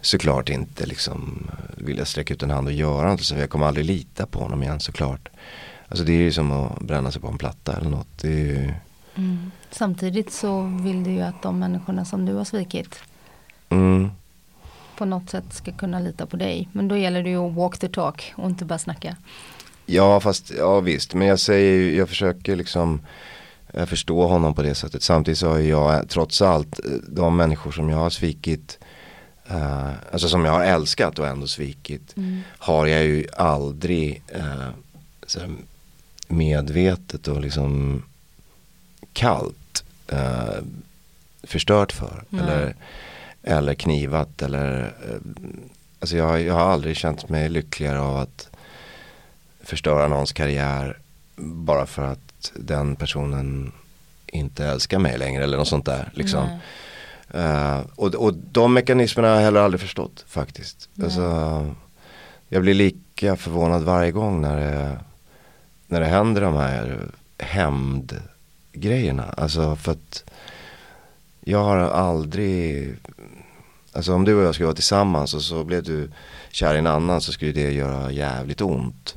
såklart 0.00 0.48
inte 0.48 0.86
liksom 0.86 1.50
vilja 1.76 2.04
sträcka 2.04 2.34
ut 2.34 2.42
en 2.42 2.50
hand 2.50 2.66
och 2.66 2.72
göra 2.72 3.08
något. 3.10 3.22
Så 3.24 3.34
jag 3.34 3.50
kommer 3.50 3.66
aldrig 3.66 3.86
lita 3.86 4.26
på 4.26 4.38
honom 4.38 4.62
igen 4.62 4.80
såklart. 4.80 5.28
Alltså 5.88 6.04
det 6.04 6.12
är 6.12 6.16
ju 6.22 6.32
som 6.32 6.50
att 6.52 6.78
bränna 6.80 7.10
sig 7.12 7.20
på 7.22 7.28
en 7.28 7.38
platta 7.38 7.76
eller 7.76 7.90
något. 7.90 8.18
Det 8.22 8.28
är 8.28 8.32
ju, 8.46 8.72
Mm. 9.14 9.50
Samtidigt 9.70 10.32
så 10.32 10.62
vill 10.82 11.04
du 11.04 11.10
ju 11.10 11.20
att 11.20 11.42
de 11.42 11.58
människorna 11.58 12.04
som 12.04 12.26
du 12.26 12.34
har 12.34 12.44
svikit 12.44 12.98
mm, 13.68 14.10
på 14.98 15.04
något 15.04 15.30
sätt 15.30 15.44
ska 15.50 15.72
kunna 15.72 16.00
lita 16.00 16.26
på 16.26 16.36
dig. 16.36 16.68
Men 16.72 16.88
då 16.88 16.96
gäller 16.96 17.22
det 17.22 17.30
ju 17.30 17.36
att 17.48 17.54
walk 17.54 17.78
the 17.78 17.88
talk 17.88 18.32
och 18.36 18.46
inte 18.50 18.64
bara 18.64 18.78
snacka. 18.78 19.16
Ja 19.86 20.20
fast, 20.20 20.50
ja 20.58 20.80
visst. 20.80 21.14
Men 21.14 21.28
jag 21.28 21.38
säger 21.40 21.72
ju- 21.72 21.96
jag 21.96 22.08
försöker 22.08 22.56
liksom 22.56 23.00
eh, 23.72 23.86
förstå 23.86 24.26
honom 24.26 24.54
på 24.54 24.62
det 24.62 24.74
sättet. 24.74 25.02
Samtidigt 25.02 25.38
så 25.38 25.48
har 25.48 25.58
jag 25.58 26.08
trots 26.08 26.42
allt 26.42 26.78
eh, 26.78 26.90
de 27.08 27.36
människor 27.36 27.72
som 27.72 27.88
jag 27.88 27.96
har 27.96 28.10
svikit 28.10 28.78
eh, 29.46 29.90
Alltså 30.12 30.28
som 30.28 30.44
jag 30.44 30.52
har 30.52 30.64
älskat 30.64 31.18
och 31.18 31.26
ändå 31.26 31.46
svikit 31.46 32.14
Har 32.58 32.86
jag 32.86 33.04
ju 33.04 33.26
aldrig 33.36 34.22
eh, 34.28 34.68
medvetet 36.28 37.28
och 37.28 37.40
liksom 37.40 38.02
kallt 39.12 39.84
eh, 40.08 40.62
förstört 41.42 41.92
för. 41.92 42.24
Nej. 42.28 42.42
Eller, 42.42 42.74
eller 43.42 43.74
knivat 43.74 44.42
eller 44.42 44.94
eh, 45.08 45.16
Alltså 46.00 46.16
jag, 46.16 46.42
jag 46.42 46.54
har 46.54 46.60
aldrig 46.60 46.96
känt 46.96 47.28
mig 47.28 47.48
lyckligare 47.48 48.00
av 48.00 48.16
att 48.16 48.48
förstöra 49.64 50.08
någons 50.08 50.32
karriär 50.32 50.98
bara 51.36 51.86
för 51.86 52.02
att 52.02 52.31
den 52.54 52.96
personen 52.96 53.72
inte 54.26 54.64
älskar 54.64 54.98
mig 54.98 55.18
längre 55.18 55.44
eller 55.44 55.56
något 55.56 55.68
sånt 55.68 55.86
där. 55.86 56.10
Liksom. 56.14 56.58
Eh, 57.34 57.80
och, 57.96 58.14
och 58.14 58.34
de 58.34 58.74
mekanismerna 58.74 59.28
har 59.28 59.34
jag 59.34 59.42
heller 59.42 59.60
aldrig 59.60 59.80
förstått 59.80 60.24
faktiskt. 60.28 60.88
Alltså, 61.02 61.74
jag 62.48 62.62
blir 62.62 62.74
lika 62.74 63.36
förvånad 63.36 63.82
varje 63.82 64.10
gång 64.10 64.40
när 64.40 64.56
det, 64.56 64.98
när 65.86 66.00
det 66.00 66.06
händer 66.06 66.40
de 66.40 66.54
här 66.54 67.08
hämndgrejerna. 67.38 69.24
Alltså 69.36 69.76
för 69.76 69.92
att 69.92 70.24
jag 71.40 71.64
har 71.64 71.76
aldrig, 71.76 72.94
alltså 73.92 74.14
om 74.14 74.24
du 74.24 74.34
och 74.34 74.44
jag 74.44 74.54
skulle 74.54 74.66
vara 74.66 74.74
tillsammans 74.74 75.34
och 75.34 75.42
så 75.42 75.64
blev 75.64 75.82
du 75.82 76.10
kär 76.50 76.74
i 76.74 76.78
en 76.78 76.86
annan 76.86 77.20
så 77.20 77.32
skulle 77.32 77.52
det 77.52 77.70
göra 77.70 78.12
jävligt 78.12 78.60
ont. 78.60 79.14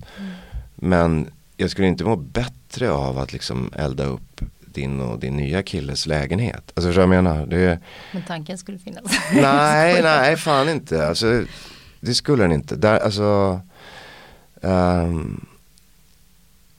Men 0.76 1.30
jag 1.58 1.72
skulle 1.72 1.88
inte 1.88 2.04
må 2.04 2.16
bättre 2.16 2.92
av 2.92 3.18
att 3.18 3.34
liksom 3.34 3.72
elda 3.76 4.04
upp 4.06 4.42
din 4.66 5.02
och 5.02 5.20
din 5.20 5.38
nya 5.38 5.64
killes 5.64 6.06
lägenhet. 6.06 6.72
Alltså 6.76 6.88
förstår 6.90 7.02
du 7.02 7.08
vad 7.08 7.18
jag 7.18 7.24
menar? 7.24 7.46
Det 7.46 7.80
Men 8.12 8.24
tanken 8.24 8.58
skulle 8.58 8.80
finnas. 8.80 9.04
nej, 9.34 10.02
nej, 10.04 10.38
fan 10.38 10.70
inte. 10.70 11.08
Alltså, 11.08 11.44
det 12.00 12.14
skulle 12.14 12.44
den 12.44 12.52
inte. 12.52 12.76
Där, 12.76 13.00
alltså, 13.00 13.62
ehm, 14.62 15.46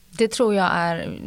Det 0.09 0.27
tror 0.27 0.55
jag 0.55 0.69
är, 0.73 1.19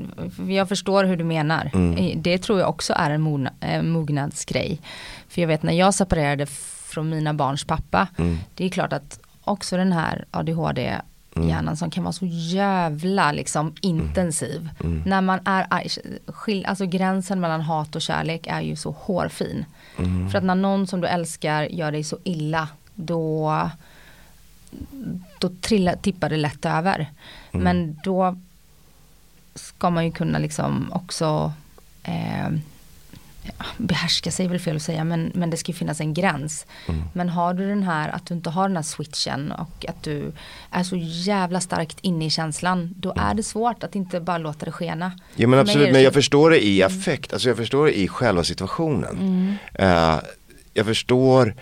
jag 0.48 0.68
förstår 0.68 1.05
hur 1.05 1.16
du 1.16 1.24
menar. 1.24 1.70
Mm. 1.74 2.22
Det 2.22 2.38
tror 2.38 2.61
jag 2.61 2.68
också 2.68 2.92
är 2.96 3.11
en 3.11 3.20
mogna, 3.20 3.53
eh, 3.61 3.82
mognadsgrej. 3.82 4.80
För 5.28 5.40
jag 5.40 5.48
vet 5.48 5.62
när 5.62 5.72
jag 5.72 5.94
separerade 5.94 6.46
från 6.90 7.11
mina 7.11 7.34
barns 7.34 7.64
pappa. 7.64 8.09
Mm. 8.18 8.38
Det 8.55 8.64
är 8.64 8.68
klart 8.68 8.92
att 8.92 9.20
också 9.44 9.76
den 9.76 9.92
här 9.92 10.24
ADHD 10.30 11.01
hjärnan 11.35 11.76
som 11.76 11.91
kan 11.91 12.05
vara 12.05 12.12
så 12.12 12.26
jävla 12.26 13.33
liksom 13.33 13.74
intensiv. 13.81 14.68
När 15.07 15.20
man 15.20 15.41
är 15.45 15.66
arg, 15.70 15.89
skil, 16.26 16.66
alltså 16.66 16.87
gränsen 16.87 17.41
mellan 17.41 17.61
hat 17.61 17.97
och 17.97 18.03
kärlek 18.03 18.47
är 18.47 18.61
ju 18.61 18.76
så 18.76 18.91
hårfin. 18.91 19.64
För 20.31 20.39
att 20.39 20.45
när 20.45 20.55
någon 20.55 20.87
som 20.87 21.01
du 21.01 21.07
älskar 21.07 21.62
gör 21.62 21.93
dig 21.93 22.05
så 22.05 22.18
illa 22.24 22.68
då 22.95 23.70
då 25.39 25.49
trillar, 25.61 25.97
tippar 25.97 26.28
det 26.28 26.37
lätt 26.37 26.64
över. 26.64 27.11
Men 27.51 27.99
då 28.05 28.39
ska 29.55 29.91
man 29.91 30.05
ju 30.05 30.12
kunna 30.12 30.39
liksom 30.39 30.93
också 30.93 31.53
eh, 32.03 32.49
behärska 33.78 34.30
sig 34.30 34.46
är 34.46 34.51
väl 34.51 34.59
fel 34.61 34.76
att 34.76 34.82
säga 34.82 35.05
men, 35.05 35.32
men 35.34 35.51
det 35.51 35.57
ska 35.57 35.72
ju 35.72 35.78
finnas 35.78 36.01
en 36.01 36.14
gräns. 36.14 36.66
Men 37.12 37.28
har 37.28 37.55
du 37.55 37.68
den 37.68 37.82
här 37.82 38.09
att 38.09 38.26
du 38.26 38.34
inte 38.34 38.51
har 38.51 38.68
den 38.68 38.76
här 38.76 38.82
switchen 38.82 39.53
och 39.53 39.84
att 39.88 40.03
du 40.03 40.32
är 40.70 40.82
så 40.82 40.96
jävla 40.96 41.61
starkt 41.61 41.98
inne 42.01 42.26
i 42.26 42.30
känslan 42.30 42.94
då 42.96 43.14
är 43.16 43.34
det 43.34 43.42
svårt 43.42 43.84
att 43.84 43.94
inte 43.94 44.20
bara 44.20 44.38
låta 44.38 44.64
det 44.66 44.72
skena. 44.72 45.12
Ja 45.36 45.48
men 45.48 45.59
absolut, 45.59 45.86
men 45.86 45.94
så- 45.94 46.01
jag 46.05 46.14
förstår 46.14 46.51
det 46.51 46.66
i 46.66 46.82
affekt, 46.82 47.32
alltså 47.32 47.48
jag 47.48 47.57
förstår 47.57 47.86
det 47.86 47.98
i 47.98 48.09
själva 48.09 48.44
situationen. 48.44 49.57
Eh, 49.74 50.14
jag 50.74 50.86
förstår 50.86 51.55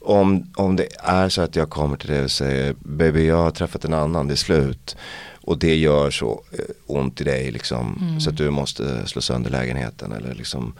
om, 0.00 0.50
om 0.56 0.76
det 0.76 0.86
är 0.98 1.28
så 1.28 1.42
att 1.42 1.56
jag 1.56 1.70
kommer 1.70 1.96
till 1.96 2.10
dig 2.10 2.24
och 2.24 2.30
säger 2.30 2.74
Baby 2.78 3.26
jag 3.26 3.36
har 3.42 3.50
träffat 3.50 3.84
en 3.84 3.94
annan, 3.94 4.26
det 4.28 4.34
är 4.34 4.36
slut. 4.36 4.96
Och 5.44 5.58
det 5.58 5.74
gör 5.76 6.10
så 6.10 6.42
eh, 6.52 6.64
ont 6.86 7.20
i 7.20 7.24
dig 7.24 7.50
liksom. 7.50 8.16
Så 8.20 8.30
att 8.30 8.36
du 8.36 8.50
måste 8.50 9.06
slå 9.06 9.20
sönder 9.22 9.50
lägenheten 9.50 10.12
eller 10.12 10.34
liksom 10.34 10.74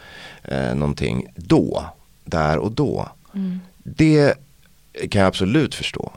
eh, 0.44 0.74
någonting. 0.74 1.26
Då, 1.36 1.84
där 2.24 2.58
och 2.58 2.72
då. 2.72 3.08
Det 3.84 4.34
kan 5.10 5.20
jag 5.20 5.28
absolut 5.28 5.74
förstå. 5.74 6.12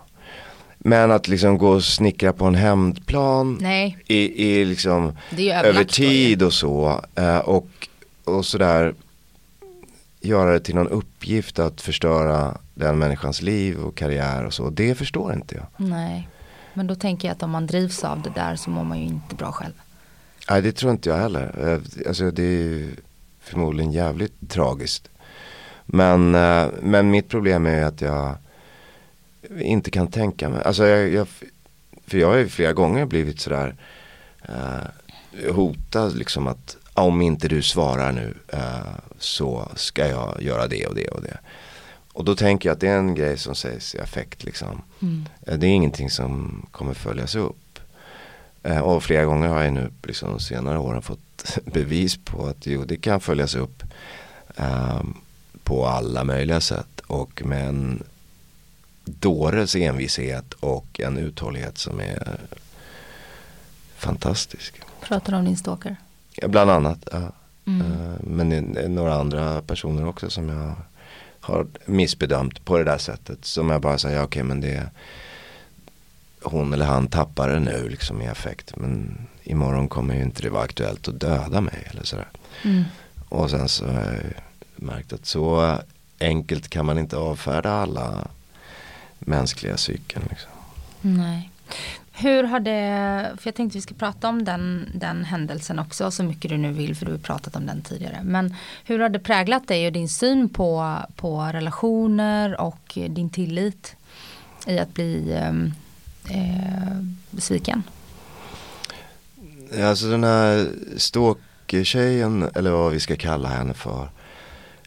Men 0.77 1.11
att 1.11 1.27
liksom 1.27 1.57
gå 1.57 1.69
och 1.69 1.83
snickra 1.83 2.33
på 2.33 2.45
en 2.45 2.55
hämndplan 2.55 3.57
Nej. 3.61 3.97
i, 4.07 4.45
i 4.51 4.65
liksom 4.65 5.17
över 5.65 5.83
tid 5.83 6.43
och 6.43 6.53
så. 6.53 7.01
eh, 7.15 7.37
Och, 7.37 7.67
och 8.23 8.45
sådär 8.45 8.93
göra 10.21 10.53
det 10.53 10.59
till 10.59 10.75
någon 10.75 10.87
uppgift 10.87 11.59
att 11.59 11.81
förstöra 11.81 12.57
den 12.73 12.97
människans 12.99 13.41
liv 13.41 13.77
och 13.79 13.95
karriär 13.97 14.45
och 14.45 14.53
så. 14.53 14.69
Det 14.69 14.95
förstår 14.95 15.33
inte 15.33 15.55
jag. 15.55 15.65
Nej. 15.89 16.29
Men 16.76 16.88
då 16.88 16.95
tänker 16.95 17.28
jag 17.28 17.36
att 17.36 17.43
om 17.43 17.51
man 17.51 17.67
drivs 17.67 18.03
av 18.03 18.21
det 18.21 18.30
där 18.30 18.55
så 18.55 18.69
mår 18.69 18.84
man 18.84 18.99
ju 18.99 19.05
inte 19.05 19.36
bra 19.36 19.51
själv. 19.51 19.73
Nej 20.49 20.61
det 20.61 20.71
tror 20.71 20.91
inte 20.91 21.09
jag 21.09 21.17
heller. 21.17 21.69
Eh, 21.73 22.07
alltså 22.07 22.32
det 22.32 22.43
är 22.43 22.63
ju 22.63 22.95
förmodligen 23.39 23.91
jävligt 23.91 24.49
tragiskt. 24.49 25.09
Men, 25.86 26.36
eh, 26.36 26.67
men 26.82 27.11
mitt 27.11 27.30
problem 27.30 27.65
är 27.65 27.84
att 27.84 28.01
jag 28.01 28.36
inte 29.59 29.91
kan 29.91 30.07
tänka 30.07 30.49
mig. 30.49 30.63
Alltså 30.63 30.88
jag, 30.88 31.13
jag, 31.13 31.28
för 32.07 32.17
jag 32.17 32.28
har 32.28 32.36
ju 32.36 32.49
flera 32.49 32.73
gånger 32.73 33.05
blivit 33.05 33.39
sådär 33.39 33.76
eh, 34.41 35.53
hotad 35.53 36.15
liksom 36.15 36.47
att 36.47 36.78
om 36.93 37.21
inte 37.21 37.47
du 37.47 37.61
svarar 37.61 38.11
nu 38.11 38.34
eh, 38.47 38.95
så 39.19 39.71
ska 39.76 40.07
jag 40.07 40.41
göra 40.41 40.67
det 40.67 40.86
och 40.86 40.95
det 40.95 41.07
och 41.07 41.21
det. 41.21 41.38
Och 42.16 42.26
då 42.26 42.36
tänker 42.36 42.70
jag 42.70 42.74
att 42.74 42.80
det 42.80 42.88
är 42.88 42.97
en 42.97 43.16
grej 43.16 43.38
som 43.38 43.55
sägs 43.55 43.95
i 43.95 43.99
affekt 43.99 44.43
liksom. 44.43 44.82
Eh, 45.47 45.57
Det 45.57 45.68
är 45.68 45.72
ingenting 45.72 46.09
som 46.09 46.66
kommer 46.72 46.93
följas 46.93 47.36
upp. 47.36 47.80
Eh, 48.63 48.80
Och 48.80 49.03
flera 49.03 49.26
gånger 49.26 49.47
har 49.47 49.63
jag 49.63 49.74
nu 49.74 49.91
liksom 50.03 50.30
de 50.30 50.39
senare 50.39 50.78
åren 50.80 51.01
fått 51.01 51.57
bevis 51.74 52.18
på 52.26 52.45
att 52.47 52.66
jo, 52.66 52.84
det 52.86 52.97
kan 52.97 53.20
följas 53.20 53.55
upp 53.55 53.84
ehm, 54.55 55.13
på 55.63 55.88
alla 55.88 56.24
möjliga 56.24 56.61
sätt 56.61 56.99
och 57.07 57.41
med 57.45 57.68
en 57.68 58.03
dåres 59.05 59.76
envishet 59.76 60.53
och 60.53 60.99
en 60.99 61.18
uthållighet 61.18 61.78
som 61.78 61.99
är 61.99 62.39
fantastisk. 63.95 64.82
Pratar 65.01 65.34
om 65.34 65.45
din 65.45 65.57
stalker. 65.57 65.95
Ja, 66.36 66.47
Bland 66.47 66.72
annat, 66.72 67.07
ja. 67.11 67.18
Eh, 67.68 68.20
men 68.24 68.49
några 68.88 69.13
andra 69.16 69.61
personer 69.61 70.07
också 70.07 70.30
som 70.30 70.49
jag 70.49 70.76
har 71.45 71.67
missbedömt 71.85 72.65
på 72.65 72.77
det 72.77 72.83
där 72.83 72.97
sättet. 72.97 73.45
Som 73.45 73.69
jag 73.69 73.81
bara 73.81 73.97
säger, 73.97 74.17
ja, 74.17 74.23
okej 74.23 74.43
men 74.43 74.61
det 74.61 74.89
hon 76.41 76.73
eller 76.73 76.85
han 76.85 77.07
tappar 77.07 77.49
det 77.49 77.59
nu 77.59 77.89
liksom 77.89 78.21
i 78.21 78.27
affekt. 78.27 78.75
Men 78.75 79.17
imorgon 79.43 79.87
kommer 79.87 80.15
ju 80.15 80.21
inte 80.21 80.41
det 80.41 80.49
vara 80.49 80.63
aktuellt 80.63 81.07
att 81.07 81.19
döda 81.19 81.61
mig 81.61 81.87
eller 81.89 82.03
sådär. 82.03 82.27
Och 83.29 83.49
sen 83.49 83.69
så 83.69 83.85
har 83.85 84.01
jag 84.01 84.21
märkt 84.75 85.13
att 85.13 85.25
så 85.25 85.77
enkelt 86.19 86.69
kan 86.69 86.85
man 86.85 86.99
inte 86.99 87.17
avfärda 87.17 87.71
alla 87.71 88.27
mänskliga 89.19 89.75
psyken. 89.75 90.21
Liksom. 90.29 90.51
Nej. 91.01 91.51
Hur 92.18 92.43
har 92.43 92.59
det, 92.59 93.32
för 93.38 93.47
jag 93.47 93.55
tänkte 93.55 93.78
vi 93.78 93.82
ska 93.82 93.93
prata 93.93 94.30
om 94.30 94.43
den, 94.43 94.91
den 94.93 95.26
händelsen 95.26 95.80
också 95.80 96.11
så 96.11 96.24
mycket 96.24 96.49
du 96.49 96.57
nu 96.57 96.72
vill 96.72 96.95
för 96.95 97.05
du 97.05 97.11
har 97.11 97.20
pratat 97.20 97.55
om 97.55 97.66
den 97.66 97.82
tidigare. 97.82 98.20
Men 98.24 98.55
hur 98.86 98.99
har 98.99 99.09
det 99.09 99.20
präglat 99.20 99.68
dig 99.68 99.88
och 99.88 99.93
din 99.93 100.09
syn 100.09 100.49
på, 100.49 100.97
på 101.16 101.41
relationer 101.41 102.61
och 102.61 102.97
din 103.09 103.30
tillit 103.30 103.95
i 104.68 104.80
att 104.80 104.93
bli 104.93 105.34
ehm, 105.34 105.74
eh, 106.30 106.97
besviken? 107.30 107.84
Alltså 109.84 110.09
den 110.09 110.24
här 110.24 110.70
stalker-tjejen, 110.97 112.49
eller 112.55 112.72
vad 112.72 112.91
vi 112.91 112.99
ska 112.99 113.16
kalla 113.16 113.49
henne 113.49 113.74
för. 113.74 114.09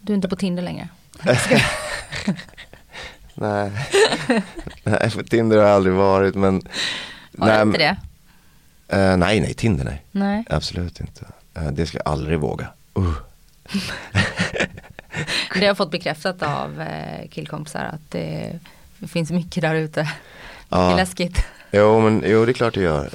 Du 0.01 0.13
är 0.13 0.15
inte 0.15 0.29
på 0.29 0.37
Tinder 0.37 0.63
längre. 0.63 0.89
Nej, 3.35 3.73
nej 4.83 5.11
för 5.11 5.23
Tinder 5.23 5.57
har 5.57 5.65
jag 5.65 5.75
aldrig 5.75 5.95
varit 5.95 6.35
men 6.35 6.63
Var 7.39 7.47
nej, 7.47 7.57
det 7.57 7.63
inte 7.63 7.79
det? 7.79 7.97
eh, 8.97 9.17
nej, 9.17 9.41
nej, 9.41 9.55
Tinder 9.55 9.85
nej. 9.85 10.03
Nej. 10.13 10.45
Absolut 10.51 11.01
inte. 11.01 11.25
Eh, 11.55 11.67
det 11.71 11.87
skulle 11.87 12.03
jag 12.05 12.13
aldrig 12.13 12.39
våga. 12.39 12.67
Uh. 12.99 13.13
Det 15.53 15.59
har 15.59 15.67
jag 15.67 15.77
fått 15.77 15.91
bekräftat 15.91 16.43
av 16.43 16.81
eh, 16.81 17.29
killkompisar 17.29 17.85
att 17.85 18.11
det 18.11 18.59
finns 19.09 19.31
mycket 19.31 19.61
där 19.63 19.75
ute. 19.75 20.01
Det 20.69 20.77
är 20.77 20.91
Ja. 20.91 20.97
läskigt. 20.97 21.45
Jo, 21.71 22.01
men 22.01 22.23
jo, 22.27 22.45
det 22.45 22.51
är 22.51 22.55
klart 22.55 22.75
det 22.75 22.81
gör. 22.81 23.11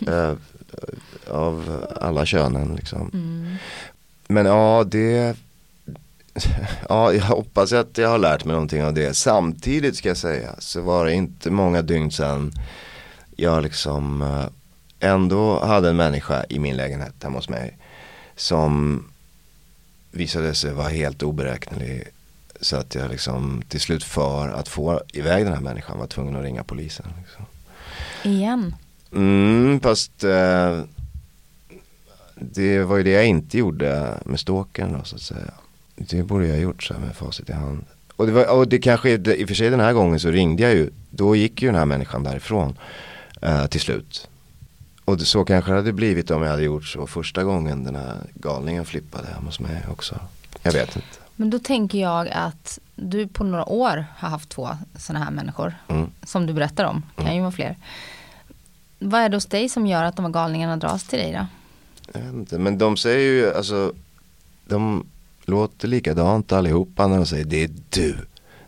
Av 1.30 1.86
alla 2.02 2.26
könen 2.26 2.76
liksom. 2.76 3.10
Mm. 3.14 3.56
Men 4.28 4.46
ja, 4.46 4.84
det 4.88 5.38
Ja, 6.90 7.14
jag 7.14 7.22
hoppas 7.24 7.74
att 7.74 7.98
jag 7.98 8.10
har 8.10 8.18
lärt 8.18 8.46
mig 8.46 8.54
någonting 8.54 8.84
av 8.84 8.94
det. 8.94 9.14
Samtidigt 9.18 9.96
ska 9.96 10.08
jag 10.08 10.18
säga 10.18 10.56
så 10.60 10.82
var 10.82 11.06
det 11.06 11.14
inte 11.14 11.52
många 11.52 11.82
dygn 11.82 12.12
sedan 12.12 12.52
jag 13.44 13.64
liksom 13.64 14.22
eh, 14.22 14.46
ändå 15.12 15.60
hade 15.60 15.90
en 15.90 15.96
människa 15.96 16.46
i 16.50 16.60
min 16.60 16.78
lägenhet 16.78 17.14
hemma 17.24 17.38
hos 17.38 17.50
mig 17.50 17.78
som 18.36 19.04
visade 20.12 20.56
sig 20.56 20.74
vara 20.74 20.88
helt 20.88 21.24
oberäknelig. 21.24 22.08
Så 22.62 22.76
att 22.76 22.96
jag 22.96 23.12
liksom 23.12 23.64
till 23.68 23.80
slut 23.80 24.04
för 24.04 24.50
att 24.50 24.68
få 24.68 25.02
iväg 25.14 25.46
den 25.46 25.54
här 25.54 25.62
människan 25.62 26.00
var 26.00 26.08
tvungen 26.08 26.36
att 26.36 26.44
ringa 26.44 26.64
polisen. 26.64 27.06
Liksom. 27.22 27.46
Igen. 28.24 28.76
Mm, 29.12 29.80
fast 29.80 30.24
eh, 30.24 30.82
det 32.36 32.84
var 32.84 32.98
ju 32.98 33.04
det 33.04 33.12
jag 33.12 33.26
inte 33.26 33.58
gjorde 33.58 34.14
med 34.26 34.40
stalkern 34.40 34.94
då 34.94 35.04
så 35.04 35.16
att 35.16 35.22
säga. 35.22 35.54
Det 35.96 36.24
borde 36.24 36.48
jag 36.48 36.56
ha 36.56 36.62
gjort 36.62 36.84
så 36.84 36.94
här 36.94 37.02
med 37.02 37.16
facit 37.16 37.50
i 37.50 37.54
hand. 37.54 37.86
Och 38.16 38.26
det, 38.26 38.32
var, 38.32 38.58
och 38.58 38.68
det 38.68 38.80
kanske, 38.80 39.10
i 39.10 39.44
och 39.44 39.48
för 39.48 39.56
sig 39.56 39.70
den 39.70 39.80
här 39.80 39.94
gången 39.94 40.20
så 40.20 40.32
ringde 40.32 40.64
jag 40.64 40.74
ju, 40.74 40.90
då 41.10 41.36
gick 41.36 41.62
ju 41.62 41.68
den 41.68 41.76
här 41.76 41.86
människan 41.86 42.24
därifrån 42.24 42.78
eh, 43.44 43.66
till 43.66 43.82
slut. 43.82 44.28
Och 45.06 45.22
så 45.22 45.46
kanske 45.46 45.72
det 45.72 45.78
hade 45.78 45.94
blivit 45.94 46.32
om 46.32 46.42
jag 46.42 46.50
hade 46.50 46.64
gjort 46.64 46.86
så 46.86 47.08
första 47.08 47.44
gången 47.44 47.84
den 47.84 47.96
här 47.96 48.18
galningen 48.34 48.86
flippade 48.86 49.28
hemma 49.28 49.46
hos 49.46 49.60
mig 49.60 49.86
också. 49.92 50.20
Jag 50.62 50.72
vet 50.74 50.96
inte. 50.96 51.08
Men 51.36 51.50
då 51.50 51.60
tänker 51.60 51.98
jag 51.98 52.30
att 52.30 52.80
du 52.96 53.28
på 53.28 53.44
några 53.44 53.66
år 53.66 54.06
har 54.18 54.30
haft 54.30 54.50
två 54.50 54.70
sådana 54.98 55.26
här 55.26 55.32
människor. 55.32 55.74
Mm. 55.88 56.10
Som 56.24 56.46
du 56.46 56.54
berättar 56.54 56.86
om. 56.86 57.04
kan 57.16 57.36
ju 57.36 57.42
vara 57.42 57.52
fler. 57.52 57.78
Vad 59.00 59.22
är 59.22 59.30
det 59.30 59.36
hos 59.38 59.46
dig 59.46 59.70
som 59.70 59.88
gör 59.88 60.04
att 60.04 60.16
de 60.16 60.26
här 60.26 60.32
galningarna 60.32 60.78
dras 60.78 61.04
till 61.04 61.20
dig 61.20 61.32
då? 61.32 61.46
Jag 62.14 62.22
vet 62.22 62.34
inte, 62.34 62.58
men 62.58 62.78
de 62.78 62.98
säger 62.98 63.20
ju, 63.20 63.54
alltså, 63.54 63.94
de 64.66 65.06
låter 65.46 65.88
likadant 65.88 66.52
allihopa 66.52 67.08
när 67.08 67.18
de 67.18 67.26
säger 67.26 67.46
det 67.46 67.64
är 67.64 67.72
du 67.90 68.16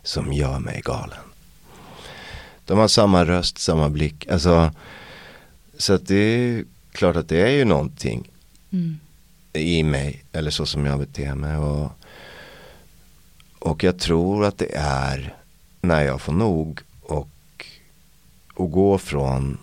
som 0.02 0.32
gör 0.32 0.58
mig 0.58 0.80
galen. 0.84 1.25
De 2.66 2.78
har 2.78 2.88
samma 2.88 3.24
röst, 3.24 3.58
samma 3.58 3.88
blick, 3.88 4.26
alltså, 4.26 4.70
så 5.78 5.92
att 5.92 6.06
det 6.06 6.16
är 6.16 6.64
klart 6.92 7.16
att 7.16 7.28
det 7.28 7.40
är 7.40 7.50
ju 7.50 7.64
någonting 7.64 8.30
Mm. 8.72 8.98
i 9.52 9.82
mig, 9.82 10.24
eller 10.32 10.50
så 10.50 10.66
som 10.66 10.86
jag 10.86 10.98
beter 10.98 11.34
mig. 11.34 11.56
Och, 11.56 11.90
och 13.58 13.84
jag 13.84 13.98
tror 13.98 14.44
att 14.44 14.58
det 14.58 14.76
är 14.76 15.34
när 15.80 16.02
jag 16.02 16.20
får 16.20 16.32
nog 16.32 16.80
och, 17.02 17.66
och 18.54 18.70
gå 18.70 18.98
från 18.98 19.58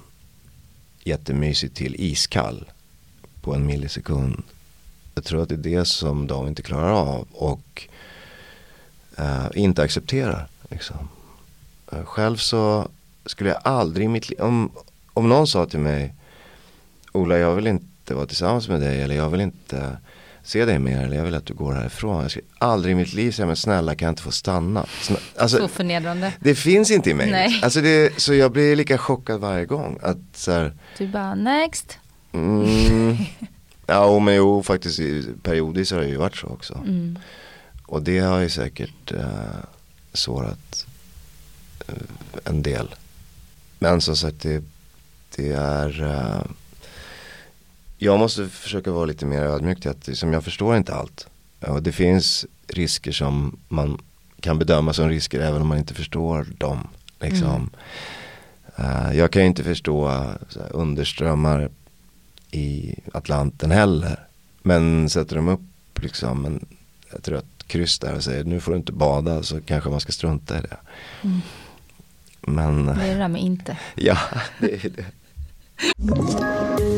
jättemysigt 1.03 1.75
till 1.75 1.95
iskall 1.99 2.71
på 3.41 3.55
en 3.55 3.65
millisekund. 3.65 4.43
Jag 5.15 5.23
tror 5.23 5.43
att 5.43 5.49
det 5.49 5.55
är 5.55 5.77
det 5.79 5.85
som 5.85 6.27
de 6.27 6.47
inte 6.47 6.61
klarar 6.61 6.91
av 6.91 7.27
och 7.31 7.87
eh, 9.17 9.45
inte 9.55 9.81
accepterar. 9.83 10.47
Liksom. 10.69 11.09
Eh, 11.93 12.05
Själv 12.05 12.37
så 12.37 12.87
skulle 13.25 13.49
jag 13.49 13.59
aldrig 13.63 14.05
i 14.05 14.09
mitt 14.09 14.29
liv, 14.29 14.41
om, 14.41 14.71
om 15.13 15.29
någon 15.29 15.47
sa 15.47 15.65
till 15.65 15.79
mig 15.79 16.13
Ola 17.11 17.37
jag 17.37 17.55
vill 17.55 17.67
inte 17.67 18.13
vara 18.13 18.25
tillsammans 18.25 18.67
med 18.67 18.81
dig 18.81 19.01
eller 19.01 19.15
jag 19.15 19.29
vill 19.29 19.41
inte 19.41 19.97
se 20.43 20.65
dig 20.65 20.79
mer 20.79 21.01
eller 21.03 21.17
jag 21.17 21.23
vill 21.23 21.35
att 21.35 21.45
du 21.45 21.53
går 21.53 21.73
härifrån. 21.73 22.21
Jag 22.21 22.31
skulle 22.31 22.45
aldrig 22.57 22.91
i 22.91 22.95
mitt 22.95 23.13
liv 23.13 23.31
säga 23.31 23.45
men 23.45 23.55
snälla 23.55 23.95
kan 23.95 24.05
jag 24.05 24.11
inte 24.11 24.21
få 24.21 24.31
stanna. 24.31 24.85
Alltså, 25.37 25.57
Så 25.57 25.67
förnedrande. 25.67 26.33
det 26.39 26.55
finns 26.55 26.91
inte 26.91 27.09
i 27.09 27.13
mig. 27.13 27.31
Nej. 27.31 27.59
Alltså 27.63 27.81
det, 27.81 28.21
så 28.21 28.33
jag 28.33 28.51
blir 28.51 28.75
lika 28.75 28.97
chockad 28.97 29.39
varje 29.39 29.65
gång. 29.65 29.99
Att 30.01 30.17
så 30.33 30.51
här, 30.51 30.73
Du 30.97 31.07
bara 31.07 31.35
next. 31.35 31.97
mm, 32.31 33.17
ja 33.87 34.19
men 34.19 34.35
jo 34.35 34.63
faktiskt 34.63 34.99
periodvis 35.43 35.91
har 35.91 35.99
det 35.99 36.07
ju 36.07 36.17
varit 36.17 36.37
så 36.37 36.47
också. 36.47 36.73
Mm. 36.73 37.19
Och 37.85 38.01
det 38.01 38.19
har 38.19 38.39
ju 38.39 38.49
säkert 38.49 39.11
eh, 39.11 39.25
sårat 40.13 40.85
en 42.43 42.63
del. 42.63 42.95
Men 43.79 44.01
som 44.01 44.15
sagt 44.15 44.41
det, 44.41 44.63
det 45.35 45.51
är 45.51 46.01
eh, 46.01 46.45
Jag 47.97 48.19
måste 48.19 48.49
försöka 48.49 48.91
vara 48.91 49.05
lite 49.05 49.25
mer 49.25 49.41
ödmjuk 49.41 49.81
till 49.81 49.91
att 49.91 50.07
liksom, 50.07 50.33
jag 50.33 50.43
förstår 50.43 50.77
inte 50.77 50.93
allt. 50.93 51.27
Och 51.59 51.83
det 51.83 51.91
finns 51.91 52.45
risker 52.67 53.11
som 53.11 53.59
man 53.67 54.01
kan 54.39 54.59
bedöma 54.59 54.93
som 54.93 55.09
risker 55.09 55.39
även 55.39 55.61
om 55.61 55.67
man 55.67 55.77
inte 55.77 55.93
förstår 55.93 56.47
dem. 56.57 56.87
Liksom. 57.19 57.69
Eh, 58.75 59.17
jag 59.17 59.31
kan 59.31 59.41
ju 59.41 59.47
inte 59.47 59.63
förstå 59.63 60.07
eh, 60.07 60.13
här, 60.13 60.69
underströmmar 60.71 61.69
i 62.51 62.95
Atlanten 63.13 63.71
heller. 63.71 64.19
Men 64.61 65.09
sätter 65.09 65.35
de 65.35 65.47
upp 65.47 65.61
liksom 65.95 66.45
en, 66.45 66.65
ett 67.15 67.27
rött 67.27 67.63
kryss 67.67 67.99
där 67.99 68.15
och 68.15 68.23
säger 68.23 68.43
nu 68.43 68.59
får 68.59 68.71
du 68.71 68.77
inte 68.77 68.91
bada 68.91 69.43
så 69.43 69.61
kanske 69.61 69.89
man 69.89 69.99
ska 69.99 70.11
strunta 70.11 70.57
i 70.57 70.61
det. 70.61 70.77
Men 72.47 72.85
Det 72.85 72.91
är 72.91 73.13
det 73.13 73.19
där 73.19 73.27
med 73.27 73.41
inte. 73.41 73.77
ja, 73.95 74.17
det 74.59 74.85
är 74.85 74.89
det. 74.89 75.05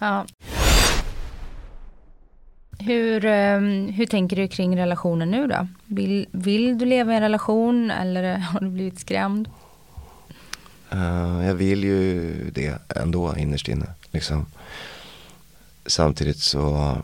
Ja. 0.00 0.26
Hur, 2.78 3.24
ehm, 3.24 3.88
hur 3.88 4.06
tänker 4.06 4.36
du 4.36 4.48
kring 4.48 4.76
relationen 4.76 5.30
nu 5.30 5.46
då? 5.46 5.68
Vill, 5.86 6.26
vill 6.30 6.78
du 6.78 6.84
leva 6.84 7.12
i 7.12 7.16
en 7.16 7.22
relation 7.22 7.90
eller 7.90 8.38
har 8.38 8.60
du 8.60 8.68
blivit 8.68 9.00
skrämd? 9.00 9.48
Eh, 10.90 11.46
jag 11.46 11.54
vill 11.54 11.84
ju 11.84 12.50
det 12.50 12.78
ändå 12.96 13.36
innerst 13.36 13.68
inne. 13.68 13.86
Liksom. 14.10 14.46
Samtidigt 15.86 16.38
så, 16.38 16.96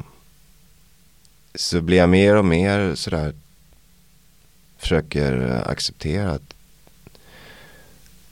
så 1.55 1.81
blir 1.81 1.99
jag 1.99 2.09
mer 2.09 2.37
och 2.37 2.45
mer 2.45 2.95
sådär 2.95 3.35
försöker 4.79 5.63
acceptera 5.71 6.31
att, 6.31 6.55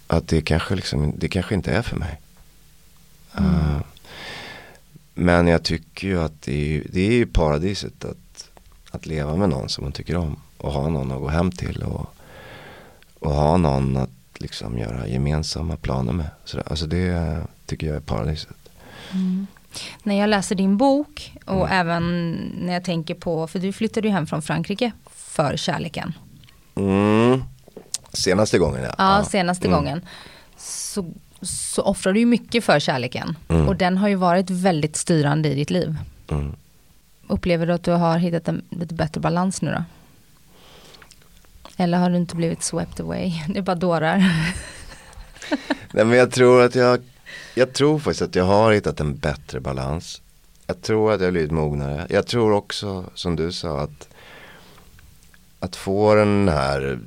att 0.06 0.28
det, 0.28 0.42
kanske 0.42 0.74
liksom, 0.74 1.12
det 1.16 1.28
kanske 1.28 1.54
inte 1.54 1.72
är 1.72 1.82
för 1.82 1.96
mig. 1.96 2.20
Eh, 3.34 3.80
men 5.14 5.46
jag 5.46 5.62
tycker 5.62 6.08
ju 6.08 6.22
att 6.22 6.42
det 6.42 6.76
är, 6.76 6.82
det 6.92 7.00
är 7.00 7.12
ju 7.12 7.26
paradiset 7.26 8.04
att, 8.04 8.50
att 8.90 9.06
leva 9.06 9.36
med 9.36 9.48
någon 9.48 9.68
som 9.68 9.84
man 9.84 9.92
tycker 9.92 10.16
om. 10.16 10.36
Och 10.58 10.72
ha 10.72 10.88
någon 10.88 11.12
att 11.12 11.20
gå 11.20 11.28
hem 11.28 11.50
till. 11.52 11.82
Och, 11.82 12.06
och 13.18 13.30
ha 13.30 13.56
någon 13.56 13.96
att 13.96 14.10
liksom 14.34 14.78
göra 14.78 15.06
gemensamma 15.06 15.76
planer 15.76 16.12
med. 16.12 16.26
Så 16.44 16.60
alltså 16.60 16.86
det 16.86 17.40
tycker 17.66 17.86
jag 17.86 17.96
är 17.96 18.00
paradiset. 18.00 18.56
När 20.02 20.20
jag 20.20 20.30
läser 20.30 20.54
din 20.54 20.76
bok 20.76 21.36
och 21.44 21.70
även 21.70 22.32
när 22.60 22.72
jag 22.72 22.84
tänker 22.84 23.14
på, 23.14 23.46
för 23.46 23.58
du 23.58 23.72
flyttade 23.72 24.08
ju 24.08 24.14
hem 24.14 24.26
från 24.26 24.42
Frankrike 24.42 24.92
för 25.10 25.56
kärleken. 25.56 26.12
Mm. 26.74 27.44
Senaste 28.12 28.58
gången 28.58 28.82
ja. 28.82 28.94
Ja, 28.98 29.24
senaste 29.24 29.68
gången. 29.68 30.06
Så, 30.56 31.12
så 31.44 31.82
offrar 31.82 32.12
du 32.12 32.20
ju 32.20 32.26
mycket 32.26 32.64
för 32.64 32.80
kärleken. 32.80 33.36
Mm. 33.48 33.68
Och 33.68 33.76
den 33.76 33.98
har 33.98 34.08
ju 34.08 34.14
varit 34.14 34.50
väldigt 34.50 34.96
styrande 34.96 35.48
i 35.48 35.54
ditt 35.54 35.70
liv. 35.70 35.96
Mm. 36.30 36.52
Upplever 37.26 37.66
du 37.66 37.72
att 37.72 37.84
du 37.84 37.90
har 37.90 38.18
hittat 38.18 38.48
en 38.48 38.62
lite 38.70 38.94
bättre 38.94 39.20
balans 39.20 39.62
nu 39.62 39.70
då? 39.70 39.84
Eller 41.76 41.98
har 41.98 42.10
du 42.10 42.16
inte 42.16 42.36
blivit 42.36 42.62
swept 42.62 43.00
away? 43.00 43.32
Det 43.48 43.58
är 43.58 43.62
bara 43.62 43.76
dårar. 43.76 44.18
Nej 45.92 46.04
men 46.04 46.18
jag 46.18 46.30
tror 46.30 46.62
att 46.62 46.74
jag, 46.74 47.00
jag 47.54 47.72
tror 47.72 47.98
faktiskt 47.98 48.22
att 48.22 48.34
jag 48.34 48.44
har 48.44 48.72
hittat 48.72 49.00
en 49.00 49.16
bättre 49.16 49.60
balans. 49.60 50.22
jag 50.66 50.82
tror 50.82 51.12
att 51.12 51.20
jag 51.20 51.26
har 51.26 51.32
blivit 51.32 51.50
mognare. 51.50 52.06
Jag 52.10 52.26
tror 52.26 52.52
också, 52.52 53.04
som 53.14 53.36
du 53.36 53.52
sa, 53.52 53.80
att 53.80 54.08
att 55.64 55.76
få 55.76 56.14
den 56.14 56.48
här 56.48 56.98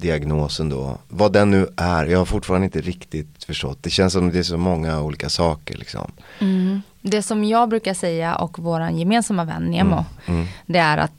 diagnosen 0.00 0.68
då, 0.68 0.98
vad 1.08 1.32
den 1.32 1.50
nu 1.50 1.68
är, 1.76 2.04
jag 2.06 2.18
har 2.18 2.24
fortfarande 2.24 2.64
inte 2.64 2.80
riktigt 2.80 3.44
förstått. 3.44 3.78
Det 3.82 3.90
känns 3.90 4.12
som 4.12 4.30
det 4.32 4.38
är 4.38 4.42
så 4.42 4.56
många 4.56 5.00
olika 5.00 5.28
saker 5.28 5.76
liksom. 5.78 6.12
Mm. 6.38 6.82
Det 7.02 7.22
som 7.22 7.44
jag 7.44 7.68
brukar 7.68 7.94
säga 7.94 8.34
och 8.34 8.58
våran 8.58 8.98
gemensamma 8.98 9.44
vän 9.44 9.70
Nemo, 9.70 10.04
Mm. 10.26 10.46
det 10.66 10.78
är 10.78 10.98
att 10.98 11.12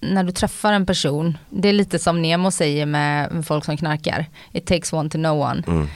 när 0.00 0.24
du 0.24 0.32
träffar 0.32 0.72
en 0.72 0.86
person, 0.86 1.38
det 1.50 1.68
är 1.68 1.72
lite 1.72 1.98
som 1.98 2.22
Nemo 2.22 2.50
säger 2.50 2.86
med 2.86 3.46
folk 3.46 3.64
som 3.64 3.76
knarkar, 3.76 4.26
it 4.52 4.66
takes 4.66 4.92
one 4.92 5.10
to 5.10 5.18
know 5.18 5.40
one. 5.40 5.62
Mm. 5.66 5.88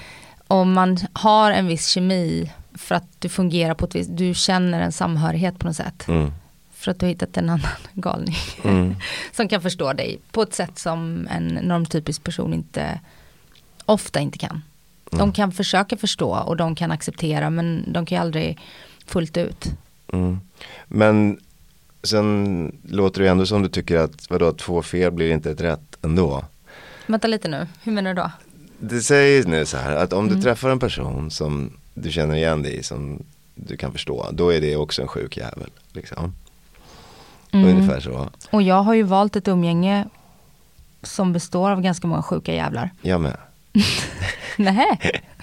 Om 0.47 0.73
man 0.73 0.99
har 1.13 1.51
en 1.51 1.67
viss 1.67 1.87
kemi 1.89 2.51
för 2.75 2.95
att 2.95 3.07
du 3.19 3.29
fungerar 3.29 3.75
på 3.75 3.85
ett 3.85 3.95
visst, 3.95 4.11
du 4.17 4.35
känner 4.35 4.81
en 4.81 4.93
samhörighet 4.93 5.59
på 5.59 5.67
något 5.67 5.77
sätt. 5.77 6.09
Mm. 6.09 6.33
För 6.83 6.91
att 6.91 6.99
du 6.99 7.07
har 7.07 7.09
hittat 7.11 7.37
en 7.37 7.49
annan 7.51 7.67
galning. 7.93 8.37
Mm. 8.65 8.95
som 9.33 9.49
kan 9.49 9.63
förstå 9.63 9.93
dig 9.93 10.19
på 10.33 10.43
ett 10.43 10.55
sätt 10.55 10.79
som 10.79 11.29
en 11.31 11.47
normtypisk 11.49 12.25
person 12.25 12.55
inte, 12.55 13.01
ofta 13.87 14.21
inte 14.21 14.39
kan. 14.39 14.63
De 15.11 15.21
Mm. 15.21 15.33
kan 15.33 15.53
försöka 15.53 15.97
förstå 15.97 16.31
och 16.37 16.57
de 16.57 16.75
kan 16.75 16.91
acceptera 16.91 17.51
men 17.51 17.93
de 17.93 18.07
kan 18.07 18.17
ju 18.17 18.23
aldrig 18.23 18.59
fullt 19.07 19.37
ut. 19.37 19.65
Mm. 20.13 20.41
Men 20.89 21.41
sen 22.03 22.77
låter 22.89 23.23
det 23.23 23.29
ändå 23.29 23.47
som 23.47 23.63
du 23.63 23.69
tycker 23.69 23.97
att 23.97 24.31
vadå, 24.31 24.53
två 24.53 24.83
fel 24.83 25.11
blir 25.13 25.33
inte 25.33 25.51
ett 25.51 25.61
rätt 25.61 25.99
ändå. 26.03 26.45
Vänta 27.07 27.29
lite 27.29 27.49
nu, 27.49 27.67
hur 27.83 27.93
menar 27.93 28.15
du 28.15 28.23
då? 28.23 28.31
Det 28.81 29.01
säger 29.01 29.45
nu 29.45 29.67
så 29.67 29.77
här 29.77 29.97
att 29.97 30.13
om 30.13 30.27
du 30.27 30.33
Mm. 30.33 30.43
träffar 30.43 30.71
en 30.71 30.79
person 30.79 31.31
som 31.31 31.73
du 31.95 32.11
känner 32.13 32.35
igen 32.37 32.63
dig 32.63 32.77
i, 32.77 32.83
som 32.83 33.23
du 33.55 33.77
kan 33.77 33.93
förstå, 33.93 34.29
då 34.33 34.53
är 34.53 34.61
det 34.61 34.77
också 34.77 35.03
en 35.03 35.09
sjuk 35.09 35.37
jävel. 35.37 35.71
Liksom. 35.93 36.35
Mm. 37.53 37.69
Ungefär 37.69 38.01
så. 38.01 38.29
Och 38.51 38.63
jag 38.63 38.83
har 38.83 38.95
ju 38.95 39.03
valt 39.03 39.37
ett 39.37 39.49
umgänge 39.49 40.05
som 41.03 41.33
består 41.33 41.71
av 41.71 41.81
ganska 41.81 42.07
många 42.07 42.23
sjuka 42.23 42.55
jävlar. 42.55 42.91
Jag 43.03 43.21
med. 43.21 43.37
Nej. 44.57 44.99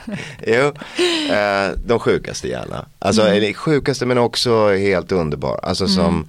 Jo, 0.47 0.65
eh, 1.33 1.71
de 1.85 1.99
sjukaste 1.99 2.47
gärna. 2.47 2.85
Alltså 2.99 3.27
Mm. 3.27 3.53
sjukaste 3.53 4.05
men 4.05 4.17
också 4.17 4.69
helt 4.73 5.11
underbar. 5.11 5.59
Alltså 5.63 5.83
Mm. 5.83 5.95
som, 5.95 6.27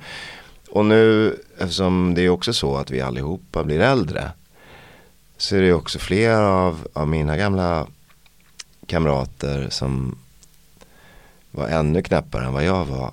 och 0.71 0.85
nu 0.85 1.37
eftersom 1.59 2.15
det 2.15 2.23
är 2.23 2.29
också 2.29 2.53
så 2.53 2.77
att 2.77 2.91
vi 2.91 3.01
allihopa 3.01 3.65
blir 3.65 3.81
äldre. 3.81 4.31
Så 5.37 5.57
är 5.57 5.61
det 5.61 5.73
också 5.73 5.99
flera 5.99 6.49
av, 6.49 6.89
av 6.93 7.09
mina 7.09 7.37
gamla 7.37 7.87
kamrater 8.87 9.67
som 9.71 10.19
var 11.51 11.69
ännu 11.69 12.03
knäppare 12.03 12.45
än 12.47 12.53
vad 12.53 12.65
jag 12.65 12.85
var 12.85 13.13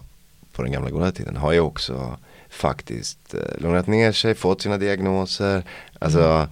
på 0.54 0.64
den 0.64 0.72
gamla 0.72 0.90
goda 0.90 1.12
tiden. 1.12 1.38
Har 1.38 1.52
ju 1.52 1.60
också 1.60 2.18
faktiskt 2.58 3.34
eh, 3.34 3.62
lugnat 3.62 3.88
ner 3.88 4.12
sig, 4.12 4.36
fått 4.36 4.62
sina 4.62 4.78
diagnoser. 4.78 5.64
Alltså 6.00 6.48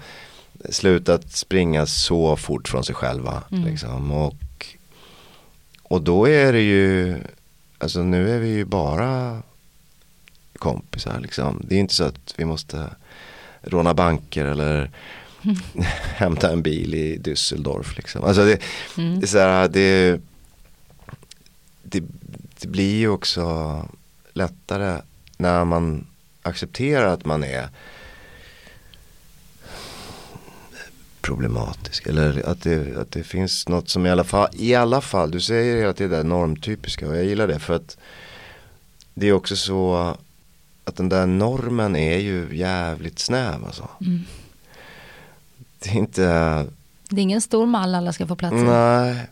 slutat 0.69 1.31
springa 1.31 1.85
så 1.85 2.35
fort 2.35 2.67
från 2.67 2.83
sig 2.83 2.95
själva. 2.95 3.43
Mm. 3.51 3.65
Liksom. 3.65 4.11
Och, 4.11 4.65
och 5.83 6.01
då 6.01 6.27
är 6.27 6.53
det 6.53 6.61
ju, 6.61 7.17
alltså 7.77 8.03
nu 8.03 8.29
är 8.35 8.39
vi 8.39 8.47
ju 8.49 8.65
bara 8.65 9.41
kompisar 10.59 11.19
liksom. 11.19 11.61
Det 11.67 11.75
är 11.75 11.79
inte 11.79 11.93
så 11.95 12.03
att 12.03 12.33
vi 12.37 12.45
måste 12.45 12.89
råna 13.61 13.93
banker 13.93 14.45
eller 14.45 14.91
hämta 16.15 16.51
en 16.51 16.61
bil 16.61 16.93
i 16.93 17.17
Düsseldorf 17.17 17.95
liksom. 17.95 18.23
Alltså 18.23 18.45
det, 18.45 18.59
Mm. 18.97 19.19
det 19.19 19.25
är 19.25 19.27
så 19.27 19.37
här, 19.39 19.67
det, 19.67 20.19
det, 21.83 22.03
det 22.59 22.67
blir 22.67 22.95
ju 22.97 23.09
också 23.09 23.85
lättare 24.33 25.01
när 25.37 25.65
man 25.65 26.07
accepterar 26.41 27.13
att 27.13 27.25
man 27.25 27.43
är 27.43 27.69
problematisk. 31.21 32.07
Eller 32.07 32.49
att 32.49 32.61
det, 32.61 32.97
att 32.97 33.11
det 33.11 33.23
finns 33.23 33.69
något 33.69 33.89
som 33.89 34.05
i 34.05 34.09
alla 34.09 34.23
fall, 34.23 34.49
i 34.53 34.75
alla 34.75 35.01
fall, 35.01 35.31
du 35.31 35.39
säger 35.39 35.75
det 35.75 35.89
är 35.89 35.93
det 35.93 36.07
där 36.07 36.23
normtypiska 36.23 37.07
och 37.07 37.17
jag 37.17 37.25
gillar 37.25 37.47
det 37.47 37.59
för 37.59 37.73
att 37.73 37.97
det 39.13 39.27
är 39.27 39.33
också 39.33 39.55
så 39.55 40.15
att 40.83 40.95
den 40.95 41.09
där 41.09 41.25
normen 41.25 41.95
är 41.95 42.17
ju 42.17 42.57
jävligt 42.57 43.19
snäv 43.19 43.65
alltså. 43.65 43.89
Mm. 44.01 44.21
Det 45.79 45.89
är 45.89 45.95
inte, 45.95 46.23
Det 47.09 47.15
är 47.15 47.23
ingen 47.23 47.41
stor 47.41 47.65
mall 47.65 47.95
alla 47.95 48.13
ska 48.13 48.27
få 48.27 48.35
plats 48.35 48.53
i. 48.55 48.63
nej, 48.63 49.27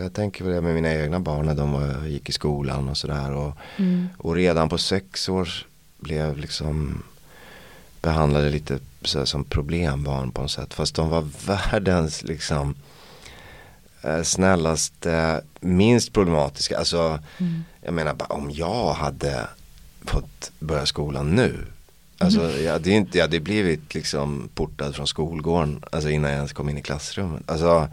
jag 0.00 0.12
tänker 0.14 0.44
på 0.44 0.50
det 0.50 0.60
med 0.60 0.74
mina 0.74 0.94
egna 0.94 1.20
barn 1.20 1.46
när 1.46 1.54
de 1.54 1.72
var, 1.72 2.06
gick 2.06 2.28
i 2.28 2.32
skolan 2.32 2.88
och 2.88 2.96
sådär 2.96 3.32
och, 3.32 3.52
Mm. 3.78 4.08
och 4.18 4.34
redan 4.34 4.68
på 4.68 4.78
sex 4.78 5.28
års 5.28 5.64
blev 5.98 6.38
liksom 6.38 7.02
behandlade 8.02 8.50
lite 8.50 8.78
så 9.02 9.18
här 9.18 9.24
som 9.26 9.44
problembarn 9.44 10.30
på 10.32 10.42
något 10.42 10.50
sätt. 10.50 10.74
Fast 10.74 10.94
de 10.94 11.08
var 11.08 11.28
världens 11.46 12.22
liksom 12.22 12.74
eh, 14.02 14.22
snällaste, 14.22 15.40
minst 15.60 16.12
problematiska. 16.12 16.78
Alltså, 16.78 17.18
Mm. 17.38 17.64
jag 17.82 17.94
menar 17.94 18.14
bara 18.14 18.34
om 18.34 18.50
jag 18.50 18.92
hade 18.92 19.46
fått 20.04 20.50
börja 20.58 20.86
skolan 20.86 21.30
nu. 21.34 21.66
Alltså 22.18 22.50
jag 22.50 22.72
hade, 22.72 22.90
inte, 22.90 23.18
jag 23.18 23.24
hade 23.24 23.40
blivit 23.40 23.94
liksom 23.94 24.48
portad 24.54 24.94
från 24.94 25.06
skolgården. 25.06 25.84
Alltså 25.92 26.10
innan 26.10 26.30
jag 26.30 26.36
ens 26.36 26.52
kom 26.52 26.68
in 26.68 26.78
i 26.78 26.82
klassrummet. 26.82 27.50
Alltså 27.50 27.88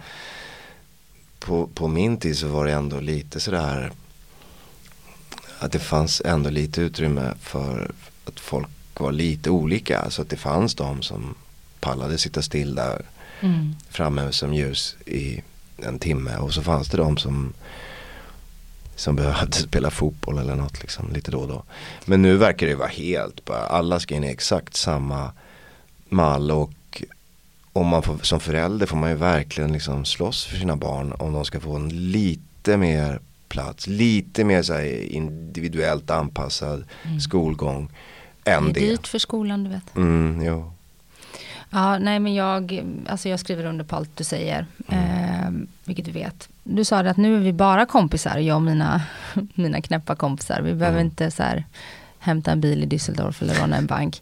på, 1.39 1.67
på 1.67 1.87
min 1.87 2.17
tid 2.17 2.37
så 2.37 2.47
var 2.47 2.65
det 2.65 2.71
ändå 2.73 2.99
lite 2.99 3.39
sådär 3.39 3.91
att 5.59 5.71
det 5.71 5.79
fanns 5.79 6.21
ändå 6.25 6.49
lite 6.49 6.81
utrymme 6.81 7.33
för 7.41 7.91
att 8.25 8.39
folk 8.39 8.69
var 8.97 9.11
lite 9.11 9.49
olika. 9.49 10.09
Så 10.09 10.21
att 10.21 10.29
det 10.29 10.37
fanns 10.37 10.75
de 10.75 11.01
som 11.01 11.35
pallade 11.79 12.17
sitta 12.17 12.41
still 12.41 12.75
där 12.75 13.05
Mm. 13.41 13.75
framme 13.89 14.31
som 14.31 14.53
ljus 14.53 14.97
i 15.05 15.41
en 15.77 15.99
timme. 15.99 16.37
Och 16.37 16.53
så 16.53 16.61
fanns 16.61 16.87
det 16.89 16.97
de 16.97 17.17
som 17.17 17.53
som 18.95 19.15
behövde 19.15 19.57
spela 19.57 19.91
fotboll 19.91 20.37
eller 20.37 20.55
något 20.55 20.81
liksom 20.81 21.13
lite 21.13 21.31
då 21.31 21.39
och 21.39 21.47
då. 21.47 21.63
Men 22.05 22.21
nu 22.21 22.37
verkar 22.37 22.67
det 22.67 22.75
vara 22.75 22.87
helt 22.87 23.45
bara, 23.45 23.59
alla 23.59 23.99
ska 23.99 24.15
in 24.15 24.23
i 24.23 24.27
exakt 24.27 24.75
samma 24.75 25.31
mall 26.09 26.51
och 26.51 26.71
om 27.79 27.87
man 27.87 28.03
får, 28.03 28.17
som 28.21 28.39
förälder 28.39 28.85
får 28.85 28.97
man 28.97 29.09
ju 29.09 29.15
verkligen 29.15 29.73
liksom 29.73 30.05
slåss 30.05 30.45
för 30.45 30.57
sina 30.57 30.75
barn 30.75 31.13
om 31.19 31.33
de 31.33 31.45
ska 31.45 31.59
få 31.59 31.75
en 31.75 32.11
lite 32.11 32.77
mer 32.77 33.19
plats, 33.49 33.87
lite 33.87 34.43
mer 34.43 34.61
så 34.61 34.81
individuellt 34.81 36.09
anpassad 36.09 36.83
Mm. 37.05 37.19
skolgång 37.19 37.89
Det 38.43 38.51
än 38.51 38.67
är 38.69 38.73
det. 38.73 38.79
dyrt 38.79 39.07
för 39.07 39.19
skolan 39.19 39.63
du 39.63 39.69
vet. 39.69 39.95
Mm, 39.95 40.41
jo. 40.45 40.71
Ja, 41.69 41.99
nej 41.99 42.19
men 42.19 42.33
jag, 42.33 42.83
alltså 43.09 43.29
jag 43.29 43.39
skriver 43.39 43.65
under 43.65 43.85
på 43.85 43.95
allt 43.95 44.17
du 44.17 44.23
säger. 44.23 44.65
Eh, 44.87 45.49
vilket 45.85 46.05
du 46.05 46.11
vet. 46.11 46.49
Du 46.63 46.85
sa 46.85 47.03
det 47.03 47.09
att 47.09 47.17
nu 47.17 47.35
är 47.35 47.39
vi 47.39 47.53
bara 47.53 47.85
kompisar, 47.85 48.37
jag 48.37 48.55
och 48.55 48.61
mina, 48.61 49.01
mina 49.55 49.81
knäppa 49.81 50.15
kompisar. 50.15 50.61
Vi 50.61 50.73
behöver 50.73 51.01
inte 51.01 51.31
så 51.31 51.43
här 51.43 51.65
hämta 52.19 52.51
en 52.51 52.61
bil 52.61 52.83
i 52.83 52.85
Düsseldorf 52.87 53.41
eller 53.43 53.53
råna 53.55 53.77
en 53.77 53.85
bank. 53.85 54.21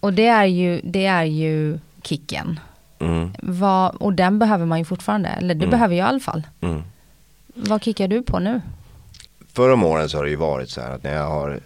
Och 0.00 0.12
det 0.12 0.26
är 0.26 0.44
ju, 0.44 0.80
det 0.84 1.06
är 1.06 1.24
ju 1.24 1.78
kicken. 2.02 2.60
Mm, 3.00 3.30
Vad, 3.42 3.94
och 3.94 4.12
den 4.12 4.38
behöver 4.38 4.66
man 4.66 4.78
ju 4.78 4.84
fortfarande, 4.84 5.28
eller 5.28 5.54
det 5.54 5.64
Mm. 5.64 5.70
behöver 5.70 5.94
jag 5.94 6.06
i 6.06 6.08
alla 6.08 6.20
fall. 6.20 6.46
mm. 6.60 6.82
Vad 7.54 7.82
kickar 7.82 8.08
du 8.08 8.22
på 8.22 8.38
nu? 8.38 8.60
Förra 9.52 9.72
om 9.72 9.84
åren 9.84 10.08
så 10.08 10.16
har 10.16 10.24
det 10.24 10.30
ju 10.30 10.36
varit 10.36 10.70
så 10.70 10.80
här 10.80 10.90
att 10.94 11.02
när 11.02 11.14
jag 11.14 11.28
har 11.28 11.60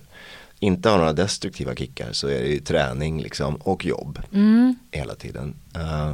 inte 0.59 0.89
har 0.89 0.99
några 0.99 1.13
destruktiva 1.13 1.75
kickar 1.75 2.13
så 2.13 2.29
är 2.29 2.41
det 2.41 2.49
ju 2.49 2.59
träning 2.61 3.23
liksom 3.23 3.55
och 3.57 3.85
jobb 3.85 4.19
Mm. 4.33 4.75
hela 4.91 5.15
tiden. 5.15 5.55
Eh, 5.75 6.13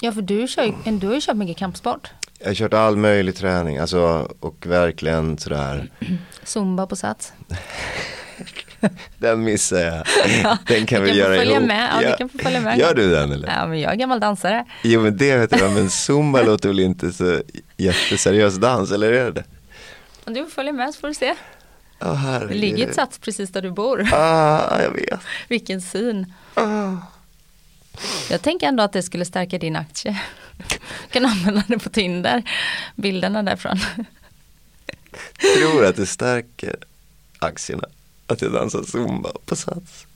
Ja, 0.00 0.12
för 0.12 0.22
du, 0.22 0.48
kör, 0.48 0.74
du 1.00 1.06
har 1.06 1.14
ju 1.14 1.20
kört 1.20 1.36
mycket 1.36 1.56
kampsport. 1.56 2.10
jag 2.38 2.46
har 2.46 2.54
kört 2.54 2.74
all 2.74 2.96
möjlig 2.96 3.36
träning 3.36 3.78
alltså, 3.78 4.28
och 4.40 4.66
verkligen 4.66 5.38
sådär 5.38 5.90
Zumba 6.44 6.86
på 6.86 6.96
sats. 6.96 7.32
Den 9.18 9.44
missar 9.44 9.78
jag. 9.78 10.06
Den 10.66 10.86
kan 10.86 11.00
du 11.00 11.04
vi 11.04 11.10
kan 11.10 11.18
göra 11.18 11.44
ihop. 11.44 11.62
med. 11.62 11.90
Ja, 12.02 12.10
du 12.10 12.16
kan 12.16 12.28
få 12.28 12.38
följa 12.38 12.60
med. 12.60 12.78
Gör 12.78 12.94
du 12.94 13.10
den 13.10 13.32
eller? 13.32 13.48
Ja, 13.48 13.66
men 13.66 13.80
jag 13.80 13.92
är 13.92 13.96
gammal 13.96 14.20
dansare. 14.20 14.64
Jo 14.82 15.00
men 15.00 15.16
det 15.16 15.36
vet 15.36 15.60
jag, 15.60 15.72
men 15.72 15.90
zumba 15.90 16.42
låter 16.42 16.68
väl 16.68 16.80
inte 16.80 17.12
så 17.12 17.42
jätteseriös 17.76 18.54
dans, 18.56 18.90
eller 18.92 19.12
är 19.12 19.30
det? 19.30 19.44
Om 20.24 20.34
du 20.34 20.46
följa 20.46 20.72
med 20.72 20.94
så 20.94 21.00
får 21.00 21.08
du 21.08 21.14
se. 21.14 21.34
Ja, 21.98 22.40
Det 22.48 22.54
ligger 22.54 22.88
ett 22.88 22.94
sats 22.94 23.18
precis 23.18 23.50
där 23.50 23.62
du 23.62 23.70
bor. 23.70 24.08
Ah, 24.12 24.82
jag 24.82 24.90
vet. 24.90 25.20
Vilken 25.48 25.82
syn. 25.82 26.32
Ah. 26.54 26.92
Jag 28.30 28.42
tänker 28.42 28.66
ändå 28.66 28.82
att 28.82 28.92
det 28.92 29.02
skulle 29.02 29.24
stärka 29.24 29.58
din 29.58 29.76
aktie. 29.76 30.20
kan 31.10 31.24
använda 31.24 31.62
det 31.68 31.78
på 31.78 31.88
Tinder. 31.90 32.42
Bilderna 32.96 33.42
därifrån. 33.42 33.78
Tror 35.58 35.84
att 35.84 35.96
det 35.96 36.06
stärker 36.06 36.76
aktierna 37.38 37.88
att 38.26 38.42
jag 38.42 38.52
dansar 38.52 38.82
zumba 38.82 39.30
på 39.46 39.56
Sats. 39.56 40.06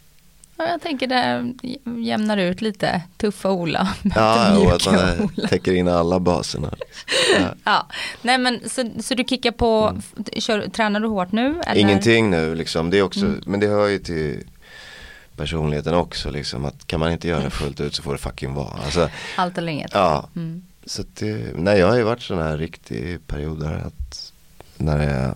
Ja, 0.57 0.69
jag 0.69 0.83
tänker 0.83 1.07
det 1.07 1.53
jämnar 2.01 2.37
ut 2.37 2.61
lite 2.61 3.03
tuffa 3.17 3.51
Ola. 3.51 3.95
Ja, 4.15 4.59
och 4.59 4.73
att 4.73 4.87
man 4.87 5.21
Ola. 5.37 5.49
täcker 5.49 5.73
in 5.73 5.89
alla 5.89 6.21
baserna. 6.21 6.75
Ja. 7.41 7.49
Ja, 7.65 7.87
nej 8.23 8.39
men 8.39 8.61
så, 8.71 8.91
så 9.03 9.15
du 9.15 9.25
kickar 9.25 9.51
på, 9.51 9.99
kör, 10.37 10.69
tränar 10.69 11.01
du 11.01 11.07
hårt 11.09 11.33
nu? 11.33 11.61
Eller? 11.67 11.81
Ingenting 11.81 12.31
nu 12.31 12.55
liksom, 12.55 12.91
det 12.91 12.99
är 12.99 13.03
också, 13.03 13.21
Mm. 13.27 13.41
men 13.47 13.61
det 13.61 13.67
hör 13.67 13.87
ju 13.89 13.99
till 13.99 14.45
personligheten 15.37 15.95
också 15.95 16.31
liksom 16.31 16.65
att 16.65 16.87
kan 16.87 17.01
man 17.01 17.13
inte 17.13 17.29
göra 17.29 17.45
det 17.45 17.51
fullt 17.51 17.81
ut 17.81 17.95
så 17.95 18.03
får 18.03 18.13
det 18.13 18.19
fucking 18.19 18.55
vara. 18.55 18.79
Alltså, 18.85 19.11
Allt 19.37 19.59
eller 19.59 19.73
inget? 19.73 19.91
ja, 19.95 20.29
Mm. 20.37 20.63
så 20.87 21.03
det, 21.15 21.53
nej 21.57 21.79
jag 21.79 21.89
har 21.89 21.97
ju 21.97 22.03
varit 22.03 22.23
sån 22.23 22.39
här 22.39 22.57
riktig 22.57 23.27
period 23.27 23.61
där 23.61 23.75
att 23.87 24.33
när 24.77 24.99
är, 24.99 25.35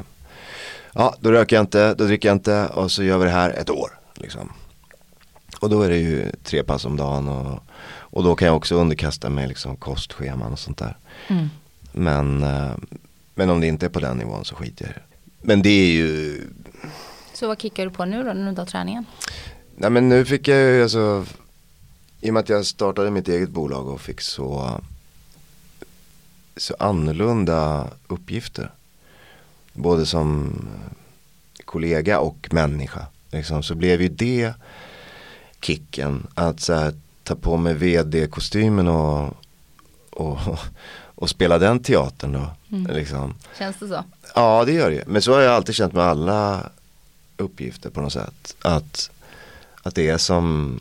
ja 0.94 1.14
då 1.20 1.32
röker 1.32 1.56
jag 1.56 1.62
inte, 1.62 1.94
då 1.94 2.04
dricker 2.04 2.28
jag 2.28 2.34
inte 2.34 2.66
och 2.66 2.90
så 2.90 3.02
gör 3.02 3.18
vi 3.18 3.24
det 3.24 3.30
här 3.30 3.50
ett 3.50 3.70
år 3.70 3.90
liksom. 4.14 4.52
Och 5.60 5.70
då 5.70 5.82
är 5.82 5.88
det 5.88 5.98
ju 5.98 6.32
tre 6.42 6.62
pass 6.62 6.84
om 6.84 6.96
dagen 6.96 7.28
och, 7.28 7.62
och 7.86 8.24
då 8.24 8.34
kan 8.34 8.46
jag 8.46 8.56
också 8.56 8.74
underkasta 8.74 9.30
mig 9.30 9.48
liksom 9.48 9.76
kostscheman 9.76 10.52
och 10.52 10.58
sånt 10.58 10.78
där. 10.78 10.96
Mm. 11.28 11.48
Men, 11.92 12.42
eh, 12.42 12.72
men 13.34 13.50
om 13.50 13.60
det 13.60 13.66
inte 13.66 13.86
är 13.86 13.90
på 13.90 14.00
den 14.00 14.16
nivån 14.16 14.44
så 14.44 14.54
skiter 14.54 14.84
jag 14.84 14.90
i 14.90 14.94
det. 14.94 15.02
Men 15.42 15.62
det 15.62 15.68
är 15.68 15.92
ju, 15.92 16.40
Så 17.34 17.46
vad 17.46 17.60
kickar 17.60 17.84
du 17.84 17.90
på 17.90 18.04
nu 18.04 18.22
då 18.22 18.32
när 18.32 18.52
du 18.52 18.66
träningen? 18.66 19.04
nej 19.76 19.90
men 19.90 20.08
nu 20.08 20.24
fick 20.24 20.48
jag 20.48 20.58
ju 20.58 20.82
alltså, 20.82 21.26
i 22.20 22.30
och 22.30 22.34
med 22.34 22.40
att 22.40 22.48
jag 22.48 22.66
startade 22.66 23.10
mitt 23.10 23.28
eget 23.28 23.50
bolag 23.50 23.88
och 23.88 24.00
fick 24.00 24.20
så, 24.20 24.80
så 26.56 26.76
annorlunda 26.78 27.88
uppgifter. 28.06 28.70
Både 29.72 30.06
som 30.06 30.52
kollega 31.64 32.18
och 32.18 32.48
människa. 32.50 33.06
Liksom, 33.30 33.62
så 33.62 33.74
blev 33.74 34.02
ju 34.02 34.08
det 34.08 34.54
kicken. 35.60 36.26
Att 36.34 36.60
så 36.60 36.74
här, 36.74 36.94
ta 37.22 37.34
på 37.34 37.56
mig 37.56 37.74
vd-kostymen 37.74 38.88
och, 38.88 39.36
och, 40.10 40.38
och 41.14 41.30
spela 41.30 41.58
den 41.58 41.80
teatern 41.82 42.32
då. 42.32 42.76
Mm. 42.76 42.96
Liksom. 42.96 43.34
Känns 43.58 43.76
det 43.78 43.88
så? 43.88 44.04
Ja 44.34 44.64
det 44.64 44.72
gör 44.72 44.90
det 44.90 45.06
Men 45.06 45.22
så 45.22 45.32
har 45.32 45.40
jag 45.40 45.54
alltid 45.54 45.74
känt 45.74 45.92
med 45.92 46.04
alla 46.04 46.70
uppgifter 47.36 47.90
på 47.90 48.00
något 48.00 48.12
sätt. 48.12 48.56
Att, 48.62 49.10
att 49.82 49.94
det 49.94 50.08
är 50.08 50.18
som 50.18 50.78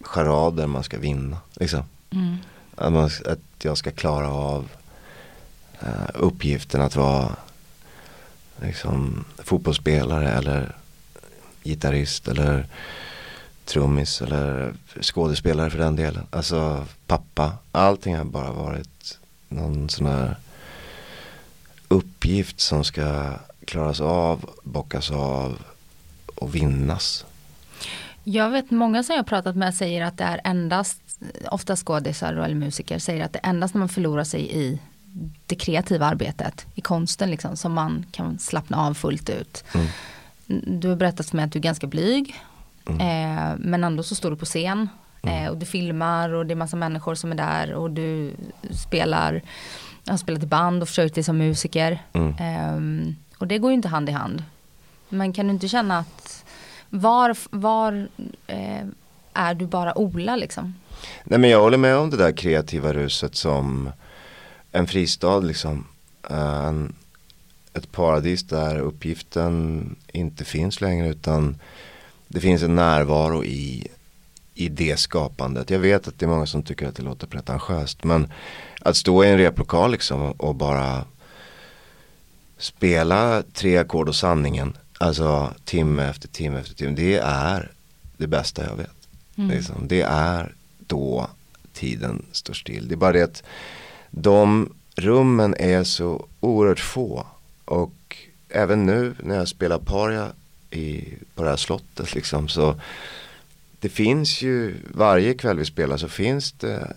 charader 0.00 0.66
man 0.66 0.84
ska 0.84 0.98
vinna. 0.98 1.38
Liksom. 1.54 1.82
Mm. 2.10 2.36
Att, 2.76 2.92
man, 2.92 3.04
att 3.04 3.64
jag 3.64 3.78
ska 3.78 3.90
klara 3.90 4.28
av 4.28 4.68
eh, 5.80 6.10
uppgiften 6.14 6.80
att 6.80 6.96
vara 6.96 7.36
liksom, 8.66 9.24
fotbollsspelare 9.38 10.30
eller 10.30 10.76
gitarrist 11.62 12.28
eller 12.28 12.66
trummis 13.64 14.22
eller 14.22 14.74
skådespelare 15.00 15.70
för 15.70 15.78
den 15.78 15.96
delen. 15.96 16.26
Alltså 16.30 16.86
pappa. 17.06 17.52
Allting 17.72 18.16
har 18.16 18.24
bara 18.24 18.52
varit 18.52 19.18
någon 19.48 19.88
sån 19.88 20.06
här 20.06 20.36
uppgift 21.88 22.60
som 22.60 22.84
ska 22.84 23.32
klaras 23.64 24.00
av, 24.00 24.50
bockas 24.62 25.10
av 25.10 25.58
och 26.34 26.54
vinnas. 26.54 27.24
Jag 28.24 28.50
vet 28.50 28.70
många 28.70 29.02
som 29.02 29.16
jag 29.16 29.26
pratat 29.26 29.56
med 29.56 29.74
säger 29.74 30.04
att 30.04 30.18
det 30.18 30.24
är 30.24 30.40
endast, 30.44 31.00
ofta 31.50 31.76
skådisar 31.76 32.32
eller 32.32 32.54
musiker, 32.54 32.98
säger 32.98 33.24
att 33.24 33.32
det 33.32 33.40
är 33.42 33.50
endast 33.50 33.74
när 33.74 33.78
man 33.78 33.88
förlorar 33.88 34.24
sig 34.24 34.56
i 34.56 34.80
det 35.46 35.54
kreativa 35.54 36.06
arbetet, 36.06 36.66
i 36.74 36.80
konsten 36.80 37.30
liksom, 37.30 37.56
som 37.56 37.72
man 37.72 38.06
kan 38.12 38.38
slappna 38.38 38.76
av 38.86 38.94
fullt 38.94 39.30
ut. 39.30 39.64
Mm. 39.74 39.86
Du 40.80 40.88
har 40.88 40.96
berättat 40.96 41.30
för 41.30 41.36
mig 41.36 41.44
att 41.44 41.52
du 41.52 41.58
är 41.58 41.62
ganska 41.62 41.86
blyg, 41.86 42.34
Mm. 42.88 43.00
eh, 43.00 43.54
men 43.58 43.84
ändå 43.84 44.02
så 44.02 44.14
står 44.14 44.30
du 44.30 44.36
på 44.36 44.44
scen. 44.44 44.88
Mm. 45.22 45.44
Eh, 45.44 45.50
och 45.50 45.56
du 45.56 45.66
filmar 45.66 46.28
och 46.28 46.46
det 46.46 46.54
är 46.54 46.56
massa 46.56 46.76
människor 46.76 47.14
som 47.14 47.32
är 47.32 47.36
där 47.36 47.72
och 47.74 47.90
du 47.90 48.32
spelar, 48.86 49.42
har 50.06 50.16
spelat 50.16 50.42
i 50.42 50.46
band 50.46 50.82
och 50.82 50.88
försökt 50.88 51.14
dig 51.14 51.24
som 51.24 51.38
musiker. 51.38 52.02
Ehm, 52.38 53.16
och 53.38 53.46
det 53.46 53.58
går 53.58 53.70
ju 53.70 53.74
inte 53.74 53.88
hand 53.88 54.08
i 54.08 54.12
hand. 54.12 54.44
Men 55.08 55.32
kan 55.32 55.46
du 55.46 55.52
inte 55.52 55.68
känna 55.68 55.98
att 55.98 56.44
var, 56.90 57.36
var 57.50 58.08
eh, 58.46 58.84
är 59.34 59.54
du 59.54 59.66
bara 59.66 59.98
Ola 59.98 60.36
liksom? 60.36 60.74
Nej 61.24 61.38
men 61.38 61.50
jag 61.50 61.60
håller 61.60 61.78
med 61.78 61.96
om 61.96 62.10
det 62.10 62.16
där 62.16 62.32
kreativa 62.32 62.92
ruset 62.92 63.36
som 63.36 63.90
en 64.74 64.86
fristad 64.86 65.40
liksom. 65.40 65.86
Eh, 66.30 66.66
En, 66.66 66.94
ett 67.72 67.92
paradis 67.92 68.42
där 68.42 68.78
uppgiften 68.78 69.96
inte 70.12 70.44
finns 70.44 70.80
längre 70.80 71.08
utan 71.08 71.56
det 72.28 72.40
finns 72.40 72.62
en 72.62 72.74
närvaro 72.74 73.44
i, 73.44 73.88
i 74.54 74.68
det 74.68 74.96
skapandet. 74.96 75.70
Jag 75.70 75.78
vet 75.78 76.08
att 76.08 76.18
det 76.18 76.26
är 76.26 76.28
många 76.28 76.46
som 76.46 76.62
tycker 76.62 76.88
att 76.88 76.96
det 76.96 77.02
låter 77.02 77.26
pretentiöst 77.26 78.04
men 78.04 78.32
att 78.80 78.96
stå 78.96 79.24
i 79.24 79.28
en 79.28 79.38
replokal 79.38 79.90
liksom 79.90 80.32
och 80.32 80.54
bara 80.54 81.04
spela 82.58 83.42
tre 83.52 83.76
ackord 83.76 84.08
och 84.08 84.16
sanningen, 84.16 84.76
alltså 84.98 85.52
timme 85.64 86.04
efter 86.04 86.28
timme 86.28 86.60
efter 86.60 86.74
timme, 86.74 86.94
det 86.96 87.16
är 87.24 87.72
det 88.16 88.26
bästa 88.26 88.64
jag 88.64 88.76
vet. 88.76 89.08
Mm. 89.36 89.50
Liksom. 89.50 89.88
Det 89.88 90.02
är 90.02 90.54
då 90.78 91.28
tiden 91.72 92.24
står 92.32 92.54
still. 92.54 92.88
Det 92.88 92.94
är 92.94 92.96
bara 92.96 93.12
det 93.12 93.22
att 93.22 93.42
de 94.16 94.72
rummen 94.96 95.54
är 95.58 95.84
så 95.84 96.26
oerhört 96.40 96.80
få. 96.80 97.26
Och 97.64 98.16
även 98.48 98.86
nu 98.86 99.14
när 99.22 99.36
jag 99.36 99.48
spelar 99.48 99.78
paria 99.78 100.32
i, 100.70 101.04
på 101.34 101.42
det 101.42 101.48
här 101.48 101.56
slottet 101.56 102.14
liksom 102.14 102.48
så 102.48 102.80
det 103.80 103.88
finns 103.88 104.42
ju 104.42 104.74
varje 104.94 105.34
kväll 105.34 105.58
vi 105.58 105.64
spelar 105.64 105.96
så 105.96 106.08
finns 106.08 106.52
det 106.52 106.96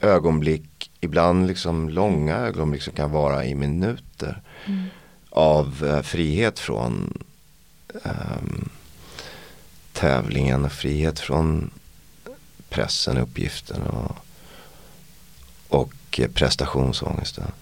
ögonblick, 0.00 0.90
ibland 1.00 1.46
liksom 1.46 1.88
långa 1.88 2.36
ögonblick 2.36 2.82
som 2.82 2.92
kan 2.92 3.10
vara 3.10 3.44
i 3.44 3.54
minuter 3.54 4.42
Mm. 4.66 4.84
av 5.30 5.84
eh, 5.84 6.02
frihet 6.02 6.58
från 6.58 7.18
ehm, 8.04 8.68
tävlingen 9.92 10.64
och 10.64 10.72
frihet 10.72 11.20
från 11.20 11.70
pressen, 12.68 13.18
uppgiften 13.18 13.82
och, 13.82 14.16
och 15.68 15.92
eh, 16.20 16.30
prestationsångesten. 16.30 17.52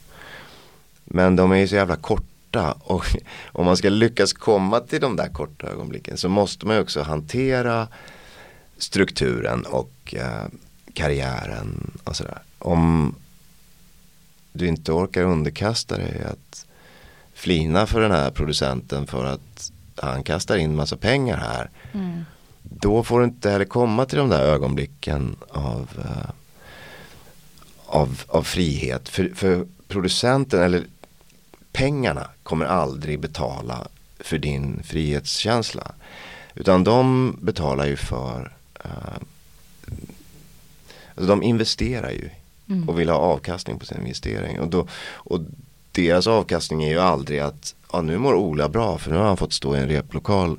Men 1.04 1.36
de 1.36 1.52
är 1.52 1.56
ju 1.56 1.68
så 1.68 1.74
jävla 1.74 1.96
korta 1.96 2.74
och 2.80 3.04
om 3.52 3.64
man 3.64 3.76
ska 3.76 3.88
lyckas 3.88 4.32
komma 4.32 4.80
till 4.80 5.00
de 5.00 5.16
där 5.16 5.28
korta 5.28 5.66
ögonblicken 5.66 6.16
så 6.16 6.28
måste 6.28 6.66
man 6.66 6.76
ju 6.76 6.82
också 6.82 7.02
hantera 7.02 7.88
strukturen 8.78 9.62
och 9.62 10.14
eh, 10.16 10.46
karriären 10.94 11.90
och 12.04 12.16
sådär. 12.16 12.42
Om 12.58 13.14
du 14.52 14.66
inte 14.66 14.92
orkar 14.92 15.22
underkasta 15.22 15.96
dig 15.96 16.22
att 16.24 16.66
flina 17.34 17.86
för 17.86 18.00
den 18.00 18.10
här 18.10 18.30
producenten 18.30 19.06
för 19.06 19.24
att 19.24 19.72
han 19.96 20.22
kastar 20.22 20.56
in 20.56 20.76
massa 20.76 20.96
pengar 20.96 21.36
här. 21.36 21.70
Mm. 21.92 22.24
Då 22.62 23.02
får 23.02 23.18
du 23.18 23.24
inte 23.24 23.50
heller 23.50 23.64
komma 23.64 24.04
till 24.04 24.18
de 24.18 24.28
där 24.28 24.42
ögonblicken 24.42 25.36
av, 25.48 25.88
eh, 25.98 26.30
av, 27.92 28.22
av 28.26 28.42
frihet. 28.42 29.08
För, 29.08 29.32
för 29.34 29.66
producenten 29.88 30.62
eller 30.62 30.84
pengarna 31.72 32.28
kommer 32.42 32.66
aldrig 32.66 33.20
betala 33.20 33.88
för 34.18 34.38
din 34.38 34.82
frihetskänsla. 34.82 35.92
Utan 36.54 36.84
de 36.84 37.36
betalar 37.40 37.86
ju 37.86 37.96
för 37.96 38.56
eh, 38.84 38.90
alltså 41.14 41.26
de 41.26 41.42
investerar 41.42 42.10
ju 42.10 42.30
Mm. 42.68 42.88
och 42.88 43.00
vill 43.00 43.08
ha 43.08 43.16
avkastning 43.16 43.78
på 43.78 43.86
sin 43.86 43.98
investering. 43.98 44.60
Och, 44.60 44.68
då, 44.68 44.86
och 45.14 45.40
deras 45.92 46.26
avkastning 46.26 46.84
är 46.84 46.88
ju 46.88 46.98
aldrig 46.98 47.38
att 47.40 47.74
ja, 47.92 48.02
nu 48.02 48.18
mår 48.18 48.34
Ola 48.34 48.68
bra 48.68 48.98
för 48.98 49.10
nu 49.10 49.16
har 49.16 49.24
han 49.24 49.36
fått 49.36 49.52
stå 49.52 49.76
i 49.76 49.78
en 49.78 49.88
replokal 49.88 50.56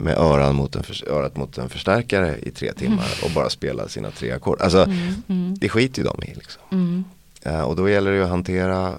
med 0.00 0.18
öran 0.18 0.54
mot 0.54 0.76
en, 0.76 0.84
örat 1.06 1.36
mot 1.36 1.58
en 1.58 1.68
förstärkare 1.68 2.38
i 2.42 2.50
tre 2.50 2.72
timmar 2.72 3.08
och 3.24 3.30
bara 3.30 3.50
spela 3.50 3.88
sina 3.88 4.10
tre 4.10 4.32
ackord. 4.32 4.60
Alltså 4.60 4.84
Mm, 4.84 5.22
mm, 5.28 5.54
det 5.58 5.68
skiter 5.68 6.02
ju 6.02 6.08
de 6.08 6.22
i 6.22 6.34
liksom. 6.34 7.04
Eh, 7.42 7.60
och 7.60 7.76
då 7.76 7.88
gäller 7.88 8.10
det 8.10 8.16
ju 8.16 8.22
att 8.22 8.30
hantera 8.30 8.94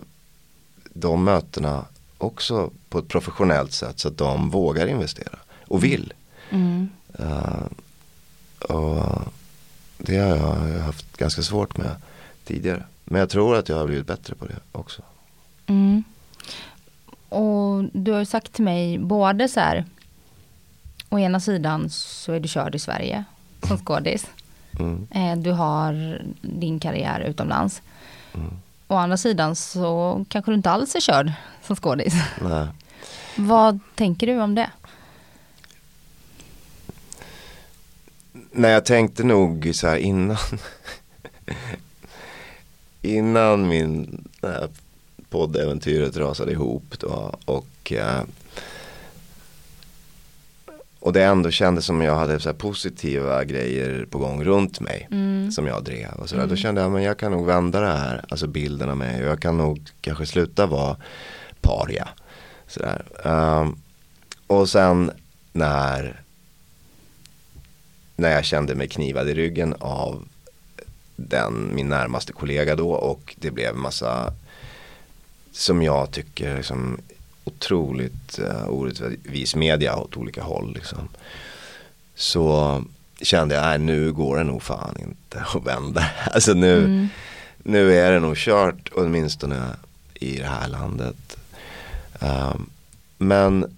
de 0.94 1.24
mötena 1.24 1.86
också 2.18 2.70
på 2.90 3.00
ett 3.00 3.08
professionellt 3.08 3.72
sätt 3.72 4.00
så 4.00 4.08
att 4.08 4.18
de 4.18 4.50
vågar 4.50 4.88
investera 4.88 5.40
och 5.68 5.84
vill. 5.84 6.14
mm. 6.50 6.90
Eh, 7.14 7.64
och 8.70 9.22
det 9.98 10.18
har 10.18 10.68
jag 10.68 10.80
haft 10.80 11.18
ganska 11.18 11.42
svårt 11.42 11.78
med 11.78 11.96
tidigare. 12.46 12.84
Men 13.04 13.20
jag 13.20 13.30
tror 13.30 13.56
att 13.56 13.70
jag 13.70 13.78
har 13.78 13.88
blivit 13.88 14.08
bättre 14.08 14.36
på 14.36 14.46
det 14.46 14.56
också. 14.72 15.02
Mm. 15.68 16.04
Och 17.30 17.84
du 17.94 18.12
har 18.12 18.26
sagt 18.26 18.54
till 18.54 18.64
mig 18.64 18.98
både 18.98 19.48
så 19.48 19.60
här, 19.60 19.86
å 21.12 21.20
ena 21.20 21.40
sidan 21.40 21.90
så 21.90 22.34
är 22.34 22.40
du 22.40 22.48
körd 22.48 22.76
i 22.76 22.80
Sverige 22.80 23.24
som 23.68 23.78
skådis. 23.78 24.26
Mm. 24.80 25.08
Eh, 25.12 25.38
Du 25.38 25.52
har 25.52 26.22
din 26.42 26.80
karriär 26.80 27.20
utomlands. 27.20 27.82
Mm. 28.34 28.50
Å 28.88 28.96
andra 28.96 29.18
sidan 29.18 29.56
så 29.56 30.26
kanske 30.30 30.52
du 30.52 30.56
inte 30.56 30.70
alls 30.72 30.96
är 30.96 31.00
körd 31.00 31.32
som 31.64 31.76
skådis. 31.76 32.14
Nej. 32.42 32.68
Vad 33.38 33.80
tänker 33.96 34.28
du 34.28 34.42
om 34.42 34.56
det? 34.56 34.70
Nej 38.52 38.72
jag 38.72 38.86
tänkte 38.86 39.24
nog 39.24 39.72
så 39.74 39.88
här 39.88 39.96
innan 39.98 40.38
Innan 43.02 43.68
min 43.68 44.24
det 44.42 44.48
här 44.48 44.70
poddäventyret 45.30 46.18
rasade 46.18 46.52
ihop 46.52 47.00
då 47.00 47.36
och 47.46 47.92
eh, 47.92 48.22
och 51.02 51.14
det 51.14 51.24
ändå 51.24 51.52
kändes 51.52 51.86
som 51.86 52.02
jag 52.02 52.16
hade 52.16 52.40
så 52.40 52.54
positiva 52.54 53.44
grejer 53.44 54.06
på 54.10 54.18
gång 54.18 54.44
runt 54.44 54.80
mig. 54.80 55.08
Mm. 55.12 55.52
Som 55.52 55.68
jag 55.68 55.84
drev. 55.84 56.14
Och 56.14 56.30
så 56.30 56.36
där. 56.36 56.44
Mm. 56.44 56.50
Då 56.50 56.56
kände 56.56 56.82
jag 56.82 56.92
men 56.92 57.04
jag 57.04 57.20
kan 57.20 57.32
nog 57.32 57.46
vända 57.46 57.80
det 57.80 57.88
här. 57.88 58.26
Alltså 58.30 58.48
bilden 58.48 58.90
av 58.90 58.98
mig. 58.98 59.24
Och 59.24 59.30
jag 59.30 59.40
kan 59.40 59.58
nog 59.58 59.90
kanske 60.02 60.26
sluta 60.26 60.66
vara 60.66 60.98
paria. 61.62 62.10
Sådär. 62.68 63.06
Um, 63.24 63.82
och 64.48 64.70
sen 64.70 65.12
när, 65.52 66.22
när 68.16 68.32
jag 68.32 68.46
kände 68.46 68.76
mig 68.76 68.88
knivad 68.88 69.30
i 69.30 69.34
ryggen 69.34 69.76
av 69.80 70.28
den, 71.16 71.72
min 71.76 71.90
närmaste 71.90 72.34
kollega 72.34 72.76
då. 72.76 72.92
Och 72.92 73.36
det 73.40 73.52
blev 73.52 73.76
massa 73.76 74.34
som 75.52 75.82
jag 75.82 76.12
tycker 76.12 76.58
liksom, 76.58 76.98
otroligt 77.44 78.40
uh, 78.40 78.70
orättvis 78.70 79.56
media 79.56 79.96
åt 79.96 80.18
olika 80.18 80.44
håll. 80.44 80.74
Liksom. 80.74 81.08
Så 82.16 82.84
kände 83.22 83.56
jag, 83.56 83.64
nej 83.64 83.78
nu 83.80 84.12
går 84.14 84.38
det 84.38 84.44
nog 84.44 84.64
fan 84.64 84.96
inte 85.00 85.40
att 85.56 85.66
vända. 85.66 86.06
Alltså 86.32 86.54
nu, 86.54 86.78
Mm. 86.78 87.08
nu 87.64 87.94
är 87.94 88.12
det 88.12 88.20
nog 88.20 88.38
kört 88.38 88.90
åtminstone 88.96 89.62
i 90.14 90.38
det 90.38 90.48
här 90.48 90.68
landet. 90.68 91.38
Um, 92.20 92.70
men 93.18 93.78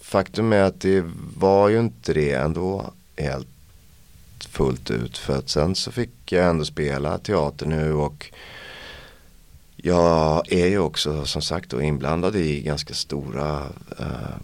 faktum 0.00 0.52
är 0.52 0.62
att 0.62 0.80
det 0.80 1.04
var 1.36 1.68
ju 1.68 1.80
inte 1.80 2.12
det 2.12 2.32
ändå 2.32 2.92
helt 3.16 3.46
fullt 4.48 4.90
ut. 4.90 5.18
För 5.18 5.38
att 5.38 5.48
sen 5.48 5.74
så 5.74 5.92
fick 5.92 6.32
jag 6.32 6.46
ändå 6.50 6.64
spela 6.64 7.18
teater 7.18 7.66
nu 7.66 7.92
och 7.92 8.30
jag 9.86 10.52
är 10.52 10.66
ju 10.66 10.78
också 10.78 11.26
som 11.26 11.42
sagt 11.42 11.70
då 11.70 11.82
inblandad 11.82 12.36
i 12.36 12.60
ganska 12.62 12.94
stora 12.94 13.62
eh, 13.98 14.36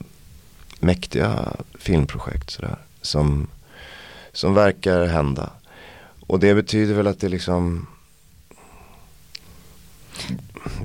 mäktiga 0.80 1.56
filmprojekt 1.78 2.50
sådär. 2.50 2.76
Som, 3.02 3.46
som 4.32 4.54
verkar 4.54 5.06
hända. 5.06 5.50
Och 6.26 6.40
det 6.40 6.54
betyder 6.54 6.94
väl 6.94 7.06
att 7.06 7.20
det 7.20 7.28
liksom 7.28 7.86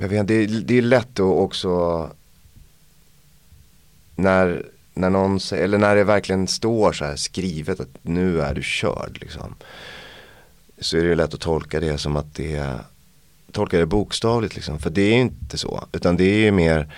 jag 0.00 0.08
vet, 0.08 0.26
det, 0.28 0.34
är- 0.34 0.46
det 0.64 0.78
är 0.78 0.82
lätt 0.82 1.12
att 1.12 1.20
också 1.20 2.10
när, 4.14 4.66
när 4.94 5.10
någon 5.10 5.40
säger, 5.40 5.64
eller 5.64 5.78
när 5.78 5.96
det 5.96 6.04
verkligen 6.04 6.46
står 6.48 6.92
så 6.92 7.04
här 7.04 7.16
skrivet 7.16 7.80
att 7.80 7.88
nu 8.02 8.40
är 8.40 8.54
du 8.54 8.62
körd 8.62 9.18
liksom. 9.20 9.54
Så 10.80 10.96
är 10.96 11.00
det 11.02 11.08
ju 11.08 11.14
lätt 11.14 11.34
att 11.34 11.40
tolka 11.40 11.80
det 11.80 11.98
som 11.98 12.16
att 12.16 12.34
det 12.34 12.56
är 12.56 12.78
tolka 13.56 13.78
det 13.78 13.86
bokstavligt 13.86 14.54
liksom. 14.54 14.78
För 14.78 14.90
det 14.90 15.02
är 15.02 15.14
ju 15.14 15.20
inte 15.20 15.58
så. 15.58 15.84
Utan 15.92 16.16
det 16.16 16.24
är 16.24 16.38
ju 16.38 16.50
mer, 16.50 16.94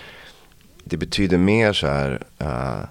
det 0.83 0.97
betyder 0.97 1.37
mer 1.37 1.73
så 1.73 1.87
här, 1.87 2.23
eh, 2.39 2.81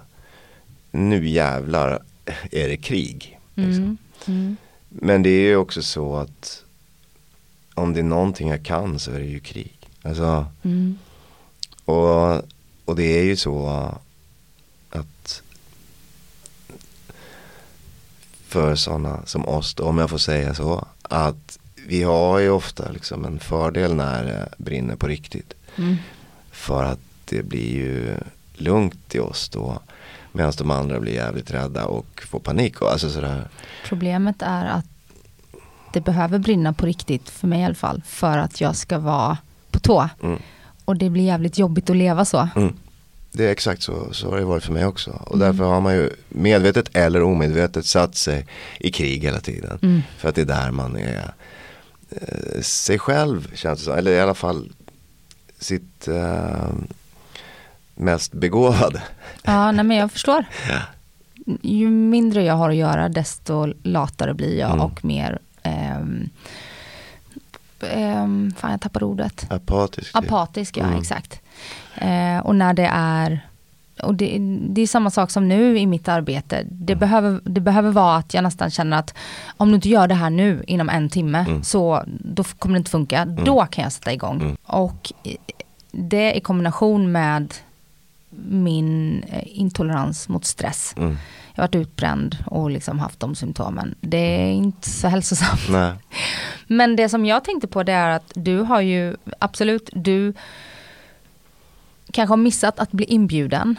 nu 0.91 1.27
jävlar 1.29 2.03
är 2.51 2.67
det 2.67 2.77
krig. 2.77 3.39
Liksom. 3.55 3.83
Mm. 3.83 3.97
Mm. 4.27 4.57
Men 4.89 5.23
det 5.23 5.29
är 5.29 5.41
ju 5.41 5.55
också 5.55 5.81
så 5.81 6.15
att 6.15 6.63
om 7.73 7.93
det 7.93 7.99
är 7.99 8.03
någonting 8.03 8.49
jag 8.49 8.65
kan 8.65 8.99
så 8.99 9.11
är 9.11 9.19
det 9.19 9.25
ju 9.25 9.39
krig. 9.39 9.77
Alltså, 10.01 10.45
Mm. 10.63 10.97
och, 11.85 12.35
och 12.85 12.95
det 12.95 13.19
är 13.19 13.23
ju 13.23 13.35
så 13.35 13.67
att 14.89 15.41
för 18.47 18.75
sådana 18.75 19.25
som 19.25 19.45
oss 19.47 19.73
då, 19.75 19.83
om 19.83 19.97
jag 19.97 20.09
får 20.09 20.17
säga 20.17 20.53
så, 20.53 20.87
att 21.01 21.58
vi 21.89 22.03
har 22.03 22.39
ju 22.39 22.49
ofta 22.49 22.91
liksom 22.91 23.25
en 23.25 23.39
fördel 23.39 23.95
när 23.95 24.23
det 24.23 24.49
brinner 24.57 24.95
på 24.95 25.07
riktigt. 25.07 25.53
Mm. 25.77 25.95
För 26.51 26.83
att 26.83 26.99
det 27.25 27.43
blir 27.43 27.75
ju 27.75 28.15
lugnt 28.53 29.15
i 29.15 29.19
oss 29.19 29.49
då. 29.49 29.79
Medan 30.31 30.53
de 30.57 30.71
andra 30.71 30.99
blir 30.99 31.13
jävligt 31.13 31.51
rädda 31.51 31.85
och 31.85 32.23
får 32.27 32.39
panik. 32.39 32.81
Och, 32.81 32.91
alltså 32.91 33.09
sådär. 33.09 33.47
Problemet 33.85 34.35
är 34.41 34.65
att 34.65 34.85
det 35.93 36.01
behöver 36.01 36.39
brinna 36.39 36.73
på 36.73 36.85
riktigt, 36.85 37.29
för 37.29 37.47
mig 37.47 37.61
i 37.61 37.63
alla 37.63 37.75
fall, 37.75 38.01
för 38.05 38.37
att 38.37 38.61
jag 38.61 38.75
ska 38.75 38.99
vara 38.99 39.37
på 39.71 39.79
tå. 39.79 40.09
Mm. 40.23 40.39
Och 40.85 40.95
det 40.95 41.09
blir 41.09 41.23
jävligt 41.23 41.57
jobbigt 41.57 41.89
att 41.89 41.97
leva 41.97 42.25
så. 42.25 42.49
Mm. 42.55 42.73
Det 43.31 43.47
är 43.47 43.51
exakt 43.51 43.81
så, 43.81 44.13
så 44.13 44.29
har 44.29 44.37
det 44.37 44.45
varit 44.45 44.63
för 44.63 44.73
mig 44.73 44.85
också. 44.85 45.11
Och 45.11 45.39
därför 45.39 45.63
har 45.63 45.81
man 45.81 45.93
ju 45.93 46.09
medvetet 46.29 46.89
eller 46.93 47.23
omedvetet 47.23 47.85
satt 47.85 48.15
sig 48.15 48.45
i 48.79 48.91
krig 48.91 49.23
hela 49.23 49.39
tiden. 49.39 49.79
Mm. 49.81 50.01
För 50.17 50.29
att 50.29 50.35
det 50.35 50.41
är 50.41 50.45
där 50.45 50.71
man 50.71 50.97
är 50.97 51.33
sig 52.61 52.99
själv 52.99 53.55
känns 53.55 53.79
det 53.79 53.85
som. 53.85 53.93
Eller 53.97 54.11
i 54.11 54.19
alla 54.19 54.33
fall 54.33 54.71
sitt 55.59 56.07
eh, 56.07 56.69
mest 57.95 58.31
begåvade. 58.33 59.03
Ja, 59.43 59.71
nej 59.71 59.85
men 59.85 59.97
jag 59.97 60.11
förstår. 60.11 60.45
Ja. 60.69 60.79
Ju 61.61 61.89
mindre 61.89 62.43
jag 62.43 62.53
har 62.53 62.69
att 62.69 62.75
göra, 62.75 63.09
desto 63.09 63.73
latare 63.83 64.33
blir 64.33 64.59
jag 64.59 64.69
Mm. 64.71 64.81
och 64.81 65.05
mer 65.05 65.39
ehm, 65.63 66.29
ehm, 67.81 68.53
fan 68.57 68.71
jag 68.71 68.81
tappar 68.81 69.03
ordet. 69.03 69.45
Apatisk. 69.49 70.09
Apatisk, 70.15 70.77
ja 70.77 70.83
Mm. 70.85 70.99
exakt. 70.99 71.41
Eh, 71.95 72.37
och 72.39 72.55
när 72.55 72.73
det 72.73 72.89
är, 72.93 73.47
och 74.03 74.15
det, 74.15 74.37
det 74.69 74.81
är 74.81 74.87
samma 74.87 75.09
sak 75.09 75.31
som 75.31 75.47
nu 75.47 75.77
i 75.79 75.85
mitt 75.85 76.07
arbete. 76.07 76.63
Det, 76.71 76.93
Mm. 76.93 76.99
behöver, 76.99 77.41
det 77.43 77.61
behöver 77.61 77.91
vara 77.91 78.15
att 78.15 78.33
jag 78.33 78.43
nästan 78.43 78.69
känner 78.71 78.97
att 78.99 79.13
om 79.57 79.69
du 79.69 79.75
inte 79.75 79.89
gör 79.89 80.07
det 80.07 80.15
här 80.15 80.29
nu 80.29 80.63
inom 80.67 80.89
en 80.89 81.09
timme, 81.09 81.45
Mm. 81.47 81.63
så 81.63 82.03
då 82.07 82.43
kommer 82.43 82.73
det 82.73 82.77
inte 82.77 82.91
funka. 82.91 83.25
Då 83.25 83.65
kan 83.65 83.83
jag 83.83 83.91
sätta 83.91 84.13
igång. 84.13 84.41
Mm. 84.41 84.57
Och 84.63 85.11
det 85.91 86.33
i 86.33 86.39
kombination 86.39 87.11
med 87.11 87.53
min 88.49 89.23
eh, 89.23 89.43
intolerans 89.59 90.29
mot 90.29 90.45
stress. 90.45 90.93
Mm. 90.97 91.17
Jag 91.55 91.63
har 91.63 91.67
varit 91.67 91.75
utbränd 91.75 92.37
och 92.45 92.69
liksom 92.71 92.99
haft 92.99 93.19
de 93.19 93.35
symptomen. 93.35 93.95
Det 94.01 94.17
är 94.17 94.51
inte 94.51 94.89
så 94.89 95.07
hälsosamt. 95.07 95.69
Nej. 95.69 95.93
Men 96.67 96.95
det 96.95 97.09
som 97.09 97.25
jag 97.25 97.43
tänkte 97.43 97.67
på 97.67 97.83
det 97.83 97.91
är 97.93 98.09
att 98.09 98.31
du 98.35 98.57
har 98.59 98.81
ju, 98.81 99.15
absolut, 99.39 99.89
du 99.93 100.33
kanske 102.11 102.31
har 102.31 102.37
missat 102.37 102.79
att 102.79 102.91
bli 102.91 103.05
inbjuden. 103.05 103.75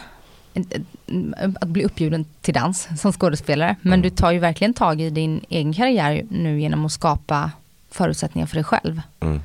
Att 1.59 1.67
bli 1.67 1.83
uppbjuden 1.83 2.25
till 2.41 2.53
dans 2.53 2.87
som 2.97 3.11
skådespelare. 3.13 3.75
Men 3.81 3.93
Mm. 3.93 4.01
du 4.01 4.09
tar 4.09 4.31
ju 4.31 4.39
verkligen 4.39 4.73
tag 4.73 5.01
i 5.01 5.09
din 5.09 5.45
egen 5.49 5.73
karriär 5.73 6.25
nu 6.29 6.61
genom 6.61 6.85
att 6.85 6.91
skapa 6.91 7.51
förutsättningar 7.89 8.47
för 8.47 8.55
dig 8.55 8.63
själv. 8.63 9.01
Mm. 9.19 9.41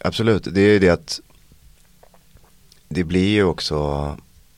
Absolut, 0.00 0.48
det 0.54 0.60
är 0.60 0.72
ju 0.72 0.78
det 0.78 0.88
att 0.90 1.20
det 2.88 3.04
blir 3.04 3.28
ju 3.28 3.44
också 3.44 4.16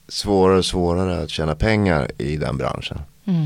svårare 0.08 0.58
och 0.58 0.64
svårare 0.64 1.22
att 1.22 1.30
tjäna 1.30 1.54
pengar 1.54 2.10
i 2.18 2.36
den 2.36 2.56
branschen. 2.56 2.98
Mm. 3.24 3.42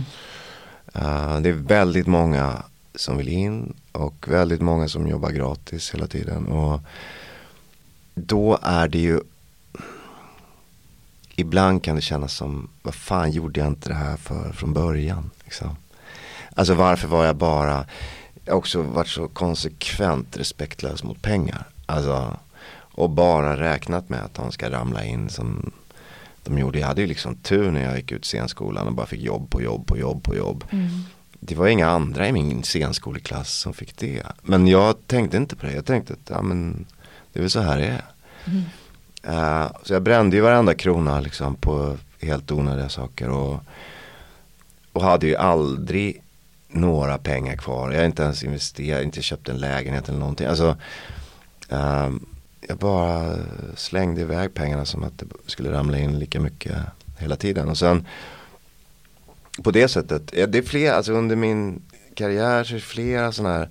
Uh, 0.97 1.41
det 1.41 1.49
är 1.49 1.53
väldigt 1.53 2.07
många 2.07 2.63
som 2.95 3.17
vill 3.17 3.29
in 3.29 3.75
och 3.93 4.29
väldigt 4.29 4.61
många 4.61 4.89
som 4.89 5.09
jobbar 5.09 5.31
gratis 5.31 5.95
hela 5.95 6.07
tiden. 6.07 6.47
Och 6.47 6.81
då 8.15 8.59
är 8.63 8.89
det 8.89 8.99
ju 8.99 9.21
Ibland 11.41 11.85
kan 11.85 11.97
det 11.97 12.03
kännas 12.03 12.33
som, 12.35 12.69
vad 12.83 12.95
fan 12.95 13.31
gjorde 13.31 13.61
jag 13.61 13.69
inte 13.69 13.89
det 13.89 13.95
här 13.95 14.17
för 14.17 14.53
från 14.53 14.73
början? 14.73 15.31
Liksom. 15.45 15.77
Alltså 16.55 16.75
varför 16.75 17.09
var 17.09 17.25
jag 17.25 17.37
bara, 17.37 17.87
jag 18.45 18.53
har 18.53 18.59
också 18.59 18.83
varit 18.83 19.09
så 19.09 19.29
konsekvent 19.29 20.37
respektlös 20.37 21.05
mot 21.05 21.23
pengar. 21.23 21.67
Alltså, 21.87 22.37
och 22.93 23.11
bara 23.11 23.61
räknat 23.61 24.09
med 24.09 24.25
att 24.25 24.35
de 24.35 24.53
ska 24.53 24.71
ramla 24.71 25.05
in 25.05 25.29
som 25.29 25.73
de 26.45 26.59
gjorde. 26.59 26.79
Jag 26.79 26.87
hade 26.87 27.01
ju 27.01 27.07
liksom 27.07 27.37
tur 27.37 27.71
när 27.71 27.85
jag 27.85 27.97
gick 27.97 28.13
ut 28.13 28.25
scenskolan 28.25 28.87
och 28.87 28.95
bara 28.95 29.07
fick 29.07 29.21
jobb 29.21 29.51
på 29.51 29.63
jobb 29.63 29.87
på 29.87 29.99
jobb 29.99 30.23
på 30.23 30.37
jobb. 30.37 30.65
Det 31.41 31.55
var 31.55 31.69
inga 31.69 31.89
andra 31.89 32.29
i 32.29 32.33
min 32.33 32.63
scenskoleklass 32.63 33.59
som 33.59 33.73
fick 33.73 33.97
det. 33.97 34.23
Men 34.43 34.67
jag 34.67 35.07
tänkte 35.07 35.37
inte 35.37 35.57
på 35.57 35.67
det. 35.67 35.73
Jag 35.73 35.87
tänkte 35.87 36.13
att 36.13 36.31
ja, 36.31 36.43
men, 36.43 36.87
det 37.33 37.39
är 37.39 37.43
väl 37.43 37.51
så 37.51 37.61
här 37.61 37.79
det 37.79 37.87
är. 37.87 38.05
Uh, 39.29 39.67
så 39.83 39.93
jag 39.93 40.03
brände 40.03 40.37
ju 40.37 40.43
varenda 40.43 40.75
krona 40.75 41.21
liksom 41.21 41.55
på 41.57 41.97
helt 42.21 42.53
onödiga 42.53 42.89
saker. 42.89 43.29
Och, 43.31 43.61
och 44.93 45.03
hade 45.03 45.27
ju 45.27 45.37
aldrig 45.37 46.23
några 46.69 47.19
pengar 47.19 47.57
kvar. 47.57 47.91
Jag 47.91 47.99
har 47.99 48.07
inte 48.07 48.23
ens 48.23 48.45
investerat, 48.45 49.03
inte 49.03 49.23
köpt 49.23 49.49
en 49.49 49.59
lägenhet 49.59 50.09
eller 50.09 50.19
någonting. 50.19 50.47
Alltså, 50.47 50.77
uh, 51.73 52.11
jag 52.61 52.79
bara 52.79 53.37
slängde 53.77 54.21
iväg 54.21 54.55
pengarna 54.55 54.85
som 54.85 55.05
att 55.05 55.19
det 55.19 55.27
skulle 55.47 55.73
ramla 55.73 55.99
in 55.99 56.19
lika 56.19 56.41
mycket 56.41 56.77
hela 57.19 57.37
tiden. 57.37 57.69
Och 57.69 57.79
sen 57.79 58.07
på 59.63 59.71
det 59.71 59.89
sättet, 59.89 60.33
ja, 60.37 60.47
det 60.47 60.59
är 60.59 60.63
fler, 60.63 60.93
alltså 60.93 61.13
under 61.13 61.37
min 61.37 61.83
karriär 62.15 62.65
så 62.65 62.73
är 62.73 62.77
det 62.77 62.81
flera 62.81 63.33
sådana 63.33 63.55
här 63.55 63.69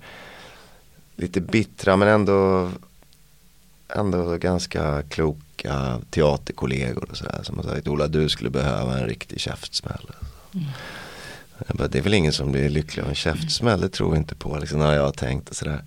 lite 1.16 1.40
bittra 1.40 1.96
men 1.96 2.08
ändå 2.08 2.70
ändå 3.96 4.36
ganska 4.36 5.02
kloka 5.02 6.00
teaterkollegor 6.10 7.10
och 7.10 7.16
sådär 7.16 7.40
som 7.42 7.56
har 7.56 7.64
sagt 7.64 7.88
Ola 7.88 8.08
du 8.08 8.28
skulle 8.28 8.50
behöva 8.50 8.98
en 8.98 9.06
riktig 9.06 9.40
käftsmäll. 9.40 10.10
Jag 11.66 11.76
bara, 11.76 11.88
det 11.88 11.98
är 11.98 12.02
väl 12.02 12.14
ingen 12.14 12.32
som 12.32 12.52
blir 12.52 12.68
lycklig 12.68 13.02
av 13.02 13.08
en 13.08 13.14
käftsmäll, 13.14 13.80
det 13.80 13.88
tror 13.88 14.10
jag 14.10 14.20
inte 14.22 14.34
på, 14.34 14.58
liksom, 14.58 14.80
har 14.80 14.92
jag 14.92 15.16
tänkt 15.16 15.48
och 15.48 15.56
sådär. 15.56 15.84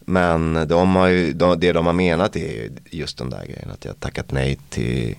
Men 0.00 0.68
de 0.68 0.96
har 0.96 1.06
ju, 1.06 1.32
de, 1.32 1.60
det 1.60 1.72
de 1.72 1.86
har 1.86 1.92
menat 1.92 2.36
är 2.36 2.40
ju 2.40 2.72
just 2.90 3.18
den 3.18 3.30
där 3.30 3.44
grejen 3.44 3.70
att 3.70 3.84
jag 3.84 4.00
tackat 4.00 4.32
nej 4.32 4.58
till, 4.68 5.16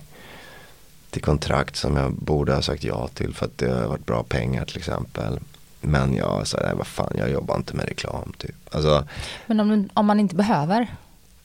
till 1.10 1.22
kontrakt 1.22 1.76
som 1.76 1.96
jag 1.96 2.12
borde 2.12 2.54
ha 2.54 2.62
sagt 2.62 2.84
ja 2.84 3.08
till 3.08 3.34
för 3.34 3.46
att 3.46 3.58
det 3.58 3.72
har 3.72 3.88
varit 3.88 4.06
bra 4.06 4.22
pengar 4.22 4.64
till 4.64 4.78
exempel. 4.78 5.40
Men 5.80 6.14
jag 6.14 6.46
sa, 6.46 6.58
nej 6.62 6.74
vad 6.76 6.86
fan, 6.86 7.12
jag 7.18 7.30
jobbar 7.30 7.56
inte 7.56 7.76
med 7.76 7.88
reklam 7.88 8.32
typ. 8.38 8.74
Alltså, 8.74 9.06
Men 9.46 9.60
om, 9.60 9.88
om 9.94 10.06
man 10.06 10.20
inte 10.20 10.34
behöver, 10.34 10.88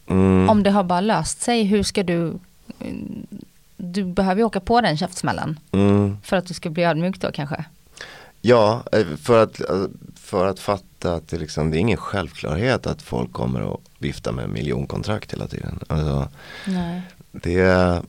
mm, 0.08 0.50
om 0.50 0.64
det 0.64 0.70
har 0.72 0.84
bara 0.84 1.02
löst 1.02 1.42
sig, 1.42 1.64
hur 1.64 1.84
ska 1.84 2.04
du... 2.04 2.34
Du 3.78 4.04
behöver 4.04 4.42
ju 4.42 4.46
åka 4.46 4.60
på 4.60 4.82
den 4.82 4.98
käftsmällen 4.98 5.60
mm, 5.72 6.18
för 6.24 6.38
att 6.38 6.46
du 6.48 6.54
ska 6.54 6.70
bli 6.70 6.84
ödmjuk 6.84 7.20
då 7.20 7.32
kanske. 7.32 7.66
ja, 8.42 8.84
eh, 8.92 9.06
för 9.22 9.44
att, 9.44 9.60
eh, 9.60 9.84
för 10.16 10.48
att 10.48 10.60
fatta 10.60 11.14
att 11.14 11.28
det, 11.28 11.38
liksom, 11.38 11.72
det 11.72 11.78
är 11.78 11.80
ingen 11.80 11.98
självklarhet 11.98 12.88
att 12.88 13.02
folk 13.02 13.32
kommer 13.32 13.74
att 13.74 13.80
vifta 14.00 14.32
med 14.32 14.50
miljonkontrakt 14.50 15.34
hela 15.34 15.48
tiden. 15.48 15.80
Alltså, 15.88 16.30
Nej. 16.68 17.02
det, 17.32 17.60
är, 17.60 18.02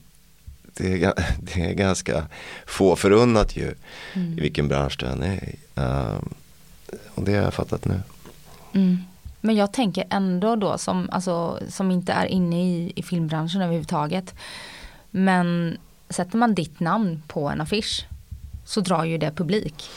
det, 0.73 1.03
är, 1.03 1.13
det 1.41 1.61
är 1.61 1.73
ganska 1.73 2.25
få 2.65 2.95
förunnat 2.95 3.55
ju 3.55 3.73
Mm. 4.13 4.37
i 4.37 4.41
vilken 4.41 4.67
bransch 4.67 4.95
du 4.99 5.05
än 5.05 5.23
är 5.23 5.43
i. 5.49 5.55
Ehm, 5.75 6.29
och 7.15 7.23
det 7.23 7.35
har 7.35 7.43
jag 7.43 7.53
fattat 7.53 7.85
nu. 7.85 8.01
Mm. 8.73 8.97
Men 9.47 9.55
jag 9.55 9.73
tänker 9.73 10.05
ändå 10.09 10.55
då 10.55 10.77
som, 10.77 11.09
alltså, 11.11 11.59
som 11.69 11.91
inte 11.91 12.13
är 12.13 12.25
inne 12.25 12.63
i, 12.63 12.93
i 12.95 13.03
filmbranschen 13.03 13.61
överhuvudtaget. 13.61 14.35
Men 15.11 15.77
sätter 16.09 16.37
man 16.37 16.55
ditt 16.55 16.79
namn 16.79 17.23
på 17.27 17.49
en 17.49 17.61
affisch 17.61 18.05
så 18.65 18.81
drar 18.81 19.03
ju 19.03 19.17
det 19.17 19.31
publik. 19.31 19.89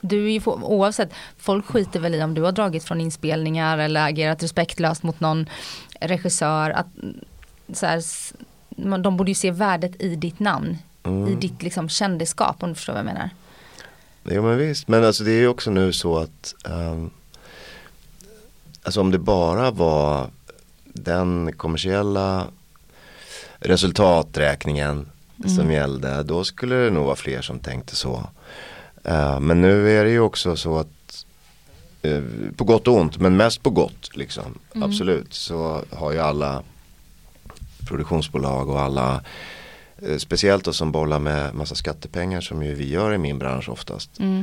Du 0.00 0.26
är 0.26 0.30
ju 0.30 0.40
oavsett, 0.44 1.10
folk 1.36 1.66
skiter 1.66 2.00
väl 2.00 2.14
i 2.14 2.22
om 2.22 2.34
du 2.34 2.42
har 2.42 2.52
dragit 2.52 2.84
från 2.84 3.00
inspelningar 3.00 3.78
eller 3.78 4.08
agerat 4.08 4.42
respektlöst 4.42 5.02
mot 5.02 5.20
någon 5.20 5.48
regissör. 6.00 6.70
Att, 6.70 6.88
så 7.72 7.86
här, 7.86 8.02
de 8.98 9.16
borde 9.16 9.30
ju 9.30 9.34
se 9.34 9.50
värdet 9.50 10.02
i 10.02 10.16
ditt 10.16 10.40
namn. 10.40 10.78
I 11.28 11.34
ditt 11.34 11.62
liksom, 11.62 11.88
kändisskap 11.88 12.62
om 12.62 12.68
du 12.68 12.74
förstår 12.74 12.92
vad 12.92 13.00
jag 13.00 13.06
menar. 13.06 13.30
Jo 14.24 14.42
men 14.42 14.58
visst, 14.58 14.88
men 14.88 15.04
alltså 15.04 15.24
det 15.24 15.30
är 15.30 15.40
ju 15.40 15.48
också 15.48 15.70
nu 15.70 15.92
så 15.92 16.18
att 16.18 16.54
ehm, 16.64 17.10
Alltså 18.82 19.00
om 19.00 19.10
det 19.10 19.18
bara 19.18 19.70
var 19.70 20.30
den 20.84 21.52
kommersiella 21.56 22.46
resultaträkningen 23.58 25.08
som 25.56 25.72
gällde, 25.72 26.22
då 26.22 26.44
skulle 26.44 26.74
det 26.74 26.90
nog 26.90 27.04
vara 27.04 27.16
fler 27.16 27.42
som 27.42 27.58
tänkte 27.58 27.96
så. 27.96 28.26
Eh, 29.04 29.40
men 29.40 29.60
nu 29.60 29.98
är 29.98 30.04
det 30.04 30.10
ju 30.10 30.20
också 30.20 30.56
så 30.56 30.78
att 30.78 31.26
eh, 32.02 32.22
på 32.56 32.64
gott 32.64 32.88
och 32.88 32.94
ont, 32.94 33.18
men 33.18 33.36
mest 33.36 33.62
på 33.62 33.70
gott 33.70 34.16
liksom. 34.16 34.58
Absolut, 34.74 35.34
så 35.34 35.82
har 35.92 36.12
ju 36.12 36.18
alla 36.18 36.62
produktionsbolag 37.88 38.68
och 38.68 38.80
alla 38.80 39.22
eh, 40.02 40.16
Speciellt 40.16 40.64
då 40.64 40.72
som 40.72 40.92
bollar 40.92 41.18
med 41.18 41.54
massa 41.54 41.74
skattepengar 41.74 42.40
som 42.40 42.62
ju 42.62 42.74
vi 42.74 42.88
gör 42.88 43.14
i 43.14 43.18
min 43.18 43.38
bransch 43.38 43.68
oftast. 43.68 44.20
Eh, 44.20 44.42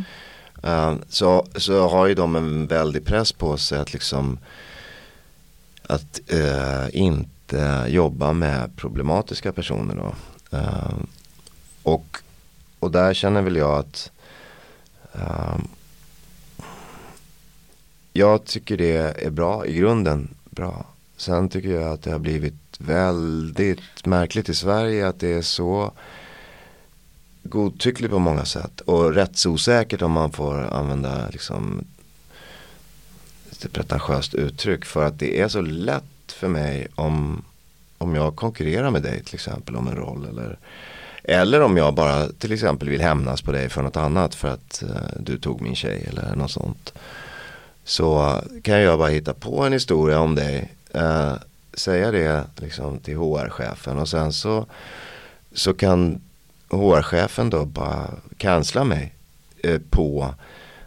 Eh, 0.63 0.95
så, 1.09 1.47
så 1.55 1.87
har 1.87 2.07
ju 2.07 2.13
de 2.13 2.35
en 2.35 2.67
väldig 2.67 3.05
press 3.05 3.31
på 3.31 3.57
sig 3.57 3.79
att 3.79 3.93
liksom 3.93 4.37
att 5.87 6.19
uh, 6.33 6.95
inte 6.95 7.85
jobba 7.87 8.33
med 8.33 8.75
problematiska 8.75 9.51
personer 9.51 9.95
då. 9.95 10.15
Uh, 10.57 10.93
och, 11.83 12.17
och 12.79 12.91
där 12.91 13.13
känner 13.13 13.41
väl 13.41 13.55
jag 13.55 13.79
att 13.79 14.11
uh, 15.15 15.57
jag 18.13 18.45
tycker 18.45 18.77
det 18.77 19.25
är 19.25 19.29
bra, 19.29 19.65
i 19.65 19.73
grunden 19.73 20.35
bra. 20.49 20.85
Sen 21.17 21.49
tycker 21.49 21.69
jag 21.69 21.93
att 21.93 22.01
det 22.01 22.11
har 22.11 22.19
blivit 22.19 22.53
väldigt 22.77 24.05
märkligt 24.05 24.49
i 24.49 24.55
Sverige 24.55 25.07
att 25.07 25.19
det 25.19 25.33
är 25.33 25.41
så 25.41 25.91
godtyckligt 27.49 28.11
på 28.11 28.19
många 28.19 28.45
sätt 28.45 28.81
och 28.81 29.13
rättsosäkert 29.13 30.01
om 30.01 30.11
man 30.11 30.31
får 30.31 30.61
använda 30.61 31.29
liksom 31.29 31.85
ett 33.51 33.73
pretentiöst 33.73 34.33
uttryck 34.33 34.85
för 34.85 35.05
att 35.05 35.19
det 35.19 35.41
är 35.41 35.47
så 35.47 35.61
lätt 35.61 36.03
för 36.27 36.47
mig 36.47 36.87
om, 36.95 37.43
om 37.97 38.15
jag 38.15 38.35
konkurrerar 38.35 38.91
med 38.91 39.01
dig 39.01 39.23
till 39.23 39.35
exempel 39.35 39.75
om 39.75 39.87
en 39.87 39.95
roll 39.95 40.27
eller 40.29 40.57
eller 41.27 41.61
om 41.61 41.77
jag 41.77 41.93
bara 41.93 42.27
till 42.27 42.51
exempel 42.51 42.89
vill 42.89 43.01
hämnas 43.01 43.41
på 43.41 43.51
dig 43.51 43.69
för 43.69 43.81
något 43.81 43.97
annat 43.97 44.35
för 44.35 44.47
att 44.47 44.83
eh, 44.83 45.19
du 45.19 45.37
tog 45.37 45.61
min 45.61 45.75
tjej 45.75 46.05
eller 46.09 46.35
något 46.35 46.51
sånt. 46.51 46.93
Så 47.83 48.41
kan 48.63 48.81
jag 48.81 48.99
bara 48.99 49.09
hitta 49.09 49.33
på 49.33 49.63
en 49.63 49.73
historia 49.73 50.19
om 50.19 50.35
dig, 50.35 50.73
eh, 50.93 51.33
säga 51.73 52.11
det 52.11 52.43
liksom 52.55 52.99
till 52.99 53.17
HR-chefen 53.17 53.97
och 53.99 54.09
sen 54.09 54.33
så, 54.33 54.65
så 55.53 55.73
kan 55.73 56.21
HR-chefen 56.69 57.49
då 57.49 57.65
bara 57.65 58.09
cancella 58.37 58.83
mig 58.83 59.15
eh, 59.63 59.81
på 59.89 60.33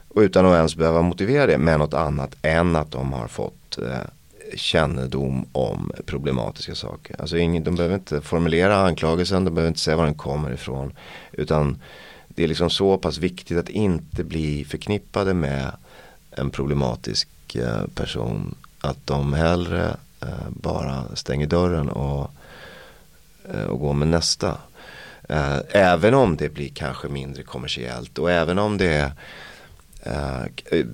och 0.09 0.21
utan 0.21 0.47
att 0.47 0.57
ens 0.57 0.77
behöva 0.77 1.03
motivera 1.03 1.47
det 1.47 1.59
med 1.59 1.79
något 1.79 1.95
annat 1.95 2.37
än 2.43 2.77
att 2.77 2.91
de 2.91 3.13
har 3.13 3.29
fått 3.29 3.79
eh, 3.79 4.11
kännedom 4.57 5.47
om 5.53 5.93
problematiska 6.07 6.75
saker. 6.75 7.17
Alltså 7.21 7.39
ingen, 7.39 7.65
de 7.65 7.75
behöver 7.75 7.95
inte 7.95 8.21
formulera 8.21 8.77
anklagelsen, 8.77 9.45
de 9.45 9.55
behöver 9.55 9.69
inte 9.69 9.81
säga 9.81 9.97
var 9.97 10.05
den 10.05 10.15
kommer 10.15 10.53
ifrån. 10.53 10.93
Utan 11.33 11.83
det 12.29 12.45
är 12.45 12.49
liksom 12.49 12.71
så 12.71 12.99
pass 12.99 13.19
viktigt 13.19 13.59
att 13.59 13.69
inte 13.69 14.25
bli 14.25 14.65
förknippade 14.65 15.35
med 15.35 15.73
en 16.31 16.51
problematisk 16.51 17.29
eh, 17.55 17.87
person. 17.95 18.55
Att 18.81 19.07
de 19.07 19.33
hellre 19.33 19.97
eh, 20.21 20.49
bara 20.49 21.17
stänger 21.17 21.47
dörren 21.47 21.89
och, 21.89 22.31
eh, 23.55 23.65
och 23.65 23.81
går 23.81 23.93
med 23.93 24.09
nästa. 24.09 24.57
Eh, 25.29 25.59
även 25.71 26.15
om 26.15 26.37
det 26.37 26.49
blir 26.49 26.69
kanske 26.69 27.09
mindre 27.09 27.43
kommersiellt 27.43 28.19
och 28.19 28.31
även 28.31 28.59
om 28.59 28.79
det 28.79 28.87
är 28.87 29.13
eh, 30.03 30.43
eh, 30.79 30.87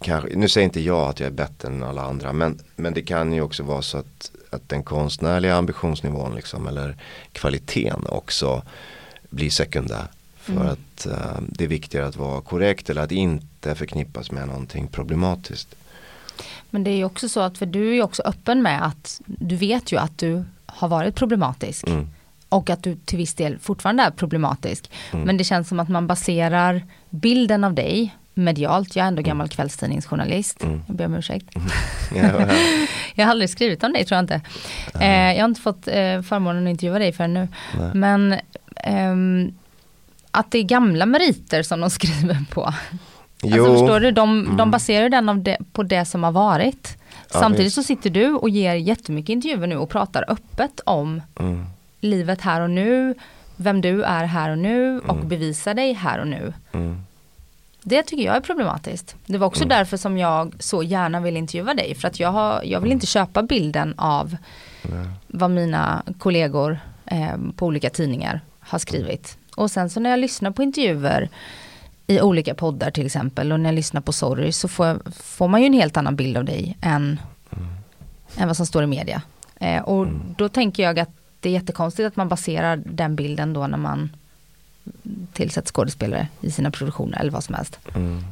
kanske, 0.00 0.36
nu 0.36 0.48
säger 0.48 0.64
inte 0.64 0.80
jag 0.80 1.08
att 1.08 1.20
jag 1.20 1.26
är 1.26 1.30
bättre 1.30 1.68
än 1.68 1.82
alla 1.82 2.02
andra 2.02 2.32
men, 2.32 2.58
men 2.76 2.94
det 2.94 3.02
kan 3.02 3.32
ju 3.32 3.40
också 3.40 3.62
vara 3.62 3.82
så 3.82 3.98
att, 3.98 4.30
att 4.50 4.68
den 4.68 4.82
konstnärliga 4.82 5.56
ambitionsnivån 5.56 6.34
liksom, 6.34 6.66
eller 6.66 6.96
kvaliteten 7.32 8.06
också 8.06 8.62
blir 9.30 9.50
sekundär. 9.50 10.06
För 10.36 10.64
att 10.64 11.06
eh, 11.06 11.40
det 11.48 11.64
är 11.64 11.68
viktigare 11.68 12.06
att 12.06 12.16
vara 12.16 12.40
korrekt 12.40 12.90
eller 12.90 13.02
att 13.02 13.12
inte 13.12 13.74
förknippas 13.74 14.30
med 14.30 14.48
någonting 14.48 14.86
problematiskt. 14.86 15.74
Men 16.70 16.84
det 16.84 16.90
är 16.90 16.96
ju 16.96 17.04
också 17.04 17.28
så 17.28 17.40
att, 17.40 17.58
för 17.58 17.66
du 17.66 17.88
är 17.88 17.94
ju 17.94 18.02
också 18.02 18.22
öppen 18.22 18.62
med 18.62 18.86
att 18.86 19.20
du 19.26 19.56
vet 19.56 19.92
ju 19.92 19.98
att 19.98 20.18
du 20.18 20.44
har 20.66 20.88
varit 20.88 21.14
problematisk. 21.14 21.86
Mm. 21.86 22.08
Och 22.54 22.70
att 22.70 22.82
du 22.82 22.96
till 22.96 23.18
viss 23.18 23.34
del 23.34 23.58
fortfarande 23.58 24.02
är 24.02 24.10
problematisk. 24.10 24.90
Men 25.12 25.36
det 25.36 25.44
känns 25.44 25.68
som 25.68 25.80
att 25.80 25.88
man 25.88 26.06
baserar 26.06 26.82
bilden 27.10 27.64
av 27.64 27.74
dig 27.74 28.14
medialt, 28.34 28.96
jag 28.96 29.04
är 29.04 29.08
ändå 29.08 29.22
gammal 29.22 29.48
kvällstidningsjournalist, 29.48 30.64
jag 30.86 30.96
ber 30.96 31.06
om 31.06 31.14
ursäkt. 31.14 31.46
Ja. 32.14 32.30
Jag 33.14 33.24
har 33.24 33.30
aldrig 33.30 33.50
skrivit 33.50 33.84
om 33.84 33.92
dig 33.92 34.04
tror 34.04 34.16
jag 34.16 34.22
inte. 34.22 34.40
Eh, 35.00 35.32
jag 35.32 35.40
har 35.42 35.48
inte 35.48 35.60
fått 35.60 35.88
eh, 35.88 36.22
förmånen 36.22 36.66
att 36.66 36.70
intervjua 36.70 36.98
dig 36.98 37.12
förrän 37.12 37.34
nu. 37.34 37.48
Men 37.94 38.34
ehm, 38.76 39.54
att 40.30 40.50
det 40.50 40.58
är 40.58 40.62
gamla 40.62 41.06
meriter 41.06 41.62
som 41.62 41.80
de 41.80 41.90
skriver 41.98 42.44
på. 42.50 42.64
Alltså 43.42 43.78
förstår 43.78 44.00
du, 44.00 44.10
de, 44.10 44.56
de 44.56 44.70
baserar 44.70 45.08
den 45.08 45.28
av 45.28 45.42
det, 45.42 45.58
på 45.72 45.82
det 45.82 46.04
som 46.04 46.22
har 46.24 46.32
varit. 46.32 46.98
Ja, 47.32 47.40
Samtidigt 47.40 47.66
visst. 47.66 47.74
så 47.74 47.82
sitter 47.82 48.10
du 48.10 48.32
och 48.32 48.48
ger 48.50 48.74
jättemycket 48.74 49.28
intervjuer 49.32 49.66
nu 49.66 49.76
och 49.76 49.90
pratar 49.90 50.24
öppet 50.28 50.80
om 50.86 51.22
Mm. 51.40 51.66
Livet 52.04 52.40
här 52.40 52.60
och 52.60 52.70
nu, 52.70 53.14
vem 53.56 53.80
du 53.80 54.02
är 54.02 54.24
här 54.24 54.50
och 54.50 54.58
nu 54.58 55.00
och 55.00 55.16
bevisar 55.16 55.74
dig 55.74 55.92
här 55.92 56.18
och 56.18 56.26
nu. 56.26 56.52
Mm. 56.72 57.02
Det 57.82 58.02
tycker 58.02 58.24
jag 58.24 58.36
är 58.36 58.40
problematiskt. 58.40 59.16
Det 59.26 59.38
var 59.38 59.46
också 59.46 59.64
därför 59.64 59.96
som 59.96 60.18
jag 60.18 60.54
så 60.58 60.82
gärna 60.82 61.20
vill 61.20 61.36
intervjua 61.36 61.74
dig. 61.74 61.94
För 61.94 62.08
att 62.08 62.20
jag, 62.20 62.32
har, 62.32 62.62
jag 62.64 62.80
vill 62.80 62.92
inte 62.92 63.06
köpa 63.06 63.42
bilden 63.42 63.94
av 63.96 64.36
vad 65.26 65.50
mina 65.50 66.02
kollegor 66.18 66.78
eh, 67.06 67.36
på 67.56 67.66
olika 67.66 67.90
tidningar 67.90 68.40
har 68.60 68.78
skrivit. 68.78 69.38
Och 69.56 69.70
sen 69.70 69.90
så 69.90 70.00
när 70.00 70.10
jag 70.10 70.18
lyssnar 70.18 70.50
på 70.50 70.62
intervjuer 70.62 71.28
i 72.06 72.20
olika 72.20 72.54
poddar 72.54 72.90
till 72.90 73.06
exempel 73.06 73.52
och 73.52 73.60
när 73.60 73.70
jag 73.70 73.74
lyssnar 73.74 74.00
på 74.00 74.12
Sorry 74.12 74.52
så 74.52 74.68
får, 74.68 74.86
jag, 74.86 75.00
får 75.14 75.48
man 75.48 75.60
ju 75.60 75.66
en 75.66 75.72
helt 75.72 75.96
annan 75.96 76.16
bild 76.16 76.36
av 76.36 76.44
dig 76.44 76.76
än, 76.80 77.20
än 78.36 78.46
vad 78.46 78.56
som 78.56 78.66
står 78.66 78.82
i 78.84 78.86
media. 78.86 79.22
Eh, 79.60 79.82
och 79.82 80.06
då 80.36 80.48
tänker 80.48 80.82
jag 80.82 80.98
att 80.98 81.23
det 81.44 81.50
är 81.50 81.52
jättekonstigt 81.52 82.06
att 82.06 82.16
man 82.16 82.28
baserar 82.28 82.82
den 82.86 83.16
bilden 83.16 83.52
då 83.52 83.66
när 83.66 83.78
man 83.78 84.10
tillsätter 85.32 85.72
skådespelare 85.72 86.28
i 86.40 86.50
sina 86.50 86.70
produktioner 86.70 87.20
eller 87.20 87.30
vad 87.32 87.44
som 87.44 87.54
helst. 87.54 87.78
Mm. 87.94 88.24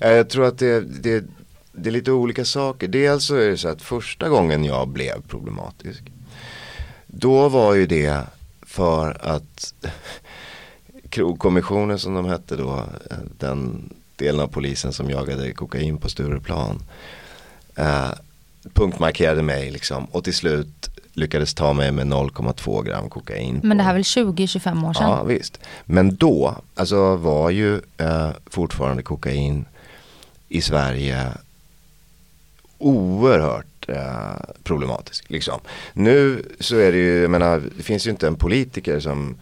Eh, 0.00 0.10
jag 0.10 0.28
tror 0.28 0.46
att 0.46 0.58
det, 0.58 0.80
det, 0.80 1.24
det 1.72 1.90
är 1.90 1.92
lite 1.92 2.12
olika 2.12 2.44
saker. 2.44 2.88
Dels 2.88 3.24
så 3.24 3.36
är 3.36 3.50
det 3.50 3.56
så 3.56 3.68
att 3.68 3.82
första 3.82 4.28
gången 4.28 4.64
jag 4.64 4.88
blev 4.88 5.22
problematisk. 5.22 6.02
Då 7.06 7.48
var 7.48 7.74
ju 7.74 7.86
det 7.86 8.20
för 8.62 9.16
att 9.20 9.74
krogkommissionen 11.08 11.98
som 11.98 12.14
de 12.14 12.24
hette 12.24 12.56
då, 12.56 12.86
eh, 13.10 13.16
den 13.38 13.90
delen 14.16 14.40
av 14.40 14.48
polisen 14.48 14.92
som 14.92 15.10
jagade 15.10 15.52
kokain 15.52 15.98
på 15.98 16.08
Stureplan. 16.08 16.82
Eh, 17.76 18.10
punktmarkerade 18.72 19.42
mig 19.42 19.70
liksom 19.70 20.04
och 20.04 20.24
till 20.24 20.34
slut 20.34 20.88
lyckades 21.14 21.54
ta 21.54 21.72
mig 21.72 21.92
med 21.92 22.06
0,2 22.06 22.82
gram 22.82 23.08
kokain. 23.10 23.60
Men 23.62 23.76
det 23.76 23.82
här 23.82 23.90
är 23.90 23.94
väl 23.94 24.02
20-25 24.02 24.88
år 24.88 24.92
sedan? 24.94 25.10
Ja 25.10 25.22
visst. 25.22 25.58
Men 25.84 26.16
då, 26.16 26.54
alltså 26.74 27.16
var 27.16 27.50
ju 27.50 27.74
eh, 27.98 28.30
fortfarande 28.46 29.02
kokain 29.02 29.64
i 30.48 30.60
Sverige 30.62 31.26
oerhört 32.78 33.88
eh, 33.88 34.54
problematisk. 34.62 35.30
Liksom. 35.30 35.60
Nu 35.92 36.42
så 36.60 36.76
är 36.76 36.92
det 36.92 36.98
ju, 36.98 37.22
jag 37.22 37.30
menar, 37.30 37.62
det 37.76 37.82
finns 37.82 38.06
ju 38.06 38.10
inte 38.10 38.26
en 38.26 38.36
politiker 38.36 39.00
som, 39.00 39.36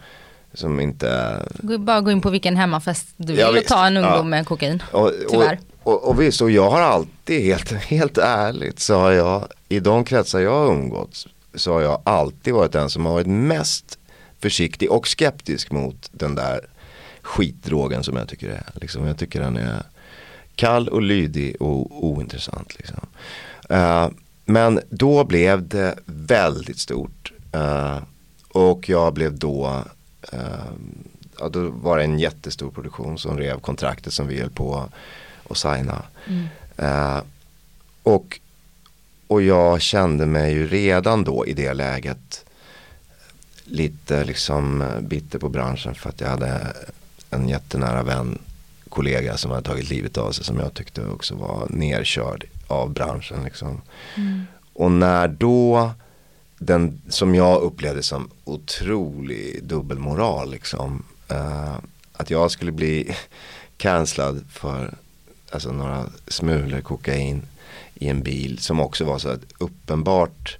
som 0.53 0.79
inte... 0.79 1.37
Bara 1.79 2.01
gå 2.01 2.11
in 2.11 2.21
på 2.21 2.29
vilken 2.29 2.57
hemmafest 2.57 3.07
du 3.17 3.33
Ja, 3.33 3.47
vill 3.47 3.49
och 3.49 3.55
visst. 3.55 3.67
ta 3.67 3.85
en 3.87 3.97
ungdom 3.97 4.13
Ja. 4.15 4.23
med 4.23 4.47
kokain. 4.47 4.83
Och, 4.91 5.11
Tyvärr. 5.29 5.59
Och, 5.83 6.09
och, 6.09 6.21
visst, 6.21 6.41
och 6.41 6.51
jag 6.51 6.69
har 6.69 6.81
alltid, 6.81 7.41
helt, 7.41 7.71
helt 7.71 8.17
ärligt, 8.17 8.79
så 8.79 8.95
har 8.95 9.11
jag, 9.11 9.47
i 9.69 9.79
de 9.79 10.05
kretsar 10.05 10.39
jag 10.39 10.51
har 10.51 10.73
umgåtts, 10.73 11.27
så 11.55 11.73
har 11.73 11.81
jag 11.81 12.01
alltid 12.03 12.53
varit 12.53 12.71
den 12.71 12.89
som 12.89 13.05
har 13.05 13.13
varit 13.13 13.27
mest 13.27 13.97
försiktig 14.39 14.91
och 14.91 15.07
skeptisk 15.07 15.71
mot 15.71 16.09
den 16.11 16.35
där 16.35 16.67
skitdrogen 17.21 18.03
som 18.03 18.15
jag 18.15 18.27
tycker 18.27 18.47
det 18.47 18.55
är. 18.55 18.71
Liksom, 18.81 19.07
jag 19.07 19.17
tycker 19.17 19.41
den 19.41 19.57
är 19.57 19.83
kall 20.55 20.87
och 20.87 21.01
lydig 21.01 21.61
och 21.61 22.05
ointressant. 22.05 22.77
Liksom. 22.77 22.99
Uh, 23.71 24.09
men 24.45 24.79
då 24.89 25.23
blev 25.23 25.67
det 25.67 25.95
väldigt 26.05 26.79
stort. 26.79 27.33
Uh, 27.55 27.97
och 28.49 28.89
jag 28.89 29.13
blev 29.13 29.39
då, 29.39 29.83
uh, 30.33 30.71
ja, 31.39 31.49
då 31.49 31.69
var 31.69 31.97
det 31.97 32.03
en 32.03 32.19
jättestor 32.19 32.71
produktion 32.71 33.17
som 33.17 33.37
rev 33.37 33.59
kontraktet 33.59 34.13
som 34.13 34.27
vi 34.27 34.39
höll 34.39 34.49
på 34.49 34.89
att 35.51 35.57
signa. 35.57 36.03
Eh, 36.77 37.19
och, 38.03 38.39
och 39.27 39.41
jag 39.41 39.81
kände 39.81 40.25
mig 40.25 40.53
ju 40.53 40.67
redan 40.67 41.23
då 41.23 41.45
i 41.45 41.53
det 41.53 41.73
läget 41.73 42.45
lite 43.63 44.23
liksom 44.23 44.83
bitter 45.01 45.39
på 45.39 45.49
branschen 45.49 45.95
för 45.95 46.09
att 46.09 46.21
jag 46.21 46.29
hade 46.29 46.75
en 47.29 47.49
jättenära 47.49 48.03
vän, 48.03 48.39
kollega 48.89 49.37
som 49.37 49.51
hade 49.51 49.63
tagit 49.63 49.89
livet 49.89 50.17
av 50.17 50.31
sig 50.31 50.45
som 50.45 50.59
jag 50.59 50.73
tyckte 50.73 51.05
också 51.05 51.35
var 51.35 51.67
nerkörd 51.69 52.45
av 52.67 52.89
branschen. 52.93 53.43
Liksom. 53.43 53.81
Och 54.73 54.91
när 54.91 55.27
då 55.27 55.91
den 56.57 57.01
som 57.09 57.35
jag 57.35 57.61
upplevde 57.61 58.03
som 58.03 58.29
otrolig 58.43 59.63
dubbelmoral 59.63 60.51
liksom. 60.51 61.03
Eh, 61.27 61.75
att 62.13 62.29
jag 62.29 62.51
skulle 62.51 62.71
bli 62.71 63.15
cancellad 63.77 64.45
för 64.49 64.93
alltså, 65.51 65.71
några 65.71 66.05
smulor 66.27 66.81
kokain 66.81 67.41
i 67.93 68.07
en 68.07 68.23
bil 68.23 68.59
som 68.59 68.79
också 68.79 69.05
var 69.05 69.19
så 69.19 69.29
att 69.29 69.41
uppenbart 69.57 70.57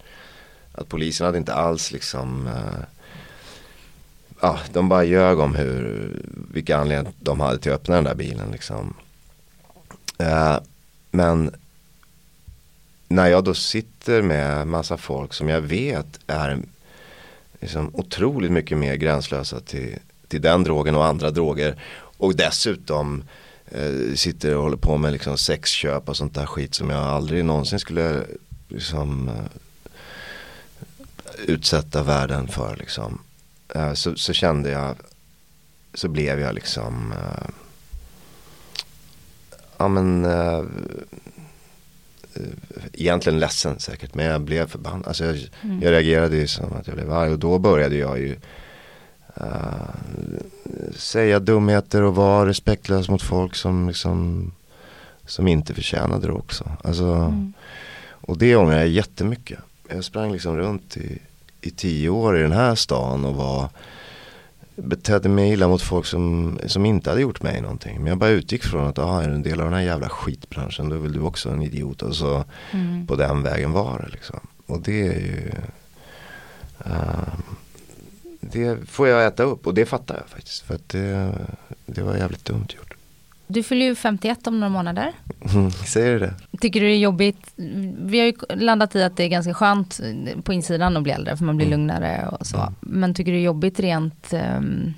att 0.71 0.89
polisen 0.89 1.25
hade 1.25 1.37
inte 1.37 1.53
alls 1.53 1.91
liksom 1.91 2.47
eh, 2.47 2.83
ja, 4.41 4.59
de 4.73 4.89
bara 4.89 5.03
ljög 5.03 5.39
om 5.39 5.55
hur, 5.55 6.11
vilka 6.53 6.77
anledningar 6.77 7.13
de 7.19 7.39
hade 7.39 7.57
till 7.57 7.71
att 7.71 7.81
öppna 7.81 7.95
den 7.95 8.03
där 8.03 8.15
bilen 8.15 8.51
liksom. 8.51 8.93
Eh, 10.17 10.59
men 11.11 11.55
när 13.07 13.27
jag 13.27 13.43
då 13.43 13.53
sitter 13.53 14.21
med 14.21 14.67
massa 14.67 14.97
folk 14.97 15.33
som 15.33 15.49
jag 15.49 15.61
vet 15.61 16.19
är 16.27 16.59
liksom 17.59 17.89
otroligt 17.93 18.51
mycket 18.51 18.77
mer 18.77 18.95
gränslösa 18.95 19.59
till, 19.59 19.97
till 20.27 20.41
den 20.41 20.63
drogen 20.63 20.95
och 20.95 21.05
andra 21.05 21.31
droger 21.31 21.75
och 22.17 22.35
dessutom 22.35 23.23
sitter 24.15 24.55
och 24.55 24.63
håller 24.63 24.77
på 24.77 24.97
med 24.97 25.13
liksom 25.13 25.37
sexköp 25.37 26.09
och 26.09 26.17
sånt 26.17 26.35
där 26.35 26.45
skit 26.45 26.75
som 26.75 26.89
jag 26.89 27.03
aldrig 27.03 27.45
någonsin 27.45 27.79
skulle 27.79 28.23
liksom, 28.67 29.27
eh, 29.29 29.35
utsätta 31.47 32.03
världen 32.03 32.47
för. 32.47 32.75
Liksom. 32.75 33.21
Eh, 33.75 33.93
så, 33.93 34.15
så 34.15 34.33
kände 34.33 34.69
jag, 34.69 34.95
så 35.93 36.07
blev 36.07 36.39
jag 36.39 36.55
liksom, 36.55 37.11
eh, 37.11 37.49
ja 39.77 39.87
men, 39.87 40.25
eh, 40.25 40.63
eh, 42.33 42.43
egentligen 42.93 43.39
ledsen 43.39 43.79
säkert, 43.79 44.13
men 44.13 44.25
jag 44.25 44.41
blev 44.41 44.67
förbannad. 44.67 45.07
Alltså 45.07 45.25
jag, 45.25 45.37
jag 45.81 45.91
reagerade 45.91 46.37
ju 46.37 46.47
som 46.47 46.73
att 46.73 46.87
jag 46.87 46.95
blev 46.95 47.13
arg 47.13 47.31
och 47.31 47.39
då 47.39 47.59
började 47.59 47.95
jag 47.95 48.19
ju 48.19 48.37
eh, 49.35 50.93
säga 50.95 51.39
dumheter 51.39 52.01
och 52.01 52.15
vara 52.15 52.45
respektlös 52.49 53.09
mot 53.09 53.21
folk 53.21 53.55
som 53.55 53.87
liksom, 53.87 54.51
som 55.25 55.47
inte 55.47 55.73
förtjänade 55.73 56.27
det 56.27 56.33
också. 56.33 56.71
Alltså, 56.83 57.33
Och 58.21 58.37
det 58.37 58.55
ångrar 58.55 58.77
jag 58.77 58.87
jättemycket. 58.87 59.59
Jag 59.89 60.03
sprang 60.03 60.31
liksom 60.31 60.57
runt 60.57 60.97
i, 60.97 61.19
i 61.61 61.69
tio 61.69 62.09
år 62.09 62.37
i 62.37 62.41
den 62.41 62.51
här 62.51 62.75
stan 62.75 63.25
och 63.25 63.35
var 63.35 63.69
betedde 64.75 65.29
mig 65.29 65.51
illa 65.51 65.67
mot 65.67 65.81
folk 65.81 66.05
som, 66.05 66.59
som 66.65 66.85
inte 66.85 67.09
hade 67.09 67.21
gjort 67.21 67.43
mig 67.43 67.61
någonting. 67.61 67.97
Men 67.97 68.07
jag 68.07 68.17
bara 68.17 68.29
utgick 68.29 68.63
från 68.63 68.87
att, 68.87 68.99
ah, 68.99 69.21
är 69.21 69.27
du 69.27 69.35
en 69.35 69.43
del 69.43 69.59
av 69.59 69.65
den 69.65 69.73
här 69.73 69.81
jävla 69.81 70.09
skitbranschen 70.09 70.89
då 70.89 70.95
är 70.95 70.99
väl 70.99 71.13
du 71.13 71.19
också 71.19 71.49
en 71.49 71.61
idiot. 71.61 72.01
Och 72.01 72.15
så 72.15 72.43
på 73.07 73.15
den 73.15 73.43
vägen 73.43 73.71
var 73.71 73.99
det 73.99 74.11
liksom. 74.11 74.39
Och 74.65 74.81
det 74.81 75.07
är 75.07 75.19
ju, 75.19 75.51
eh, 76.85 77.33
det 78.51 78.89
får 78.89 79.07
jag 79.07 79.25
äta 79.25 79.43
upp 79.43 79.67
och 79.67 79.73
det 79.73 79.85
fattar 79.85 80.15
jag 80.15 80.27
faktiskt. 80.29 80.61
För 80.63 80.75
att 80.75 80.89
det, 80.89 81.31
det 81.85 82.01
var 82.01 82.17
jävligt 82.17 82.45
dumt 82.45 82.67
gjort. 82.77 82.91
Du 83.47 83.63
fyller 83.63 83.85
ju 83.85 83.95
51 83.95 84.47
om 84.47 84.59
några 84.59 84.69
månader. 84.69 85.13
Säger 85.87 86.11
du 86.13 86.19
det? 86.19 86.33
Tycker 86.61 86.79
du 86.79 86.87
det 86.87 86.93
är 86.93 86.97
jobbigt? 86.97 87.51
Vi 88.01 88.19
har 88.19 88.25
ju 88.25 88.33
landat 88.55 88.95
i 88.95 89.03
att 89.03 89.17
det 89.17 89.23
är 89.23 89.27
ganska 89.27 89.53
skönt 89.53 89.99
på 90.43 90.53
insidan 90.53 90.97
att 90.97 91.03
bli 91.03 91.11
äldre 91.11 91.37
för 91.37 91.45
man 91.45 91.57
blir 91.57 91.67
lugnare 91.67 92.27
och 92.39 92.47
så. 92.47 92.73
Men 92.79 93.13
tycker 93.13 93.31
du 93.31 93.37
det 93.37 93.41
är 93.41 93.45
jobbigt 93.45 93.79
rent 93.79 94.33
ehm, 94.33 94.93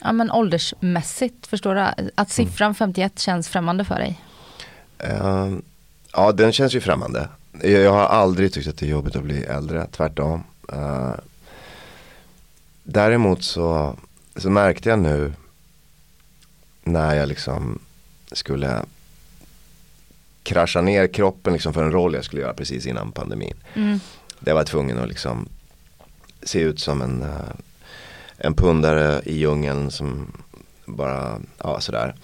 ja, 0.00 0.12
men 0.12 0.30
åldersmässigt? 0.30 1.46
Förstår 1.46 1.74
du? 1.74 2.10
Att 2.14 2.30
siffran 2.30 2.74
51 2.74 3.18
känns 3.18 3.48
främmande 3.48 3.84
för 3.84 3.98
dig? 3.98 4.20
Eh, 4.98 5.48
ja, 6.12 6.32
den 6.32 6.52
känns 6.52 6.74
ju 6.74 6.80
främmande. 6.80 7.28
Jag, 7.62 7.70
jag 7.70 7.92
har 7.92 8.06
aldrig 8.06 8.52
tyckt 8.52 8.68
att 8.68 8.76
det 8.78 8.86
är 8.86 8.90
jobbigt 8.90 9.16
att 9.16 9.24
bli 9.24 9.44
äldre, 9.44 9.86
tvärtom. 9.86 10.44
Uh, 10.72 11.14
däremot 12.92 13.42
så, 13.42 13.96
så 14.36 14.50
märkte 14.50 14.88
jag 14.88 14.98
nu 14.98 15.32
när 16.84 17.14
jag 17.14 17.28
liksom 17.28 17.78
skulle 18.32 18.82
krascha 20.42 20.80
ner 20.80 21.06
kroppen 21.06 21.52
liksom 21.52 21.72
för 21.74 21.84
en 21.84 21.92
roll 21.92 22.14
jag 22.14 22.24
skulle 22.24 22.42
göra 22.42 22.54
precis 22.54 22.86
innan 22.86 23.12
pandemin. 23.12 23.54
Där 24.40 24.52
var 24.52 24.60
jag 24.60 24.66
tvungen 24.66 24.98
att 24.98 25.08
liksom 25.08 25.48
se 26.42 26.60
ut 26.60 26.80
som 26.80 27.02
en, 27.02 27.22
eh, 27.22 27.54
en 28.36 28.54
pundare 28.54 29.22
i 29.24 29.38
djungeln 29.38 29.90
som 29.90 30.32
bara, 30.86 31.40
ja 31.58 31.80
sådär. 31.80 32.14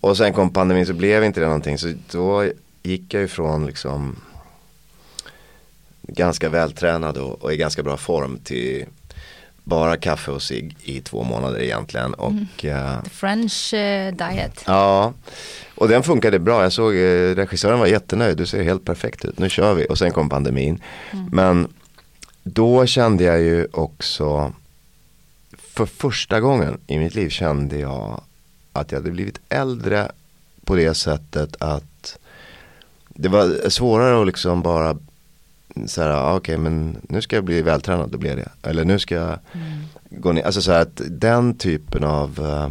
Och 0.00 0.16
sen 0.16 0.32
kom 0.32 0.52
pandemin 0.52 0.86
så 0.86 0.94
blev 0.94 1.24
inte 1.24 1.40
det 1.40 1.46
någonting. 1.46 1.78
Så 1.78 1.92
då 2.10 2.50
gick 2.82 3.14
jag 3.14 3.22
ifrån 3.22 3.66
liksom 3.66 4.16
ganska 6.02 6.48
vältränad 6.48 7.16
och, 7.18 7.42
och 7.42 7.52
i 7.52 7.56
ganska 7.56 7.82
bra 7.82 7.96
form 7.96 8.38
till 8.44 8.86
bara 9.70 9.96
kaffe 9.96 10.30
och 10.30 10.42
cigg 10.42 10.76
i 10.82 11.00
två 11.00 11.22
månader 11.22 11.60
egentligen. 11.62 12.14
Och 12.14 12.64
eh, 12.64 13.02
The 13.02 13.10
French 13.10 13.74
eh, 13.74 14.14
diet. 14.14 14.64
ja, 14.66 15.12
och 15.74 15.88
den 15.88 16.02
funkade 16.02 16.38
bra. 16.38 16.62
Jag 16.62 16.72
såg 16.72 16.94
eh, 16.94 17.34
regissören 17.34 17.78
var 17.78 17.86
jättenöjd. 17.86 18.36
Du 18.36 18.46
ser 18.46 18.62
helt 18.62 18.84
perfekt 18.84 19.24
ut. 19.24 19.38
Nu 19.38 19.48
kör 19.48 19.74
vi. 19.74 19.86
Och 19.90 19.98
sen 19.98 20.12
kom 20.12 20.28
pandemin. 20.28 20.82
Men 21.32 21.68
då 22.42 22.86
kände 22.86 23.24
jag 23.24 23.40
ju 23.40 23.66
också 23.72 24.52
för 25.58 25.86
första 25.86 26.40
gången 26.40 26.80
i 26.86 26.98
mitt 26.98 27.14
liv 27.14 27.28
kände 27.28 27.78
jag 27.78 28.20
att 28.72 28.92
jag 28.92 28.98
hade 28.98 29.10
blivit 29.10 29.40
äldre 29.48 30.10
på 30.64 30.76
det 30.76 30.94
sättet 30.94 31.56
att 31.62 32.18
det 33.08 33.28
var 33.28 33.68
svårare 33.68 34.20
att 34.20 34.26
liksom 34.26 34.62
bara 34.62 34.96
så 35.86 36.02
här, 36.02 36.10
ah, 36.10 36.36
okej 36.36 36.56
men 36.56 36.96
nu 37.08 37.22
ska 37.22 37.36
jag 37.36 37.44
bli 37.44 37.62
vältränad, 37.62 38.10
då 38.10 38.18
blev 38.18 38.36
det. 38.36 38.68
Eller 38.68 38.84
nu 38.84 38.98
ska 38.98 39.14
jag 39.14 39.38
gå 40.10 40.32
ner, 40.32 40.42
alltså 40.42 40.62
så 40.62 40.72
här 40.72 40.80
att 40.80 41.00
den 41.08 41.54
typen 41.54 42.04
av 42.04 42.38
eh, 42.38 42.70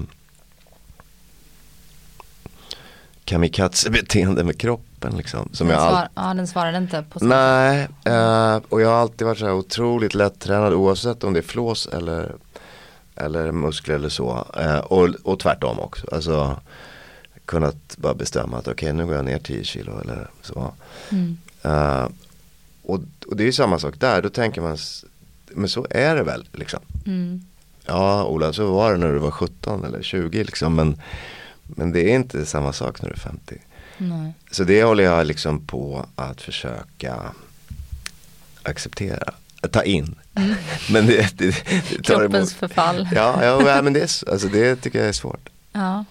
kamikaze-beteende 3.25 4.43
med 4.43 4.59
kroppen 4.59 5.17
liksom. 5.17 5.49
Som 5.53 5.67
Den, 5.67 5.77
jag 5.77 5.89
svar, 5.89 6.09
ja, 6.15 6.33
den 6.33 6.47
svarade 6.47 6.77
inte 6.77 7.05
på 7.09 7.19
Nej, 7.25 7.87
eh, 8.03 8.59
och 8.69 8.81
jag 8.81 8.89
har 8.89 8.95
alltid 8.95 9.27
varit 9.27 9.39
så 9.39 9.45
här 9.45 9.53
otroligt 9.53 10.13
lättränad 10.13 10.73
oavsett 10.73 11.23
om 11.23 11.33
det 11.33 11.39
är 11.39 11.43
flås 11.43 11.87
eller, 11.87 12.35
eller 13.15 13.51
muskler 13.51 13.95
eller 13.95 14.09
så. 14.09 14.45
Eh, 14.57 14.77
och, 14.79 15.09
och 15.23 15.39
tvärtom 15.39 15.79
också. 15.79 16.07
Alltså 16.11 16.57
kunnat 17.45 17.97
bara 17.97 18.13
bestämma 18.13 18.57
att 18.57 18.67
okej 18.67 18.93
nu 18.93 19.05
går 19.05 19.15
jag 19.15 19.25
ner 19.25 19.39
10 19.39 19.63
kilo 19.63 20.01
eller 20.01 20.27
så. 20.41 20.73
Eh, 21.61 22.07
och, 22.89 22.99
och 23.27 23.35
det 23.37 23.43
är 23.43 23.45
ju 23.45 23.53
samma 23.53 23.79
sak 23.79 23.99
där, 23.99 24.21
då 24.21 24.29
tänker 24.29 24.61
man, 24.61 24.77
men 25.51 25.69
så 25.69 25.87
är 25.89 26.15
det 26.15 26.23
väl 26.23 26.47
liksom. 26.53 26.79
ja 27.85 28.25
Ola 28.25 28.53
så 28.53 28.71
var 28.71 28.91
det 28.91 28.97
när 28.97 29.13
du 29.13 29.19
var 29.19 29.31
17 29.31 29.85
eller 29.85 30.01
20 30.01 30.43
liksom. 30.43 30.75
Men, 30.75 31.01
men 31.63 31.91
det 31.91 32.11
är 32.11 32.15
inte 32.15 32.45
samma 32.45 32.73
sak 32.73 33.01
när 33.01 33.09
du 33.09 33.15
är 33.15 33.19
50. 33.19 33.55
Nej. 33.97 34.33
Så 34.51 34.63
det 34.63 34.83
håller 34.83 35.03
jag 35.03 35.27
liksom 35.27 35.65
på 35.65 36.05
att 36.15 36.41
försöka 36.41 37.15
acceptera, 38.63 39.33
ta 39.71 39.83
in. 39.83 40.15
Men 40.91 41.05
det, 41.05 41.37
det, 41.37 41.63
det 41.65 42.03
tar 42.03 42.15
Kroppens 42.19 42.33
emot. 42.33 42.51
förfall. 42.51 43.07
Ja, 43.11 43.43
ja, 43.43 43.81
men 43.81 43.93
det, 43.93 43.99
är, 43.99 44.31
alltså 44.31 44.47
det 44.47 44.75
tycker 44.75 44.99
jag 44.99 45.07
är 45.07 45.13
svårt. 45.13 45.49
Ja, 45.71 46.05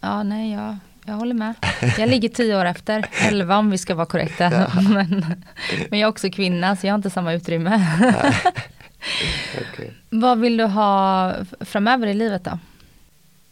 ja 0.00 0.22
nej 0.22 0.52
jag, 0.52 0.76
jag 1.06 1.14
håller 1.14 1.34
med. 1.34 1.54
Jag 1.98 2.08
ligger 2.08 2.28
tio 2.28 2.60
år 2.60 2.64
efter, 2.64 3.06
elva 3.12 3.58
om 3.58 3.70
vi 3.70 3.78
ska 3.78 3.94
vara 3.94 4.06
korrekta. 4.06 4.50
Men, 4.90 5.24
men 5.90 5.98
jag 5.98 6.06
är 6.06 6.10
också 6.10 6.30
kvinna 6.30 6.76
så 6.76 6.86
jag 6.86 6.92
har 6.92 6.96
inte 6.96 7.10
samma 7.10 7.32
utrymme. 7.32 7.86
Okej. 9.72 9.92
Vad 10.10 10.38
vill 10.38 10.56
du 10.56 10.64
ha 10.64 11.34
framöver 11.60 12.06
i 12.06 12.14
livet 12.14 12.44
då? 12.44 12.58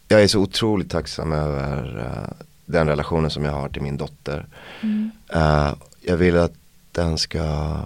Jag 0.09 0.23
är 0.23 0.27
så 0.27 0.41
otroligt 0.41 0.91
tacksam 0.91 1.33
över 1.33 1.99
eh, 2.01 2.45
den 2.67 2.89
relationen 2.89 3.31
som 3.31 3.45
jag 3.45 3.53
har 3.53 3.69
till 3.69 3.83
min 3.83 3.97
dotter. 3.97 4.47
Eh, 5.29 5.75
jag 6.01 6.17
vill 6.17 6.39
att 6.39 6.55
den 6.93 7.19
ska 7.19 7.77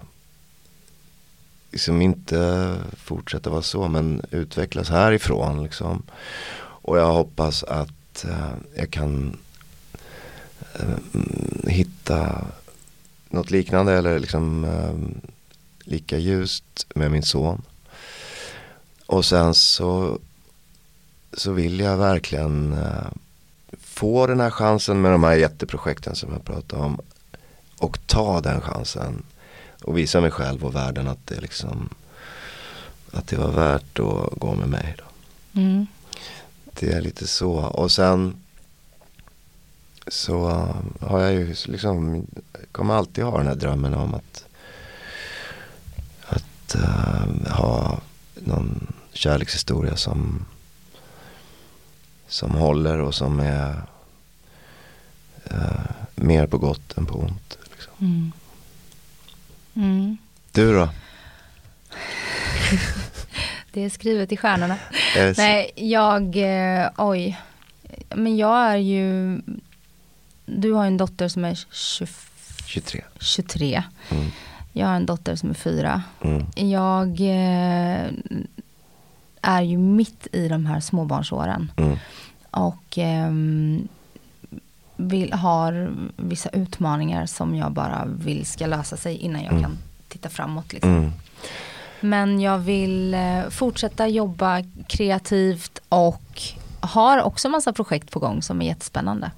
liksom 1.73 2.03
inte 2.03 2.75
fortsätta 2.97 3.51
vara 3.51 3.63
så 3.63 3.89
men 3.89 4.23
utvecklas 4.31 4.91
härifrån 4.91 5.63
liksom. 5.63 6.03
Och 6.61 6.99
jag 6.99 7.13
hoppas 7.13 7.63
att 7.63 8.25
eh, 8.25 8.53
jag 8.77 8.91
kan 8.91 9.05
mm, 9.05 9.37
hitta 11.67 12.45
något 13.29 13.51
liknande 13.51 13.93
eller 13.93 14.19
liksom 14.19 14.65
eh, 14.65 14.95
lika 15.79 16.19
ljust 16.19 16.87
med 16.95 17.11
min 17.11 17.23
son. 17.23 17.63
Och 19.07 19.25
sen 19.25 19.55
så, 19.55 20.19
så 21.33 21.53
vill 21.53 21.81
jag 21.81 21.97
verkligen 21.97 22.73
eh, 22.73 23.07
få 23.79 24.27
den 24.27 24.41
här 24.41 24.51
chansen 24.51 25.01
med 25.01 25.13
de 25.13 25.25
här 25.25 25.35
jätteprojekten 25.35 26.15
som 26.15 26.33
jag 26.33 26.45
pratade 26.45 26.83
om. 26.83 27.01
Och 27.79 28.07
ta 28.07 28.41
den 28.41 28.61
chansen. 28.61 29.23
Och 29.83 29.99
visa 29.99 30.21
mig 30.21 30.31
själv 30.31 30.65
och 30.65 30.75
världen 30.75 31.09
att 31.09 31.27
det 31.27 31.41
liksom 31.41 31.89
att 33.13 33.27
det 33.27 33.37
var 33.37 33.51
värt 33.51 33.99
att 33.99 34.39
gå 34.39 34.55
med 34.55 34.69
mig. 34.69 34.97
Då. 34.99 35.05
Mm. 35.61 35.87
Det 36.81 36.93
är 36.93 37.01
lite 37.01 37.27
så. 37.27 37.53
Och 37.53 37.93
sen 37.93 38.45
så 40.09 40.49
uh, 40.49 40.77
har 41.09 41.21
jag 41.21 41.33
ju 41.33 41.55
liksom, 41.67 42.27
kommer 42.73 42.95
alltid 42.95 43.25
ha 43.25 43.39
den 43.39 43.47
här 43.47 43.55
drömmen 43.55 43.95
om 43.95 44.15
att, 44.15 44.45
att 46.27 46.77
uh, 46.77 47.51
ha 47.51 48.01
någon 48.35 48.93
kärlekshistoria 49.13 49.97
som, 49.97 50.45
som 52.29 52.51
håller 52.51 52.99
och 52.99 53.15
som 53.15 53.41
är 53.41 53.83
uh, 55.53 55.91
mer 56.15 56.47
på 56.47 56.59
gott 56.59 56.99
än 56.99 57.07
på 57.07 57.19
ont. 57.19 57.59
Liksom. 57.71 57.93
Mm. 58.01 58.33
Mm. 59.75 60.17
Du 60.53 60.75
då? 60.75 60.89
Det 63.73 63.85
är 63.85 63.91
skrivet 63.91 64.33
i 64.33 64.37
stjärnorna. 64.37 64.79
Nej, 65.37 65.71
jag, 65.75 66.37
eh, 66.37 66.91
oj. 66.97 67.39
Men 68.09 68.37
jag 68.37 68.67
är 68.67 68.77
ju, 68.77 69.41
du 70.57 70.73
har 70.73 70.87
en 70.87 70.97
dotter 70.97 71.29
som 71.29 71.45
är 71.45 71.55
20, 71.73 72.07
23. 72.67 73.05
23. 73.21 73.83
Mm. 74.11 74.25
Jag 74.73 74.87
har 74.87 74.95
en 74.95 75.07
dotter 75.07 75.37
som 75.37 75.51
är 75.51 75.55
fyra. 75.55 76.03
Mm. 76.21 76.47
Jag 76.71 77.09
eh, 77.21 78.11
är 79.43 79.63
ju 79.63 79.79
mitt 79.79 80.27
i 80.33 80.49
de 80.49 80.67
här 80.67 80.81
småbarnsåren. 80.81 81.73
Mm. 81.77 81.97
Och 82.51 82.99
ehm, 82.99 83.89
vill, 84.97 85.33
har 85.33 85.91
vissa 86.17 86.49
utmaningar 86.49 87.27
som 87.27 87.55
jag 87.55 87.73
bara 87.73 88.05
vill 88.07 88.47
ska 88.47 88.67
lösa 88.67 88.97
sig 88.97 89.17
innan 89.17 89.43
jag 89.43 89.51
Mm. 89.53 89.63
kan 89.63 89.79
titta 90.09 90.29
framåt. 90.29 90.73
Liksom. 90.73 90.91
Mm. 90.97 91.13
Men 92.01 92.41
jag 92.41 92.59
vill 92.59 93.15
eh, 93.15 93.49
fortsätta 93.51 94.09
jobba 94.09 94.63
kreativt 94.89 95.79
och 95.89 96.43
har 96.81 97.23
också 97.23 97.49
massa 97.49 97.73
projekt 97.73 98.11
på 98.11 98.19
gång 98.19 98.43
som 98.43 98.63
är 98.63 98.67
jättespännande. 98.67 99.31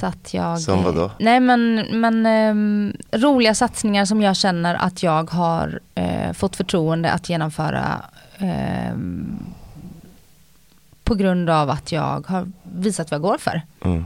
Så 0.00 0.06
att 0.06 0.34
jag, 0.34 0.44
Mm. 0.46 0.58
Som 0.60 0.82
vadå? 0.84 1.10
Nej 1.18 1.40
men, 1.40 1.74
men 2.00 2.26
ehm, 2.26 2.92
roliga 3.12 3.54
satsningar 3.54 4.04
som 4.04 4.22
jag 4.22 4.36
känner 4.36 4.74
att 4.74 5.02
jag 5.02 5.30
har 5.30 5.80
eh, 5.94 6.32
fått 6.32 6.56
förtroende 6.56 7.10
att 7.12 7.28
genomföra 7.28 8.02
ehm, 8.38 9.38
på 11.04 11.14
grund 11.14 11.50
av 11.50 11.70
att 11.70 11.92
jag 11.92 12.24
har 12.28 12.48
visat 12.62 13.10
vad 13.10 13.16
jag 13.18 13.22
går 13.22 13.38
för. 13.38 13.62
Mm. 13.84 14.04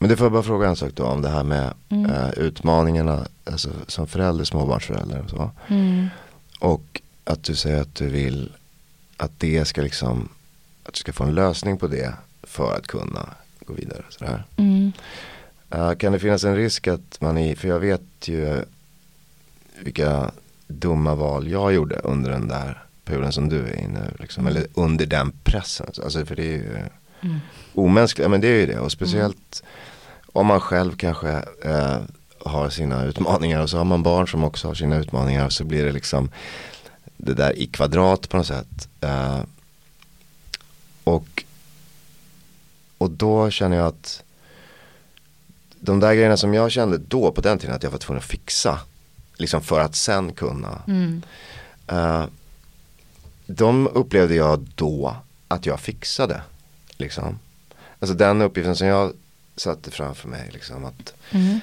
Men 0.00 0.08
det 0.10 0.16
får 0.16 0.24
jag 0.24 0.32
bara 0.32 0.42
fråga 0.42 0.68
en 0.68 0.76
sak 0.76 0.90
då 0.94 1.04
om 1.06 1.22
det 1.22 1.28
här 1.28 1.42
med 1.44 1.72
Mm. 1.88 2.10
eh, 2.10 2.30
utmaningarna 2.30 3.26
alltså, 3.50 3.68
som 3.86 4.06
förälder, 4.06 4.44
småbarnsförälder 4.44 5.22
och 5.24 5.30
så. 5.30 5.50
Och 6.60 7.00
att 7.24 7.42
du 7.42 7.54
säger 7.54 7.80
att 7.82 7.94
du 7.94 8.06
vill 8.08 8.52
att 9.16 9.40
det 9.40 9.64
ska 9.64 9.82
liksom, 9.82 10.28
att 10.84 10.92
du 10.94 10.98
ska 11.00 11.12
få 11.12 11.24
en 11.24 11.34
lösning 11.34 11.78
på 11.78 11.86
det 11.86 12.14
för 12.42 12.76
att 12.76 12.86
kunna 12.86 13.28
gå 13.66 13.74
vidare. 13.74 14.02
Sådär. 14.08 14.44
Mm. 14.56 14.92
Eh, 15.70 15.92
kan 15.94 16.12
det 16.12 16.18
finnas 16.18 16.44
en 16.44 16.56
risk 16.56 16.86
att 16.88 17.20
man 17.20 17.38
i, 17.38 17.56
för 17.56 17.68
jag 17.68 17.80
vet 17.80 18.02
ju 18.28 18.62
vilka 19.80 20.30
dumma 20.66 21.14
val 21.14 21.48
jag 21.48 21.72
gjorde 21.74 21.96
under 21.98 22.30
den 22.30 22.48
där 22.48 22.82
perioden 23.04 23.32
som 23.32 23.48
du 23.48 23.58
är 23.66 23.74
i 23.78 23.88
nu. 23.88 24.14
Liksom, 24.20 24.46
Eller 24.46 24.66
under 24.74 25.06
den 25.06 25.32
pressen. 25.44 25.86
Alltså 26.04 26.26
för 26.26 26.36
det 26.36 26.42
är 26.44 26.58
ju 26.58 26.76
Mm. 27.20 27.38
omänskligt, 27.74 28.30
men 28.30 28.40
det 28.40 28.48
är 28.48 28.60
ju 28.60 28.66
det. 28.66 28.78
Och 28.78 28.92
speciellt 28.92 29.62
om 30.32 30.46
man 30.46 30.60
själv 30.60 30.96
kanske 30.96 31.30
eh, 31.64 31.98
har 32.44 32.70
sina 32.70 33.04
utmaningar 33.04 33.60
och 33.62 33.70
så 33.70 33.76
har 33.78 33.84
man 33.84 34.02
barn 34.02 34.28
som 34.28 34.44
också 34.44 34.68
har 34.68 34.74
sina 34.74 34.96
utmaningar. 34.96 35.48
Så 35.48 35.64
blir 35.64 35.84
det 35.84 35.92
liksom 35.92 36.30
det 37.16 37.34
där 37.34 37.58
i 37.58 37.66
kvadrat 37.66 38.28
på 38.28 38.36
något 38.36 38.46
sätt. 38.46 38.88
Eh, 39.00 39.40
och, 41.04 41.44
och 42.98 43.10
då 43.10 43.50
känner 43.50 43.76
jag 43.76 43.86
att 43.86 44.22
de 45.80 46.00
där 46.00 46.14
grejerna 46.14 46.36
som 46.36 46.54
jag 46.54 46.70
kände 46.70 46.98
då 46.98 47.32
på 47.32 47.40
den 47.40 47.58
tiden 47.58 47.74
att 47.76 47.82
jag 47.82 47.90
var 47.90 47.98
tvungen 47.98 48.18
att 48.18 48.24
fixa. 48.30 48.80
Liksom 49.36 49.62
för 49.62 49.80
att 49.80 49.94
sen 49.94 50.32
kunna. 50.32 50.82
Mm. 50.86 51.22
Eh, 51.86 52.24
de 53.46 53.86
upplevde 53.88 54.34
jag 54.34 54.66
då 54.74 55.16
att 55.48 55.66
jag 55.66 55.80
fixade. 55.80 56.40
Liksom. 56.96 57.38
Alltså 57.98 58.14
den 58.16 58.42
uppgiften 58.42 58.76
som 58.76 58.86
jag 58.86 59.12
satte 59.56 59.90
framför 59.90 60.28
mig. 60.28 60.50
Liksom, 60.52 60.84
att 60.84 61.14
Mm. 61.30 61.60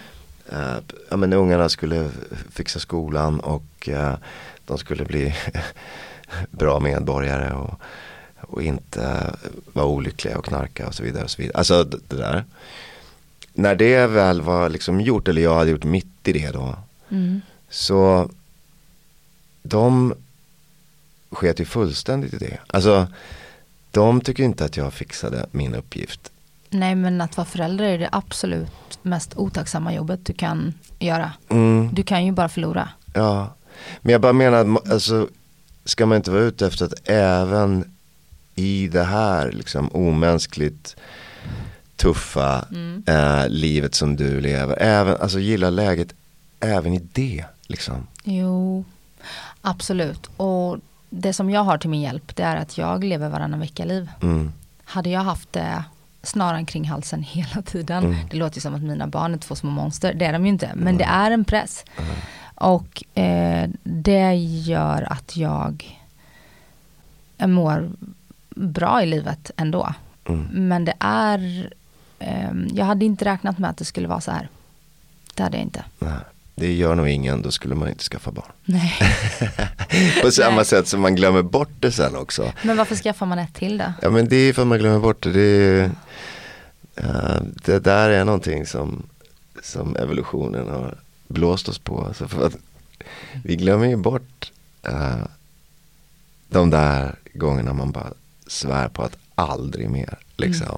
eh, 0.51 0.77
ja, 1.09 1.17
men 1.17 1.33
ungarna 1.33 1.69
skulle 1.69 2.09
fixa 2.51 2.79
skolan 2.79 3.39
och 3.39 3.89
eh, 3.89 4.15
de 4.65 4.77
skulle 4.77 5.05
bli 5.05 5.35
bra 6.51 6.79
medborgare 6.79 7.53
och, 7.53 7.79
och 8.47 8.63
inte 8.63 9.35
vara 9.73 9.85
olyckliga 9.85 10.37
och 10.37 10.45
knarka 10.45 10.87
och 10.87 10.95
så 10.95 11.03
vidare. 11.03 11.23
Och 11.23 11.31
så 11.31 11.41
vidare. 11.41 11.57
Alltså 11.57 11.83
det, 11.83 12.15
där. 12.15 12.43
När 13.53 13.75
det 13.75 14.07
väl 14.07 14.41
var 14.41 14.69
liksom 14.69 15.01
gjort, 15.01 15.27
eller 15.27 15.41
jag 15.41 15.55
hade 15.55 15.71
gjort 15.71 15.83
mitt 15.83 16.27
i 16.27 16.33
det 16.33 16.51
då. 16.51 16.75
Mm. 17.09 17.41
Så 17.69 18.29
de 19.63 20.13
sket 21.31 21.59
ju 21.59 21.65
fullständigt 21.65 22.33
i 22.33 22.37
det. 22.37 22.57
Alltså 22.67 23.07
de 23.91 24.21
tycker 24.21 24.43
inte 24.43 24.65
att 24.65 24.77
jag 24.77 24.93
fixade 24.93 25.45
min 25.51 25.75
uppgift. 25.75 26.31
Nej 26.69 26.95
men 26.95 27.21
att 27.21 27.37
vara 27.37 27.45
förälder 27.45 27.83
är 27.85 27.97
det 27.97 28.09
absolut 28.11 28.69
mest 29.01 29.33
otacksamma 29.37 29.93
jobbet 29.93 30.25
du 30.25 30.33
kan 30.33 30.73
göra. 30.99 31.31
Mm, 31.49 31.89
Du 31.93 32.03
kan 32.03 32.25
ju 32.25 32.31
bara 32.31 32.49
förlora. 32.49 32.89
ja. 33.13 33.55
Men 34.01 34.11
jag 34.11 34.21
bara 34.21 34.33
menar, 34.33 34.79
alltså, 34.91 35.27
ska 35.85 36.05
man 36.05 36.15
inte 36.15 36.31
vara 36.31 36.41
ute 36.41 36.67
efter 36.67 36.85
att 36.85 36.93
även 37.09 37.92
i 38.55 38.87
det 38.87 39.03
här 39.03 39.51
liksom 39.51 39.89
omänskligt 39.93 40.95
tuffa 41.95 42.65
eh, 43.07 43.47
livet 43.49 43.95
som 43.95 44.15
du 44.15 44.41
lever, 44.41 44.81
även, 44.81 45.17
alltså 45.21 45.39
gilla 45.39 45.69
läget 45.69 46.13
även 46.59 46.93
i 46.93 47.01
det 47.13 47.45
liksom. 47.67 48.07
Jo, 48.23 48.85
absolut. 49.61 50.29
Och 50.37 50.77
det 51.09 51.33
som 51.33 51.49
jag 51.49 51.63
har 51.63 51.77
till 51.77 51.89
min 51.89 52.01
hjälp 52.01 52.35
det 52.35 52.43
är 52.43 52.55
att 52.55 52.77
jag 52.77 53.03
lever 53.03 53.29
varannan 53.29 53.59
vecka-liv. 53.59 54.09
Mm, 54.21 54.51
Hade 54.83 55.09
jag 55.09 55.21
haft 55.21 55.53
det 55.53 55.83
snaran 56.23 56.65
kring 56.65 56.89
halsen 56.89 57.23
hela 57.27 57.61
tiden. 57.61 58.03
Mm. 58.03 58.27
Det 58.31 58.37
låter 58.37 58.61
som 58.61 58.75
att 58.75 58.81
mina 58.83 59.07
barn 59.07 59.33
är 59.33 59.37
två 59.37 59.55
små 59.55 59.69
monster. 59.69 60.13
Det 60.13 60.25
är 60.25 60.33
de 60.33 60.45
ju 60.45 60.49
inte. 60.51 60.71
Men 60.75 60.97
det 60.97 61.03
är 61.03 61.31
en 61.31 61.45
press. 61.45 61.85
Och 62.55 63.17
eh, 63.17 63.69
det 63.83 64.33
gör 64.35 65.07
att 65.11 65.37
jag 65.37 65.99
mår 67.45 67.91
bra 68.55 69.03
i 69.03 69.05
livet 69.05 69.51
ändå. 69.57 69.93
mm, 70.25 70.47
Men 70.51 70.85
det 70.85 70.93
är, 70.99 71.69
ehm, 72.19 72.67
jag 72.73 72.85
hade 72.85 73.05
inte 73.05 73.25
räknat 73.25 73.59
med 73.59 73.69
att 73.69 73.77
det 73.77 73.85
skulle 73.85 74.07
vara 74.07 74.21
så 74.21 74.31
här. 74.31 74.49
Det 75.35 75.43
hade 75.43 75.57
jag 75.57 75.63
inte. 75.63 75.83
nej. 75.99 76.11
det 76.55 76.73
gör 76.73 76.95
nog 76.95 77.09
ingen, 77.09 77.41
då 77.41 77.51
skulle 77.51 77.75
man 77.75 77.89
inte 77.89 78.03
skaffa 78.03 78.31
barn. 78.31 78.51
Nej. 78.65 78.93
På 80.21 80.31
samma 80.31 80.55
Nej. 80.55 80.65
sätt 80.65 80.87
som 80.87 81.01
man 81.01 81.15
glömmer 81.15 81.41
bort 81.41 81.69
det 81.79 81.91
sen 81.91 82.15
också. 82.15 82.53
Men 82.63 82.77
varför 82.77 82.95
skaffar 82.95 83.25
man 83.25 83.39
ett 83.39 83.53
till 83.53 83.77
då? 83.77 83.93
Ja 84.01 84.09
men 84.09 84.27
det 84.29 84.35
är 84.35 84.53
för 84.53 84.61
att 84.61 84.67
man 84.67 84.79
glömmer 84.79 84.99
bort 84.99 85.23
det. 85.23 85.31
Det, 85.31 85.41
är, 85.41 85.89
eh, 86.95 87.41
det 87.65 87.79
där 87.79 88.09
är 88.09 88.25
någonting 88.25 88.65
som, 88.65 89.03
som 89.63 89.95
evolutionen 89.95 90.69
har 90.69 90.95
blåst 91.27 91.69
oss 91.69 91.79
på. 91.79 92.05
Alltså 92.05 92.27
för 92.27 92.47
att 92.47 92.55
vi 93.43 93.55
glömmer 93.55 93.87
ju 93.87 93.95
bort 93.95 94.51
eh, 94.83 95.15
de 96.49 96.69
där 96.69 97.15
gångerna 97.33 97.73
man 97.73 97.91
bara 97.91 98.13
svär 98.47 98.87
på 98.89 99.03
att 99.03 99.17
aldrig 99.35 99.89
mer. 99.89 100.17
Liksom. 100.37 100.77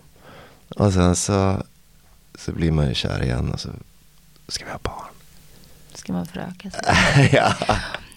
Och 0.75 0.93
sen 0.93 1.15
så, 1.15 1.63
så 2.35 2.51
blir 2.51 2.71
man 2.71 2.87
ju 2.87 2.93
kär 2.93 3.23
igen 3.23 3.53
och 3.53 3.59
så 3.59 3.69
ska 4.47 4.65
vi 4.65 4.71
ha 4.71 4.79
barn. 4.81 5.13
Ska 5.93 6.13
man 6.13 6.25
föröka 6.25 6.71
sig? 6.71 7.29
ja. 7.33 7.53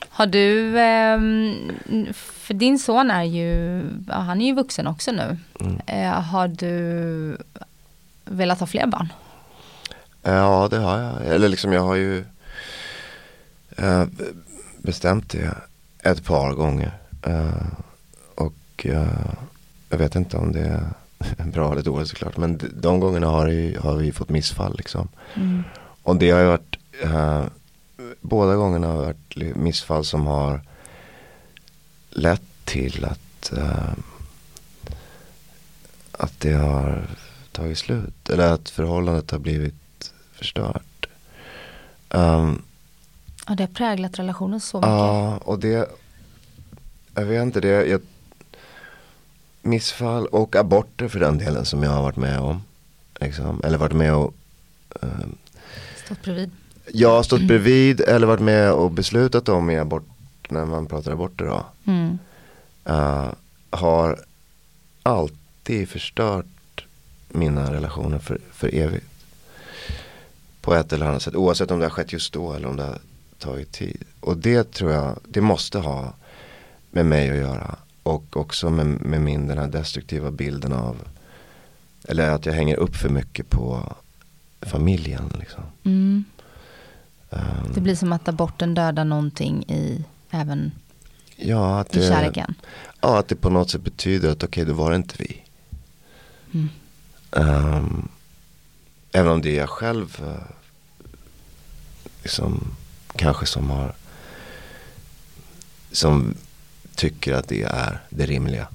Har 0.08 0.26
du, 0.26 0.78
ehm, 0.80 2.06
för 2.14 2.54
din 2.54 2.78
son 2.78 3.10
är 3.10 3.22
ju, 3.22 3.82
han 4.08 4.40
är 4.40 4.46
ju 4.46 4.54
vuxen 4.54 4.86
också 4.86 5.12
nu. 5.12 5.38
Mm. 5.60 5.80
Eh, 5.86 6.22
har 6.22 6.48
du 6.48 7.36
velat 8.24 8.60
ha 8.60 8.66
fler 8.66 8.86
barn? 8.86 9.12
Ja, 10.22 10.68
det 10.70 10.78
har 10.78 10.98
jag. 10.98 11.26
Eller 11.26 11.48
liksom 11.48 11.72
jag 11.72 11.82
har 11.82 11.94
ju 11.94 12.24
eh, 13.76 14.04
bestämt 14.78 15.30
det 15.30 15.54
ett 16.02 16.24
par 16.24 16.52
gånger. 16.52 16.92
Och 18.78 18.86
eh, 18.86 19.34
jag 19.88 19.98
vet 19.98 20.14
inte 20.14 20.36
om 20.36 20.52
det 20.52 20.60
är 20.60 21.44
bra 21.44 21.72
eller 21.72 21.82
dåligt 21.82 22.08
såklart. 22.08 22.36
Men 22.36 22.60
de 22.74 23.00
gångerna 23.00 23.26
har, 23.26 23.48
ju, 23.48 23.78
har 23.78 23.96
vi 23.96 24.12
fått 24.12 24.28
missfall 24.28 24.76
liksom. 24.76 25.08
Mm. 25.34 25.62
Och 26.02 26.16
det 26.16 26.30
har 26.30 26.40
ju 26.40 26.46
varit, 26.46 26.76
eh, 27.02 27.44
båda 28.20 28.56
gångerna 28.56 28.86
har 28.86 28.96
varit 28.96 29.56
missfall 29.56 30.04
som 30.04 30.26
har 30.26 30.60
lett 32.10 32.42
till 32.64 33.04
att, 33.04 33.52
eh, 33.52 33.92
att 36.12 36.40
det 36.40 36.52
har 36.52 37.06
tagit 37.52 37.78
slut. 37.78 38.30
Eller 38.30 38.52
att 38.52 38.68
förhållandet 38.68 39.30
har 39.30 39.38
blivit 39.38 40.12
förstört. 40.32 41.06
Um, 42.10 42.62
Ja, 43.46 43.54
det 43.54 43.62
har 43.62 43.68
präglat 43.68 44.18
relationen 44.18 44.60
så 44.60 44.76
mycket. 44.76 44.88
Ja, 44.88 45.36
och 45.36 45.58
det, 45.58 45.88
jag 47.14 47.24
vet 47.24 47.42
inte, 47.42 47.60
det, 47.60 47.68
jag, 47.68 48.00
missfall 49.62 50.26
och 50.26 50.56
aborter 50.56 51.08
för 51.08 51.20
den 51.20 51.38
delen 51.38 51.64
som 51.64 51.82
jag 51.82 51.90
har 51.90 52.02
varit 52.02 52.16
med 52.16 52.40
om. 52.40 52.62
Liksom, 53.20 53.60
eller 53.64 53.78
varit 53.78 53.92
med 53.96 54.14
och, 54.14 54.34
ehm, 55.02 55.36
Stått 56.04 56.22
bredvid. 56.22 56.50
har 57.04 57.22
stått 57.22 57.42
bredvid 57.42 58.00
eller 58.00 58.26
varit 58.26 58.40
med 58.42 58.72
och 58.72 58.90
beslutat 58.90 59.48
om 59.48 59.70
i 59.70 59.78
abort, 59.78 60.04
när 60.48 60.64
man 60.66 60.86
pratar 60.86 61.12
aborter 61.12 61.44
då. 61.44 61.66
Mm. 61.84 62.18
eh, 62.84 63.28
har 63.70 64.18
alltid 65.02 65.88
förstört 65.88 66.46
mina 67.28 67.72
relationer 67.72 68.18
för, 68.18 68.38
för 68.52 68.74
evigt. 68.74 69.06
På 70.60 70.74
ett 70.74 70.92
eller 70.92 71.06
annat 71.06 71.22
sätt, 71.22 71.34
oavsett 71.34 71.70
om 71.70 71.78
det 71.78 71.84
har 71.84 71.90
skett 71.90 72.12
just 72.12 72.32
då 72.32 72.52
eller 72.52 72.68
om 72.68 72.76
det 72.76 72.82
har 72.82 72.98
tagit 73.38 73.72
tid. 73.72 74.04
Och 74.20 74.36
det 74.36 74.72
tror 74.72 74.92
jag, 74.92 75.18
det 75.28 75.40
måste 75.40 75.78
ha 75.78 76.12
med 76.90 77.06
mig 77.06 77.30
att 77.30 77.36
göra. 77.36 77.76
Och 78.08 78.36
också 78.36 78.70
med, 78.70 78.86
med 78.86 79.20
min 79.20 79.46
den 79.46 79.58
här 79.58 79.66
destruktiva 79.68 80.30
bilden 80.30 80.72
av, 80.72 80.96
eller 82.04 82.30
att 82.30 82.46
jag 82.46 82.52
hänger 82.52 82.76
upp 82.76 82.96
för 82.96 83.08
mycket 83.08 83.50
på 83.50 83.96
familjen. 84.60 85.32
Liksom. 85.38 85.62
Mm. 85.84 86.24
Ehm, 87.30 87.72
Det 87.74 87.80
blir 87.80 87.94
som 87.94 88.12
att 88.12 88.28
aborten 88.28 88.74
dödar 88.74 89.04
någonting 89.04 89.64
i, 89.68 90.04
även 90.30 90.72
ja, 91.36 91.80
att 91.80 91.96
i 91.96 91.98
det, 91.98 92.08
kärleken. 92.08 92.54
Ja, 93.00 93.18
att 93.18 93.28
det 93.28 93.36
på 93.36 93.50
något 93.50 93.70
sätt 93.70 93.82
betyder 93.82 94.32
att 94.32 94.42
okej, 94.42 94.64
då 94.64 94.72
var 94.72 94.90
det 94.90 94.96
inte 94.96 95.14
vi. 95.18 95.42
Mm. 96.54 96.68
Ehm, 97.32 98.08
även 99.12 99.32
om 99.32 99.42
det 99.42 99.50
är 99.50 99.60
jag 99.60 99.68
själv 99.68 100.20
uh, 100.22 100.34
liksom, 102.22 102.64
kanske 103.16 103.46
som 103.46 103.70
har 103.70 103.94
som 105.92 106.34
tycker 106.98 107.34
att 107.34 107.48
det 107.48 107.62
är 107.62 108.00
det 108.10 108.26
rimliga. 108.26 108.68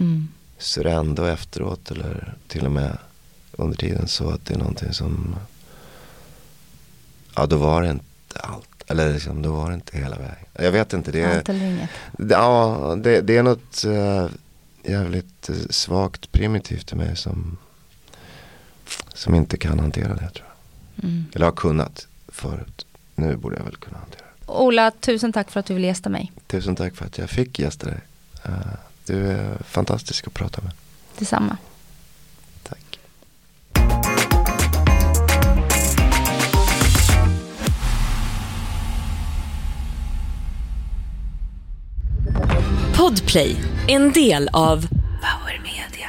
Mm. 0.00 0.28
Så 0.58 0.80
är 0.80 0.84
det 0.84 0.90
ändå 0.90 1.24
efteråt 1.24 1.90
eller 1.90 2.34
till 2.48 2.66
och 2.66 2.72
med 2.72 2.98
under 3.52 3.76
tiden 3.76 4.08
så 4.08 4.30
att 4.30 4.46
det 4.46 4.54
är 4.54 4.58
någonting 4.58 4.92
som 4.92 5.36
ja 7.36 7.46
då 7.46 7.56
var 7.56 7.82
det 7.82 7.90
inte 7.90 8.40
allt. 8.40 8.82
Eller 8.86 9.12
liksom, 9.12 9.42
då 9.42 9.52
var 9.52 9.68
det 9.68 9.74
inte 9.74 9.98
hela 9.98 10.16
vägen. 10.16 10.44
Jag 10.52 10.72
vet 10.72 10.92
inte. 10.92 11.12
Det 11.12 11.22
är, 11.22 11.36
Allt 11.36 11.48
eller 11.48 11.66
inget. 11.66 11.90
Ja, 12.28 12.98
det, 13.02 13.20
det 13.20 13.36
är 13.36 13.42
något 13.42 13.84
eh, 13.84 14.28
jävligt 14.84 15.48
eh, 15.48 15.54
svagt 15.70 16.32
primitivt 16.32 16.92
i 16.92 16.96
mig 16.96 17.16
som, 17.16 17.56
som 19.14 19.34
inte 19.34 19.56
kan 19.56 19.78
hantera 19.80 20.14
det 20.14 20.30
tror 20.30 20.46
jag. 20.46 21.04
Mm. 21.04 21.24
Eller 21.34 21.44
har 21.44 21.52
kunnat 21.52 22.06
förut. 22.28 22.86
Nu 23.14 23.36
borde 23.36 23.56
jag 23.56 23.64
väl 23.64 23.76
kunna 23.76 23.98
hantera 23.98 24.24
det. 24.24 24.29
Ola, 24.50 24.90
tusen 24.90 25.32
tack 25.32 25.50
för 25.50 25.60
att 25.60 25.66
du 25.66 25.74
ville 25.74 25.86
gästa 25.86 26.08
mig. 26.08 26.32
Tusen 26.46 26.76
tack 26.76 26.96
för 26.96 27.06
att 27.06 27.18
jag 27.18 27.30
fick 27.30 27.58
gästa 27.58 27.86
dig. 27.86 27.98
Eh, 28.44 28.50
du 29.06 29.26
är 29.26 29.58
fantastisk 29.64 30.26
att 30.26 30.34
prata 30.34 30.62
med. 30.62 30.72
Detsamma. 31.18 31.56
Tack. 32.62 32.98
Podplay, 42.96 43.56
en 43.88 44.12
del 44.12 44.48
av 44.52 44.86
Power 45.20 45.62
Media. 45.62 46.08